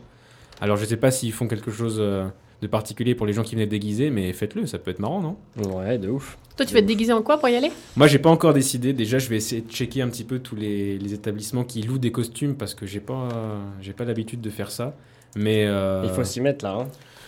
Alors, 0.62 0.76
je 0.78 0.86
sais 0.86 0.98
pas 0.98 1.12
s'ils 1.12 1.32
font 1.32 1.48
quelque 1.48 1.72
chose 1.72 1.98
euh, 2.00 2.28
de 2.62 2.68
particulier 2.68 3.16
pour 3.16 3.26
les 3.26 3.34
gens 3.34 3.44
qui 3.44 3.56
venaient 3.56 3.68
déguiser, 3.68 4.10
mais 4.10 4.34
faites-le, 4.34 4.66
ça 4.66 4.78
peut 4.80 4.92
être 4.92 5.00
marrant, 5.00 5.22
non? 5.22 5.38
Ouais, 5.78 5.98
de 5.98 6.10
ouf. 6.10 6.38
Toi, 6.58 6.66
tu 6.66 6.74
vas 6.74 6.82
te 6.82 6.86
déguiser 6.88 7.14
en 7.14 7.22
quoi 7.22 7.38
pour 7.38 7.48
y 7.50 7.56
aller? 7.56 7.72
Moi, 7.96 8.08
j'ai 8.08 8.20
pas 8.20 8.30
encore 8.30 8.54
décidé. 8.54 8.92
Déjà, 8.92 9.18
je 9.18 9.30
vais 9.30 9.38
essayer 9.38 9.62
de 9.62 9.72
checker 9.72 10.02
un 10.02 10.10
petit 10.10 10.26
peu 10.26 10.40
tous 10.40 10.56
les, 10.58 10.98
les 10.98 11.14
établissements 11.14 11.64
qui 11.64 11.82
louent 11.84 11.98
des 12.00 12.12
costumes 12.12 12.56
parce 12.56 12.74
que 12.74 12.86
j'ai 12.86 13.00
pas, 13.00 13.30
j'ai 13.82 13.94
pas 13.94 14.04
l'habitude 14.04 14.42
de 14.42 14.50
faire 14.50 14.72
ça. 14.72 14.94
Mais 15.38 15.66
euh, 15.68 16.04
Il 16.06 16.10
faut 16.10 16.24
s'y 16.26 16.42
mettre 16.42 16.66
là. 16.66 16.80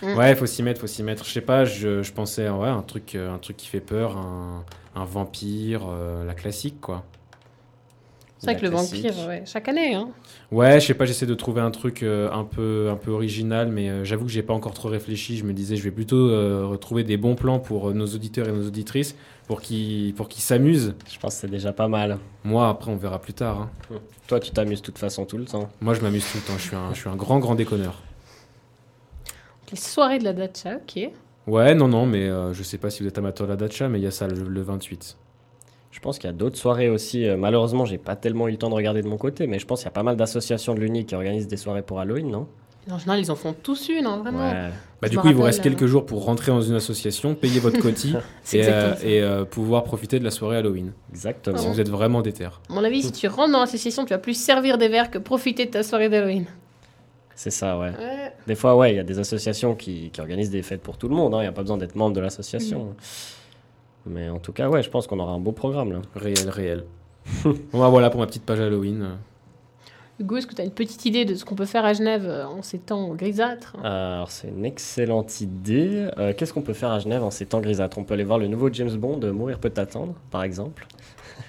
hein. 0.02 0.14
Ouais, 0.16 0.34
faut 0.34 0.46
s'y 0.46 0.62
mettre, 0.62 0.80
faut 0.80 0.86
s'y 0.88 1.02
mettre. 1.02 1.24
Je 1.24 1.30
sais 1.30 1.40
pas, 1.40 1.64
je, 1.64 2.02
je 2.02 2.12
pensais 2.12 2.50
ouais, 2.50 2.68
un 2.68 2.82
truc, 2.82 3.14
euh, 3.14 3.32
un 3.32 3.38
truc 3.38 3.56
qui 3.56 3.68
fait 3.68 3.80
peur, 3.80 4.16
un, 4.18 4.64
un 4.96 5.04
vampire, 5.04 5.82
euh, 5.88 6.24
la 6.26 6.34
classique 6.34 6.80
quoi. 6.80 7.04
C'est 8.44 8.50
vrai 8.50 8.60
que 8.60 8.66
le 8.66 8.70
vampire, 8.72 9.14
ouais, 9.28 9.44
chaque 9.46 9.68
année. 9.68 9.94
Hein. 9.94 10.08
Ouais, 10.50 10.80
je 10.80 10.86
sais 10.88 10.94
pas, 10.94 11.04
j'essaie 11.04 11.26
de 11.26 11.34
trouver 11.34 11.60
un 11.60 11.70
truc 11.70 12.02
euh, 12.02 12.28
un 12.32 12.42
peu, 12.42 12.88
un 12.90 12.96
peu 12.96 13.12
original, 13.12 13.68
mais 13.68 13.88
euh, 13.88 14.04
j'avoue 14.04 14.24
que 14.24 14.32
j'ai 14.32 14.42
pas 14.42 14.52
encore 14.52 14.74
trop 14.74 14.88
réfléchi. 14.88 15.36
Je 15.36 15.44
me 15.44 15.52
disais, 15.52 15.76
je 15.76 15.82
vais 15.84 15.92
plutôt 15.92 16.28
euh, 16.28 16.66
retrouver 16.66 17.04
des 17.04 17.16
bons 17.16 17.36
plans 17.36 17.60
pour 17.60 17.90
euh, 17.90 17.92
nos 17.92 18.06
auditeurs 18.06 18.48
et 18.48 18.52
nos 18.52 18.66
auditrices, 18.66 19.14
pour 19.46 19.60
qu'ils, 19.60 20.12
pour 20.14 20.28
qu'ils 20.28 20.42
s'amusent. 20.42 20.94
Je 21.08 21.18
pense 21.20 21.36
que 21.36 21.40
c'est 21.42 21.50
déjà 21.50 21.72
pas 21.72 21.86
mal. 21.86 22.18
Moi, 22.42 22.68
après, 22.68 22.90
on 22.90 22.96
verra 22.96 23.20
plus 23.20 23.32
tard. 23.32 23.60
hein. 23.92 23.98
Toi, 24.26 24.40
tu 24.40 24.50
t'amuses 24.50 24.80
de 24.80 24.86
toute 24.86 24.98
façon 24.98 25.24
tout 25.24 25.38
le 25.38 25.44
temps. 25.44 25.68
Moi, 25.80 25.94
je 25.94 26.00
m'amuse 26.00 26.24
tout 26.32 26.38
le 26.38 26.42
temps. 26.42 26.58
Je 26.58 26.62
suis 26.66 26.74
un, 26.76 26.92
je 26.94 26.98
suis 26.98 27.08
un 27.08 27.16
grand, 27.16 27.38
grand 27.38 27.54
déconneur. 27.54 28.02
Les 29.70 29.76
soirées 29.78 30.18
de 30.18 30.24
la 30.24 30.32
dacha, 30.32 30.76
ok. 30.76 31.10
Ouais, 31.46 31.74
non, 31.76 31.86
non, 31.88 32.06
mais 32.06 32.24
euh, 32.28 32.52
je 32.52 32.62
sais 32.64 32.78
pas 32.78 32.90
si 32.90 33.02
vous 33.04 33.08
êtes 33.08 33.18
amateur 33.18 33.46
de 33.46 33.52
la 33.52 33.56
dacha, 33.56 33.88
mais 33.88 34.00
il 34.00 34.02
y 34.02 34.06
a 34.06 34.10
ça 34.10 34.26
le, 34.26 34.42
le 34.48 34.62
28. 34.62 35.16
Je 35.92 36.00
pense 36.00 36.18
qu'il 36.18 36.26
y 36.28 36.32
a 36.32 36.36
d'autres 36.36 36.56
soirées 36.56 36.88
aussi. 36.88 37.26
Euh, 37.28 37.36
malheureusement, 37.36 37.84
j'ai 37.84 37.98
pas 37.98 38.16
tellement 38.16 38.48
eu 38.48 38.50
le 38.52 38.56
temps 38.56 38.70
de 38.70 38.74
regarder 38.74 39.02
de 39.02 39.08
mon 39.08 39.18
côté, 39.18 39.46
mais 39.46 39.58
je 39.60 39.66
pense 39.66 39.80
qu'il 39.80 39.86
y 39.86 39.88
a 39.88 39.92
pas 39.92 40.02
mal 40.02 40.16
d'associations 40.16 40.74
de 40.74 40.80
l'UNI 40.80 41.04
qui 41.06 41.14
organisent 41.14 41.46
des 41.46 41.56
soirées 41.56 41.82
pour 41.82 42.00
Halloween, 42.00 42.30
non? 42.30 42.48
En 42.90 42.98
général, 42.98 43.20
ils 43.20 43.30
en 43.30 43.36
font 43.36 43.52
tous 43.52 43.90
une, 43.90 44.06
hein, 44.06 44.18
vraiment. 44.18 44.40
Ouais. 44.50 44.70
Bah, 45.00 45.08
du 45.08 45.16
coup, 45.16 45.28
il 45.28 45.34
vous 45.34 45.42
reste 45.42 45.62
quelques 45.62 45.84
euh, 45.84 45.86
jours 45.86 46.04
pour 46.04 46.24
rentrer 46.24 46.50
dans 46.50 46.62
une 46.62 46.74
association, 46.74 47.36
payer 47.36 47.60
votre 47.60 47.78
cotis 47.78 48.16
et, 48.52 48.62
euh, 48.64 48.94
et, 49.04 49.22
euh, 49.22 49.44
pouvoir 49.44 49.84
profiter 49.84 50.18
de 50.18 50.24
la 50.24 50.32
soirée 50.32 50.56
Halloween. 50.56 50.92
Exactement. 51.12 51.58
Si 51.58 51.68
vous 51.68 51.80
êtes 51.80 51.88
vraiment 51.88 52.22
déter. 52.22 52.46
À 52.46 52.50
mon 52.70 52.82
avis, 52.82 53.02
si 53.02 53.12
tu 53.12 53.28
rentres 53.28 53.52
dans 53.52 53.60
l'association, 53.60 54.04
tu 54.04 54.10
vas 54.10 54.18
plus 54.18 54.34
servir 54.34 54.78
des 54.78 54.88
verres 54.88 55.12
que 55.12 55.18
profiter 55.18 55.66
de 55.66 55.70
ta 55.70 55.84
soirée 55.84 56.08
d'Halloween. 56.08 56.46
C'est 57.36 57.50
ça, 57.50 57.78
ouais. 57.78 57.90
Ouais. 57.90 58.32
Des 58.48 58.54
fois, 58.56 58.76
ouais, 58.76 58.92
il 58.92 58.96
y 58.96 59.00
a 59.00 59.04
des 59.04 59.18
associations 59.18 59.76
qui, 59.76 60.10
qui 60.10 60.20
organisent 60.20 60.50
des 60.50 60.62
fêtes 60.62 60.82
pour 60.82 60.96
tout 60.96 61.08
le 61.08 61.14
monde. 61.14 61.34
hein. 61.34 61.38
Il 61.38 61.42
n'y 61.42 61.48
a 61.48 61.52
pas 61.52 61.62
besoin 61.62 61.76
d'être 61.76 61.94
membre 61.94 62.16
de 62.16 62.20
l'association. 62.20 62.94
Mais 64.06 64.28
en 64.28 64.38
tout 64.38 64.52
cas, 64.52 64.68
ouais, 64.68 64.82
je 64.82 64.90
pense 64.90 65.06
qu'on 65.06 65.18
aura 65.20 65.32
un 65.32 65.38
beau 65.40 65.52
programme 65.52 65.92
là. 65.92 65.98
Réel, 66.16 66.48
réel. 66.48 66.84
bon, 67.44 67.54
bah, 67.72 67.88
voilà 67.88 68.10
pour 68.10 68.20
ma 68.20 68.26
petite 68.26 68.44
page 68.44 68.60
Halloween. 68.60 69.10
Hugo, 70.20 70.36
est-ce 70.36 70.46
que 70.46 70.54
tu 70.54 70.60
as 70.60 70.64
une 70.64 70.70
petite 70.72 71.04
idée 71.06 71.24
de 71.24 71.34
ce 71.34 71.44
qu'on 71.44 71.54
peut 71.54 71.64
faire 71.64 71.84
à 71.84 71.94
Genève 71.94 72.24
euh, 72.26 72.44
en 72.44 72.62
ces 72.62 72.78
temps 72.78 73.14
grisâtres? 73.14 73.74
Alors, 73.82 74.30
c'est 74.30 74.48
une 74.48 74.64
excellente 74.64 75.40
idée. 75.40 76.08
Euh, 76.18 76.32
Qu'est-ce 76.36 76.52
qu'on 76.52 76.60
peut 76.62 76.74
faire 76.74 76.90
à 76.90 76.98
Genève 76.98 77.22
en 77.24 77.30
ces 77.30 77.46
temps 77.46 77.60
grisâtres? 77.60 77.96
On 77.98 78.04
peut 78.04 78.14
aller 78.14 78.24
voir 78.24 78.38
le 78.38 78.46
nouveau 78.46 78.70
James 78.72 78.94
Bond, 78.94 79.20
Mourir 79.32 79.58
peut 79.58 79.72
attendre, 79.76 80.14
par 80.30 80.42
exemple. 80.42 80.86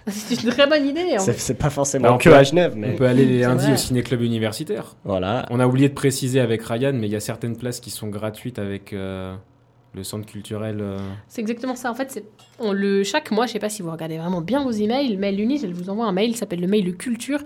C'est 0.08 0.42
une 0.44 0.50
très 0.50 0.66
bonne 0.68 0.86
idée. 0.88 1.16
C'est 1.20 1.38
c'est 1.40 1.54
pas 1.56 1.70
forcément 1.70 2.14
on 2.14 2.18
que 2.18 2.30
peut- 2.30 2.36
à 2.36 2.44
Genève, 2.44 2.74
mais 2.76 2.94
On 2.94 2.96
peut 2.96 3.06
aller 3.06 3.26
les 3.26 3.40
lundis 3.42 3.66
vrai. 3.66 3.74
au 3.74 3.78
ciné-club 3.78 4.22
universitaire. 4.22 4.96
voilà. 5.04 5.46
On 5.50 5.60
a 5.60 5.68
oublié 5.68 5.90
de 5.90 5.94
préciser 5.94 6.40
avec 6.40 6.62
Ryan, 6.64 6.94
mais 6.94 7.08
il 7.08 7.12
y 7.12 7.16
a 7.16 7.20
certaines 7.20 7.58
places 7.58 7.80
qui 7.80 7.90
sont 7.90 8.08
gratuites 8.08 8.60
avec 8.60 8.94
euh, 8.94 9.36
le 9.94 10.04
centre 10.04 10.26
culturel. 10.26 10.78
euh. 10.82 10.98
C'est 11.28 11.42
exactement 11.42 11.76
ça. 11.76 11.92
En 11.92 11.96
fait, 11.96 12.24
on 12.60 12.72
le 12.72 13.04
chaque 13.04 13.32
mois, 13.32 13.46
je 13.46 13.54
sais 13.54 13.60
pas 13.60 13.70
si 13.70 13.82
vous 13.82 13.92
regardez 13.92 14.18
vraiment 14.18 14.42
bien 14.42 14.64
vos 14.64 14.72
emails, 14.72 15.18
mais 15.18 15.32
l'UNIS, 15.32 15.62
elle 15.64 15.74
vous 15.74 15.90
envoie 15.90 16.06
un 16.06 16.12
mail, 16.12 16.32
il 16.32 16.36
s'appelle 16.36 16.62
le 16.62 16.68
mail 16.68 16.96
culture. 16.96 17.40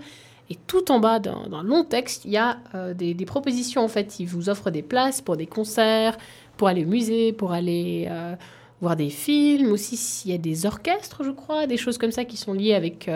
Et 0.50 0.56
tout 0.66 0.90
en 0.90 0.98
bas 0.98 1.18
d'un 1.18 1.62
long 1.62 1.84
texte, 1.84 2.24
il 2.24 2.30
y 2.30 2.38
a 2.38 2.58
euh, 2.74 2.94
des, 2.94 3.14
propositions. 3.26 3.84
En 3.84 3.88
fait, 3.88 4.18
ils 4.18 4.26
vous 4.26 4.48
offrent 4.48 4.70
des 4.70 4.82
places 4.82 5.20
pour 5.20 5.36
des 5.36 5.46
concerts, 5.46 6.16
pour 6.56 6.68
aller 6.68 6.86
au 6.86 6.88
musée, 6.88 7.34
pour 7.34 7.52
aller 7.52 8.06
euh, 8.08 8.34
voir 8.80 8.96
des 8.96 9.10
films. 9.10 9.70
Aussi, 9.72 9.98
s'il 9.98 10.30
y 10.30 10.34
a 10.34 10.38
des 10.38 10.64
orchestres, 10.64 11.22
je 11.22 11.32
crois, 11.32 11.66
des 11.66 11.76
choses 11.76 11.98
comme 11.98 12.12
ça 12.12 12.24
qui 12.24 12.38
sont 12.38 12.54
liées 12.54 12.72
avec, 12.72 13.10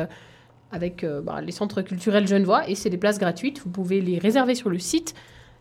avec 0.73 1.07
bah, 1.23 1.41
les 1.41 1.53
centres 1.53 1.81
culturels 1.81 2.27
Genevois. 2.27 2.69
Et 2.69 2.75
c'est 2.75 2.91
des 2.91 2.99
places 2.99 3.19
gratuites. 3.19 3.63
Vous 3.65 3.71
pouvez 3.71 4.03
les 4.03 4.19
réserver 4.19 4.55
sur 4.55 4.69
le 4.69 4.79
site. 4.79 5.15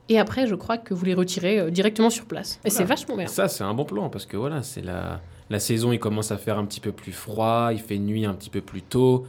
Et 0.10 0.20
après, 0.20 0.48
je 0.48 0.56
crois 0.56 0.78
que 0.78 0.94
vous 0.94 1.06
les 1.06 1.14
retirez 1.14 1.60
euh, 1.60 1.70
directement 1.70 2.10
sur 2.10 2.26
place. 2.26 2.60
Et 2.66 2.70
c'est 2.70 2.84
vachement 2.84 3.16
bien. 3.16 3.28
Ça, 3.28 3.48
c'est 3.48 3.64
un 3.64 3.74
bon 3.74 3.86
plan 3.86 4.10
parce 4.10 4.26
que 4.26 4.38
voilà, 4.38 4.62
c'est 4.64 4.82
la, 4.82 5.22
la 5.50 5.60
saison, 5.60 5.92
il 5.92 6.00
commence 6.00 6.32
à 6.32 6.38
faire 6.38 6.58
un 6.58 6.66
petit 6.66 6.80
peu 6.80 6.92
plus 6.92 7.12
froid, 7.12 7.70
il 7.72 7.80
fait 7.80 7.98
nuit 7.98 8.26
un 8.26 8.34
petit 8.34 8.50
peu 8.50 8.62
plus 8.62 8.82
tôt. 8.82 9.26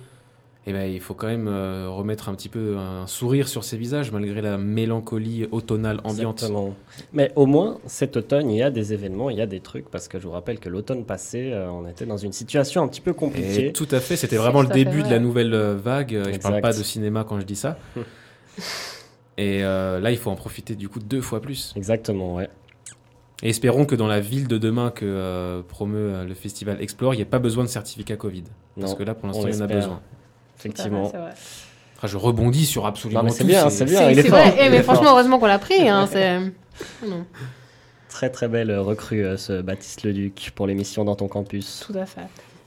Et 0.64 0.72
ben, 0.72 0.88
il 0.88 1.00
faut 1.00 1.14
quand 1.14 1.26
même 1.26 1.48
euh, 1.48 1.88
remettre 1.90 2.28
un 2.28 2.34
petit 2.36 2.48
peu 2.48 2.76
un 2.78 3.08
sourire 3.08 3.48
sur 3.48 3.64
ses 3.64 3.76
visages 3.76 4.12
malgré 4.12 4.40
la 4.40 4.58
mélancolie 4.58 5.48
automnale 5.50 5.98
ambiante. 6.04 6.36
Exactement. 6.36 6.74
Mais 7.12 7.32
au 7.34 7.46
moins, 7.46 7.78
cet 7.86 8.16
automne, 8.16 8.48
il 8.48 8.58
y 8.58 8.62
a 8.62 8.70
des 8.70 8.92
événements, 8.92 9.28
il 9.28 9.38
y 9.38 9.40
a 9.40 9.46
des 9.46 9.58
trucs, 9.58 9.90
parce 9.90 10.06
que 10.06 10.20
je 10.20 10.26
vous 10.28 10.30
rappelle 10.32 10.60
que 10.60 10.68
l'automne 10.68 11.04
passé, 11.04 11.50
euh, 11.52 11.68
on 11.68 11.88
était 11.88 12.06
dans 12.06 12.16
une 12.16 12.30
situation 12.32 12.84
un 12.84 12.86
petit 12.86 13.00
peu 13.00 13.12
compliquée. 13.12 13.68
Et 13.68 13.72
tout 13.72 13.88
à 13.90 13.98
fait, 13.98 14.14
c'était 14.14 14.36
vraiment 14.36 14.62
le 14.62 14.68
début 14.68 15.02
de 15.02 15.10
la 15.10 15.18
nouvelle 15.18 15.52
vague. 15.52 16.12
Je 16.12 16.38
parle 16.38 16.54
Exact. 16.54 16.60
pas 16.60 16.72
de 16.72 16.82
cinéma 16.84 17.24
quand 17.28 17.40
je 17.40 17.44
dis 17.44 17.56
ça. 17.56 17.76
Et 19.38 19.64
euh, 19.64 19.98
là, 20.00 20.10
il 20.10 20.18
faut 20.18 20.30
en 20.30 20.34
profiter 20.36 20.74
du 20.74 20.88
coup 20.88 20.98
deux 20.98 21.20
fois 21.20 21.40
plus. 21.40 21.72
Exactement, 21.76 22.34
ouais. 22.34 22.48
Et 23.42 23.48
espérons 23.48 23.86
que 23.86 23.94
dans 23.94 24.06
la 24.06 24.20
ville 24.20 24.46
de 24.46 24.58
demain 24.58 24.90
que 24.90 25.04
euh, 25.04 25.62
promeut 25.62 26.12
euh, 26.14 26.24
le 26.24 26.34
festival 26.34 26.80
Explore, 26.80 27.14
il 27.14 27.16
n'y 27.16 27.22
ait 27.22 27.26
pas 27.26 27.38
besoin 27.40 27.64
de 27.64 27.68
certificat 27.68 28.16
Covid. 28.16 28.44
Parce 28.78 28.92
Non, 28.92 28.96
que 28.96 29.02
là, 29.02 29.14
pour 29.14 29.24
on 29.24 29.28
l'instant, 29.28 29.48
il 29.48 29.54
y 29.54 29.58
en 29.58 29.64
a 29.64 29.66
besoin. 29.66 30.00
Effectivement. 30.58 31.04
Vrai. 31.08 31.32
Ah, 32.02 32.06
je 32.06 32.16
rebondis 32.16 32.66
sur 32.66 32.86
absolument 32.86 33.20
Non, 33.20 33.24
mais 33.26 33.30
c'est 33.32 33.44
tout, 33.44 33.48
bien, 33.48 33.68
c'est 33.70 33.84
bien. 33.84 33.98
C'est 33.98 34.12
il 34.12 34.18
est 34.18 34.22
c'est 34.22 34.28
fort, 34.28 34.38
vrai. 34.38 34.56
Eh, 34.60 34.68
mais 34.70 34.82
fort. 34.82 34.94
franchement, 34.96 35.12
heureusement 35.12 35.38
qu'on 35.38 35.46
l'a 35.46 35.58
pris. 35.58 35.88
Hein, 35.88 36.06
non, 37.06 37.24
Très 38.08 38.28
très 38.30 38.48
belle 38.48 38.76
recrue, 38.78 39.24
ce 39.38 39.62
Baptiste 39.62 40.02
Leduc, 40.04 40.52
pour 40.54 40.66
l'émission 40.66 41.04
dans 41.04 41.14
ton 41.16 41.28
campus. 41.28 41.84
tout 41.86 41.96
à 41.98 42.06
fait. 42.06 42.20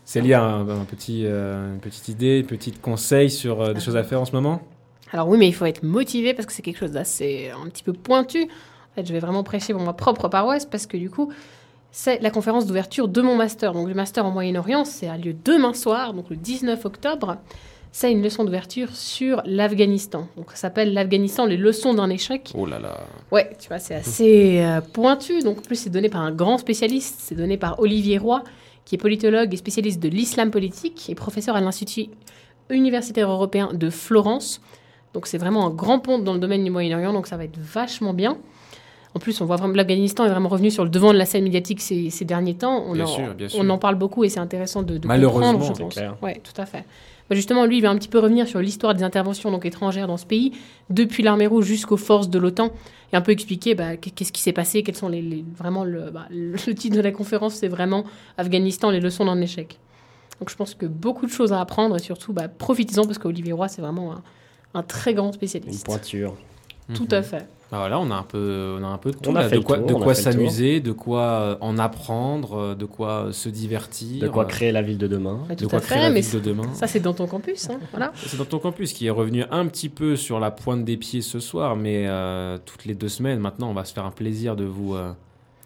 Célia, 0.05 0.41
un, 0.43 0.67
un 0.69 0.85
petit, 0.85 1.23
euh, 1.25 1.73
une 1.73 1.79
petite 1.79 2.07
idée, 2.09 2.41
un 2.43 2.47
petit 2.47 2.71
conseil 2.71 3.29
sur 3.31 3.61
euh, 3.61 3.73
des 3.73 3.79
choses 3.79 3.97
à 3.97 4.03
faire 4.03 4.21
en 4.21 4.25
ce 4.25 4.33
moment? 4.33 4.61
Alors 5.11 5.27
oui, 5.27 5.37
mais 5.37 5.47
il 5.47 5.53
faut 5.53 5.65
être 5.65 5.83
motivé 5.83 6.33
parce 6.33 6.45
que 6.45 6.53
c'est 6.53 6.61
quelque 6.61 6.79
chose 6.79 6.91
d'assez 6.91 7.51
un 7.51 7.69
petit 7.69 7.83
peu 7.83 7.93
pointu. 7.93 8.43
En 8.43 8.95
fait, 8.95 9.05
je 9.05 9.13
vais 9.13 9.19
vraiment 9.19 9.43
prêcher 9.43 9.73
pour 9.73 9.83
ma 9.83 9.93
propre 9.93 10.27
paroisse 10.27 10.65
parce 10.65 10.85
que 10.85 10.97
du 10.97 11.09
coup, 11.09 11.31
c'est 11.91 12.21
la 12.21 12.29
conférence 12.29 12.65
d'ouverture 12.65 13.07
de 13.07 13.21
mon 13.21 13.35
master. 13.35 13.73
Donc 13.73 13.87
le 13.87 13.93
master 13.93 14.25
en 14.25 14.31
Moyen-Orient, 14.31 14.83
c'est 14.83 15.07
a 15.07 15.17
lieu 15.17 15.33
demain 15.45 15.73
soir, 15.73 16.13
donc 16.13 16.29
le 16.29 16.35
19 16.35 16.83
octobre. 16.85 17.37
C'est 17.93 18.11
une 18.11 18.21
leçon 18.21 18.43
d'ouverture 18.43 18.93
sur 18.93 19.41
l'Afghanistan. 19.45 20.27
Donc 20.35 20.51
ça 20.51 20.57
s'appelle 20.57 20.93
l'Afghanistan, 20.93 21.45
les 21.45 21.55
leçons 21.55 21.93
d'un 21.93 22.09
échec. 22.09 22.51
Oh 22.53 22.65
là 22.65 22.79
là. 22.79 22.99
Ouais, 23.31 23.49
tu 23.57 23.69
vois, 23.69 23.79
c'est 23.79 23.95
assez 23.95 24.59
euh, 24.59 24.81
pointu. 24.81 25.39
Donc, 25.39 25.59
en 25.59 25.61
plus, 25.61 25.77
c'est 25.77 25.89
donné 25.89 26.09
par 26.09 26.19
un 26.19 26.33
grand 26.33 26.57
spécialiste. 26.57 27.15
C'est 27.19 27.35
donné 27.35 27.55
par 27.55 27.79
Olivier 27.79 28.17
Roy, 28.17 28.43
qui 28.83 28.95
est 28.95 28.97
politologue 28.97 29.53
et 29.53 29.57
spécialiste 29.57 30.01
de 30.01 30.09
l'islam 30.09 30.51
politique 30.51 31.09
et 31.09 31.15
professeur 31.15 31.55
à 31.55 31.61
l'Institut 31.61 32.07
universitaire 32.69 33.31
européen 33.31 33.69
de 33.71 33.89
Florence. 33.89 34.59
Donc, 35.15 35.25
c'est 35.27 35.37
vraiment 35.37 35.65
un 35.65 35.69
grand 35.71 35.99
pont 35.99 36.19
dans 36.19 36.33
le 36.33 36.39
domaine 36.39 36.63
du 36.63 36.69
Moyen-Orient. 36.69 37.13
Donc, 37.13 37.25
ça 37.25 37.37
va 37.37 37.45
être 37.45 37.57
vachement 37.57 38.13
bien. 38.13 38.37
En 39.15 39.19
plus, 39.19 39.39
on 39.39 39.45
voit 39.45 39.55
vraiment 39.55 39.73
l'Afghanistan 39.73 40.25
est 40.25 40.29
vraiment 40.29 40.49
revenu 40.49 40.69
sur 40.69 40.83
le 40.83 40.89
devant 40.89 41.13
de 41.13 41.17
la 41.17 41.25
scène 41.25 41.45
médiatique 41.45 41.79
ces, 41.81 42.09
ces 42.09 42.25
derniers 42.25 42.55
temps. 42.55 42.83
On, 42.85 42.93
Bien 42.93 43.05
en, 43.05 43.07
sûr, 43.07 43.33
bien 43.33 43.47
sûr. 43.47 43.59
on 43.63 43.69
en 43.69 43.77
parle 43.77 43.95
beaucoup 43.95 44.25
et 44.25 44.29
c'est 44.29 44.41
intéressant 44.41 44.83
de, 44.83 44.97
de 44.97 45.07
Malheureusement, 45.07 45.53
comprendre, 45.53 45.73
je 45.73 45.77
c'est 45.77 45.83
pense. 45.83 45.93
clair. 45.93 46.17
Ouais, 46.21 46.41
tout 46.43 46.61
à 46.61 46.65
fait. 46.65 46.83
Bah, 47.29 47.35
justement, 47.35 47.65
lui, 47.65 47.77
il 47.77 47.81
va 47.81 47.89
un 47.91 47.95
petit 47.95 48.09
peu 48.09 48.19
revenir 48.19 48.45
sur 48.45 48.59
l'histoire 48.59 48.93
des 48.93 49.03
interventions 49.03 49.51
donc 49.51 49.65
étrangères 49.65 50.07
dans 50.07 50.17
ce 50.17 50.25
pays, 50.25 50.51
depuis 50.89 51.23
l'armée 51.23 51.47
rouge 51.47 51.63
jusqu'aux 51.65 51.95
forces 51.97 52.29
de 52.29 52.37
l'OTAN, 52.37 52.71
et 53.13 53.15
un 53.15 53.21
peu 53.21 53.31
expliquer 53.31 53.73
bah, 53.73 53.95
qu'est-ce 53.95 54.33
qui 54.33 54.41
s'est 54.41 54.51
passé, 54.51 54.83
quels 54.83 54.95
sont 54.97 55.07
les, 55.07 55.21
les- 55.21 55.45
vraiment 55.57 55.85
le, 55.85 56.11
bah, 56.11 56.25
le 56.29 56.57
titre 56.75 56.97
de 56.97 57.01
la 57.01 57.11
conférence, 57.13 57.53
c'est 57.55 57.69
vraiment 57.69 58.03
Afghanistan, 58.37 58.89
les 58.91 58.99
leçons 58.99 59.23
d'un 59.25 59.39
échec. 59.39 59.79
Donc 60.41 60.49
je 60.49 60.55
pense 60.57 60.75
que 60.75 60.85
beaucoup 60.85 61.25
de 61.25 61.31
choses 61.31 61.53
à 61.53 61.61
apprendre 61.61 61.95
et 61.95 61.99
surtout 61.99 62.35
profitez-en 62.57 63.05
parce 63.05 63.17
qu'Olivier 63.17 63.53
Roy 63.53 63.69
c'est 63.69 63.81
vraiment 63.81 64.11
un, 64.11 64.21
un 64.75 64.83
très 64.83 65.13
grand 65.15 65.27
Une 65.27 65.33
spécialiste. 65.33 65.85
pointure. 65.85 66.33
Tout 66.93 67.03
Mhm. 67.09 67.13
à 67.17 67.21
fait. 67.23 67.47
Ah, 67.71 67.79
voilà, 67.79 67.99
on 67.99 68.11
a 68.11 68.15
un 68.15 68.21
peu, 68.23 68.77
on 68.79 68.83
a 68.83 68.87
un 68.87 68.97
peu 68.99 69.09
de 69.11 69.17
tout. 69.17 69.31
On 69.31 69.35
a 69.35 69.41
là. 69.41 69.49
fait 69.49 69.55
de 69.57 69.63
quoi, 69.63 69.79
tour, 69.79 69.87
de 69.87 69.93
on 69.95 69.99
a 70.01 70.03
quoi 70.03 70.13
s'amuser, 70.13 70.79
de 70.81 70.91
quoi 70.91 71.21
euh, 71.23 71.55
en 71.59 71.79
apprendre, 71.79 72.53
euh, 72.57 72.75
de 72.75 72.85
quoi 72.85 73.25
euh, 73.25 73.31
se 73.31 73.49
divertir. 73.49 74.21
De 74.21 74.27
quoi 74.27 74.43
euh, 74.43 74.47
créer 74.47 74.71
la 74.71 74.83
ville 74.83 74.99
de 74.99 75.07
demain. 75.07 75.39
Bah, 75.49 75.55
de 75.55 75.65
quoi 75.65 75.79
à 75.79 75.81
créer 75.81 75.97
fait, 75.97 76.09
la 76.09 76.13
ville 76.21 76.31
de 76.31 76.39
demain. 76.39 76.71
ça 76.73 76.85
c'est 76.85 76.99
dans 76.99 77.13
ton 77.15 77.25
campus. 77.25 77.67
hein, 77.71 77.79
voilà. 77.91 78.11
C'est 78.17 78.37
dans 78.37 78.45
ton 78.45 78.59
campus 78.59 78.93
qui 78.93 79.07
est 79.07 79.11
revenu 79.11 79.45
un 79.49 79.65
petit 79.65 79.89
peu 79.89 80.15
sur 80.15 80.39
la 80.39 80.51
pointe 80.51 80.85
des 80.85 80.95
pieds 80.95 81.21
ce 81.21 81.39
soir, 81.39 81.75
mais 81.75 82.05
euh, 82.07 82.59
toutes 82.63 82.85
les 82.85 82.93
deux 82.93 83.09
semaines 83.09 83.39
maintenant, 83.39 83.71
on 83.71 83.73
va 83.73 83.83
se 83.83 83.93
faire 83.93 84.05
un 84.05 84.11
plaisir 84.11 84.55
de 84.55 84.63
vous. 84.65 84.93
euh, 84.93 85.09
de 85.09 85.15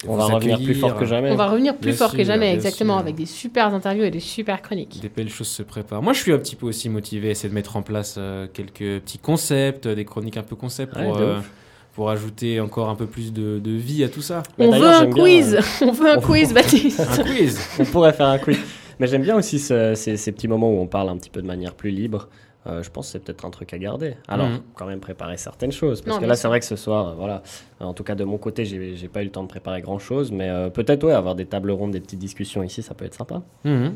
On 0.07 0.15
va 0.15 0.25
revenir 0.25 0.57
plus 0.61 0.75
fort 0.75 0.95
que 0.95 1.05
jamais. 1.05 1.29
On 1.31 1.35
va 1.35 1.47
revenir 1.47 1.75
plus 1.75 1.89
Bien 1.91 1.97
fort 1.97 2.13
que 2.15 2.23
jamais, 2.23 2.53
exactement, 2.53 2.93
sûr. 2.95 3.01
avec 3.01 3.15
des 3.15 3.25
super 3.25 3.73
interviews 3.73 4.03
et 4.05 4.11
des 4.11 4.19
super 4.21 4.61
chroniques. 4.61 4.99
Des 5.01 5.09
belles 5.09 5.29
choses 5.29 5.47
se 5.49 5.61
préparent. 5.63 6.01
Moi, 6.01 6.13
je 6.13 6.19
suis 6.19 6.31
un 6.31 6.37
petit 6.37 6.55
peu 6.55 6.67
aussi 6.67 6.87
motivé 6.89 7.27
à 7.27 7.31
essayer 7.31 7.49
de 7.49 7.53
mettre 7.53 7.75
en 7.75 7.81
place 7.81 8.15
euh, 8.17 8.47
quelques 8.53 9.01
petits 9.01 9.17
concepts, 9.17 9.87
des 9.87 10.05
chroniques 10.05 10.37
un 10.37 10.43
peu 10.43 10.55
concepts 10.55 10.93
pour, 10.93 11.01
Ouais, 11.17 11.21
euh, 11.21 11.39
pour 11.95 12.09
ajouter 12.09 12.61
encore 12.61 12.87
un 12.89 12.95
peu 12.95 13.07
plus 13.07 13.33
de, 13.33 13.59
de 13.59 13.71
vie 13.71 14.03
à 14.05 14.09
tout 14.09 14.21
ça. 14.21 14.43
Bah, 14.57 14.65
on 14.65 14.71
veut 14.71 14.79
d'ailleurs, 14.79 15.01
un 15.01 15.05
bien, 15.05 15.13
quiz, 15.23 15.55
euh, 15.55 15.61
on 15.85 15.91
veut 15.91 16.09
un 16.11 16.21
quiz, 16.21 16.53
Baptiste. 16.53 16.99
Un 17.01 17.23
quiz 17.23 17.59
On 17.79 17.83
pourrait 17.85 18.13
faire 18.13 18.27
un 18.27 18.37
quiz. 18.37 18.57
Mais 18.99 19.07
j'aime 19.07 19.23
bien 19.23 19.35
aussi 19.35 19.59
ce- 19.59 19.95
ces, 19.95 20.15
ces 20.17 20.31
petits 20.31 20.47
moments 20.47 20.69
où 20.71 20.79
on 20.79 20.87
parle 20.87 21.09
un 21.09 21.17
petit 21.17 21.29
peu 21.29 21.41
de 21.41 21.47
manière 21.47 21.73
plus 21.73 21.89
libre. 21.91 22.29
Euh, 22.67 22.83
je 22.83 22.89
pense 22.89 23.07
que 23.07 23.11
c'est 23.13 23.19
peut-être 23.23 23.45
un 23.45 23.49
truc 23.51 23.73
à 23.73 23.77
garder. 23.77 24.15
Alors, 24.27 24.47
Mhm. 24.49 24.61
quand 24.75 24.85
même 24.85 24.99
préparer 24.99 25.37
certaines 25.37 25.71
choses. 25.71 26.01
Parce 26.01 26.17
Non, 26.17 26.21
que 26.21 26.27
là, 26.27 26.35
c'est 26.35 26.47
vrai 26.49 26.59
que 26.59 26.65
ce 26.65 26.75
soir, 26.75 27.07
euh, 27.09 27.13
voilà. 27.15 27.41
En 27.79 27.93
tout 27.93 28.03
cas, 28.03 28.15
de 28.15 28.25
mon 28.25 28.37
côté, 28.37 28.65
j'ai 28.65 28.95
j'ai 28.97 29.07
pas 29.07 29.21
eu 29.21 29.25
le 29.25 29.31
temps 29.31 29.43
de 29.43 29.47
préparer 29.47 29.81
grand 29.81 29.97
chose. 29.99 30.31
Mais 30.31 30.49
euh, 30.49 30.69
peut-être, 30.69 31.05
ouais, 31.05 31.13
avoir 31.13 31.35
des 31.35 31.45
tables 31.45 31.71
rondes, 31.71 31.91
des 31.91 32.01
petites 32.01 32.19
discussions 32.19 32.61
ici, 32.61 32.81
ça 32.83 32.93
peut 32.93 33.05
être 33.05 33.13
sympa. 33.15 33.41
Mhm. 33.63 33.95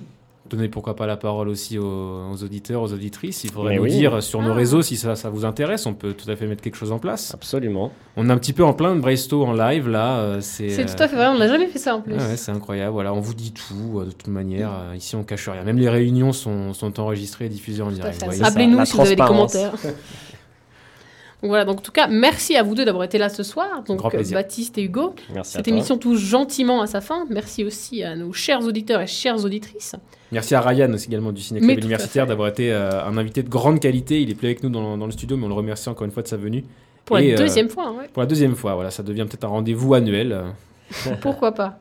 Donner 0.50 0.68
pourquoi 0.68 0.96
pas 0.96 1.08
la 1.08 1.16
parole 1.16 1.48
aussi 1.48 1.78
aux, 1.80 1.86
aux 2.32 2.44
auditeurs, 2.44 2.82
aux 2.82 2.92
auditrices. 2.92 3.46
Il 3.46 3.52
faudrait 3.52 3.72
Mais 3.72 3.78
nous 3.78 3.84
oui. 3.84 3.92
dire 3.92 4.22
sur 4.22 4.42
nos 4.42 4.52
Ah. 4.52 4.56
réseaux 4.56 4.82
si 4.82 4.98
ça, 4.98 5.16
ça 5.16 5.30
vous 5.30 5.46
intéresse. 5.46 5.86
On 5.86 5.94
peut 5.94 6.14
tout 6.14 6.30
à 6.30 6.36
fait 6.36 6.46
mettre 6.48 6.62
quelque 6.62 6.76
chose 6.76 6.92
en 6.92 7.00
place. 7.00 7.34
Absolument. 7.34 7.92
On 8.18 8.30
est 8.30 8.32
un 8.32 8.38
petit 8.38 8.52
peu 8.52 8.64
en 8.64 8.74
plein 8.74 8.94
de 8.94 9.00
braisto 9.00 9.44
en 9.46 9.54
live 9.54 9.88
là. 9.88 10.18
euh, 10.20 10.38
C'est 10.42 10.82
euh, 10.82 10.86
tout 10.86 11.02
à 11.02 11.08
fait 11.08 11.16
vrai, 11.16 11.28
on 11.28 11.38
n'a 11.38 11.48
jamais 11.48 11.68
fait 11.68 11.80
ça 11.80 11.96
en 11.96 12.02
plus. 12.02 12.14
Ouais, 12.16 12.36
c'est 12.36 12.52
incroyable. 12.52 12.92
Voilà, 12.92 13.14
on 13.14 13.22
vous 13.22 13.34
dit 13.34 13.54
tout 13.54 14.00
euh, 14.00 14.06
de 14.06 14.12
toute 14.12 14.28
manière. 14.28 14.70
ici, 14.96 15.16
on 15.16 15.24
cache 15.24 15.48
rien. 15.48 15.64
Même 15.64 15.78
les 15.80 15.90
réunions 15.90 16.34
sont, 16.34 16.74
sont 16.74 17.00
enregistrées 17.00 17.46
et 17.46 17.50
diffusées 17.50 17.82
en 17.82 17.90
direct. 17.92 18.22
Appelez-nous 18.44 18.84
si 18.86 18.96
vous 18.96 19.02
avez 19.02 19.16
des 19.16 19.24
commentaires. 19.24 19.74
Donc 21.44 21.50
voilà, 21.50 21.66
donc 21.66 21.80
en 21.80 21.82
tout 21.82 21.92
cas, 21.92 22.08
merci 22.08 22.56
à 22.56 22.64
vous 22.64 22.74
deux 22.74 22.86
d'avoir 22.86 23.04
été 23.04 23.18
là 23.18 23.28
ce 23.28 23.44
soir. 23.44 23.84
Donc 23.86 24.10
plaisir. 24.10 24.38
Baptiste 24.38 24.78
et 24.78 24.84
Hugo. 24.84 25.14
Merci 25.34 25.58
à 25.58 25.60
Cette 25.60 25.68
émission 25.68 25.98
touche 25.98 26.22
gentiment 26.22 26.82
à 26.82 26.88
sa 26.88 27.02
fin. 27.02 27.26
Merci 27.30 27.66
aussi 27.66 28.02
à 28.02 28.16
nos 28.16 28.32
chers 28.32 28.62
auditeurs 28.62 29.02
et 29.02 29.08
chères 29.08 29.44
auditrices. 29.44 29.94
Merci 30.32 30.56
à 30.56 30.62
Ryan 30.62 30.94
aussi 30.94 31.08
également 31.08 31.34
du 31.34 31.42
Ciné 31.42 31.60
Club 31.60 31.80
Universitaire 31.80 32.28
d'avoir 32.28 32.48
été 32.48 32.72
euh, 32.72 33.04
un 33.06 33.18
invité 33.18 33.44
de 33.44 33.50
grande 33.50 33.82
qualité. 33.82 34.22
Il 34.22 34.30
est 34.32 34.36
plus 34.36 34.48
avec 34.48 34.64
nous 34.64 34.70
dans, 34.70 34.98
dans 34.98 35.06
le 35.06 35.12
studio, 35.12 35.36
mais 35.36 35.44
on 35.44 35.50
le 35.50 35.54
remercie 35.54 35.90
encore 35.90 36.06
une 36.06 36.12
fois 36.12 36.24
de 36.24 36.30
sa 36.30 36.38
venue. 36.38 36.64
Pour 37.04 37.20
Et, 37.20 37.28
la 37.28 37.34
euh, 37.34 37.38
deuxième 37.38 37.68
fois, 37.68 37.88
hein, 37.88 37.96
ouais. 38.00 38.08
Pour 38.14 38.22
la 38.22 38.28
deuxième 38.28 38.56
fois, 38.56 38.76
voilà, 38.76 38.90
ça 38.90 39.04
devient 39.04 39.26
peut-être 39.30 39.44
un 39.44 39.50
rendez-vous 39.50 39.94
annuel. 39.94 40.32
euh. 40.32 41.16
pourquoi 41.22 41.52
pas. 41.52 41.78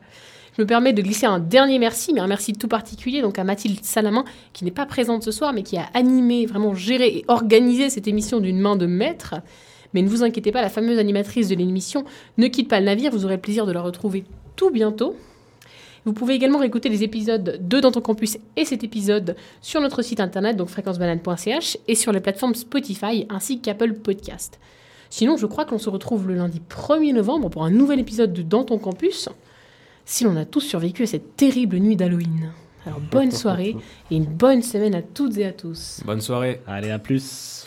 Je 0.55 0.61
me 0.61 0.67
permets 0.67 0.93
de 0.93 1.01
glisser 1.01 1.25
un 1.25 1.39
dernier 1.39 1.79
merci, 1.79 2.13
mais 2.13 2.19
un 2.19 2.27
merci 2.27 2.53
tout 2.53 2.67
particulier 2.67 3.21
donc 3.23 3.39
à 3.39 3.43
Mathilde 3.43 3.83
Salamin, 3.83 4.23
qui 4.53 4.63
n'est 4.63 4.71
pas 4.71 4.85
présente 4.85 5.23
ce 5.23 5.31
soir, 5.31 5.51
mais 5.51 5.63
qui 5.63 5.77
a 5.77 5.87
animé, 5.95 6.45
vraiment 6.45 6.75
géré 6.75 7.07
et 7.07 7.25
organisé 7.27 7.89
cette 7.89 8.07
émission 8.07 8.39
d'une 8.39 8.59
main 8.59 8.75
de 8.75 8.85
maître. 8.85 9.35
Mais 9.93 10.03
ne 10.03 10.07
vous 10.07 10.23
inquiétez 10.23 10.51
pas, 10.51 10.61
la 10.61 10.69
fameuse 10.69 10.99
animatrice 10.99 11.49
de 11.49 11.55
l'émission 11.55 12.05
ne 12.37 12.47
quitte 12.47 12.69
pas 12.69 12.79
le 12.79 12.85
navire, 12.85 13.11
vous 13.11 13.25
aurez 13.25 13.35
le 13.35 13.41
plaisir 13.41 13.65
de 13.65 13.71
la 13.71 13.81
retrouver 13.81 14.25
tout 14.55 14.69
bientôt. 14.69 15.15
Vous 16.05 16.13
pouvez 16.13 16.35
également 16.35 16.59
réécouter 16.59 16.89
les 16.89 17.03
épisodes 17.03 17.59
de 17.59 17.79
Dans 17.79 17.91
ton 17.91 18.01
campus 18.01 18.37
et 18.55 18.65
cet 18.65 18.83
épisode 18.83 19.35
sur 19.61 19.81
notre 19.81 20.03
site 20.03 20.19
internet, 20.19 20.55
donc 20.55 20.67
fréquencebanane.ch, 20.69 21.77
et 21.87 21.95
sur 21.95 22.11
les 22.11 22.19
plateformes 22.19 22.53
Spotify 22.53 23.25
ainsi 23.29 23.59
qu'Apple 23.59 23.93
Podcast. 23.93 24.59
Sinon, 25.09 25.35
je 25.37 25.47
crois 25.47 25.65
qu'on 25.65 25.79
se 25.79 25.89
retrouve 25.89 26.27
le 26.27 26.35
lundi 26.35 26.61
1er 26.69 27.13
novembre 27.13 27.49
pour 27.49 27.63
un 27.63 27.71
nouvel 27.71 27.99
épisode 27.99 28.33
de 28.33 28.41
Dans 28.41 28.65
ton 28.65 28.77
campus, 28.77 29.29
si 30.05 30.23
l'on 30.23 30.35
a 30.35 30.45
tous 30.45 30.61
survécu 30.61 31.03
à 31.03 31.07
cette 31.07 31.35
terrible 31.35 31.77
nuit 31.77 31.95
d'Halloween. 31.95 32.51
Alors 32.85 32.99
bonne 32.99 33.31
soirée 33.31 33.75
et 34.11 34.15
une 34.15 34.25
bonne 34.25 34.61
semaine 34.61 34.95
à 34.95 35.01
toutes 35.01 35.37
et 35.37 35.45
à 35.45 35.53
tous. 35.53 36.01
Bonne 36.05 36.21
soirée. 36.21 36.61
Allez, 36.67 36.91
à 36.91 36.99
plus. 36.99 37.62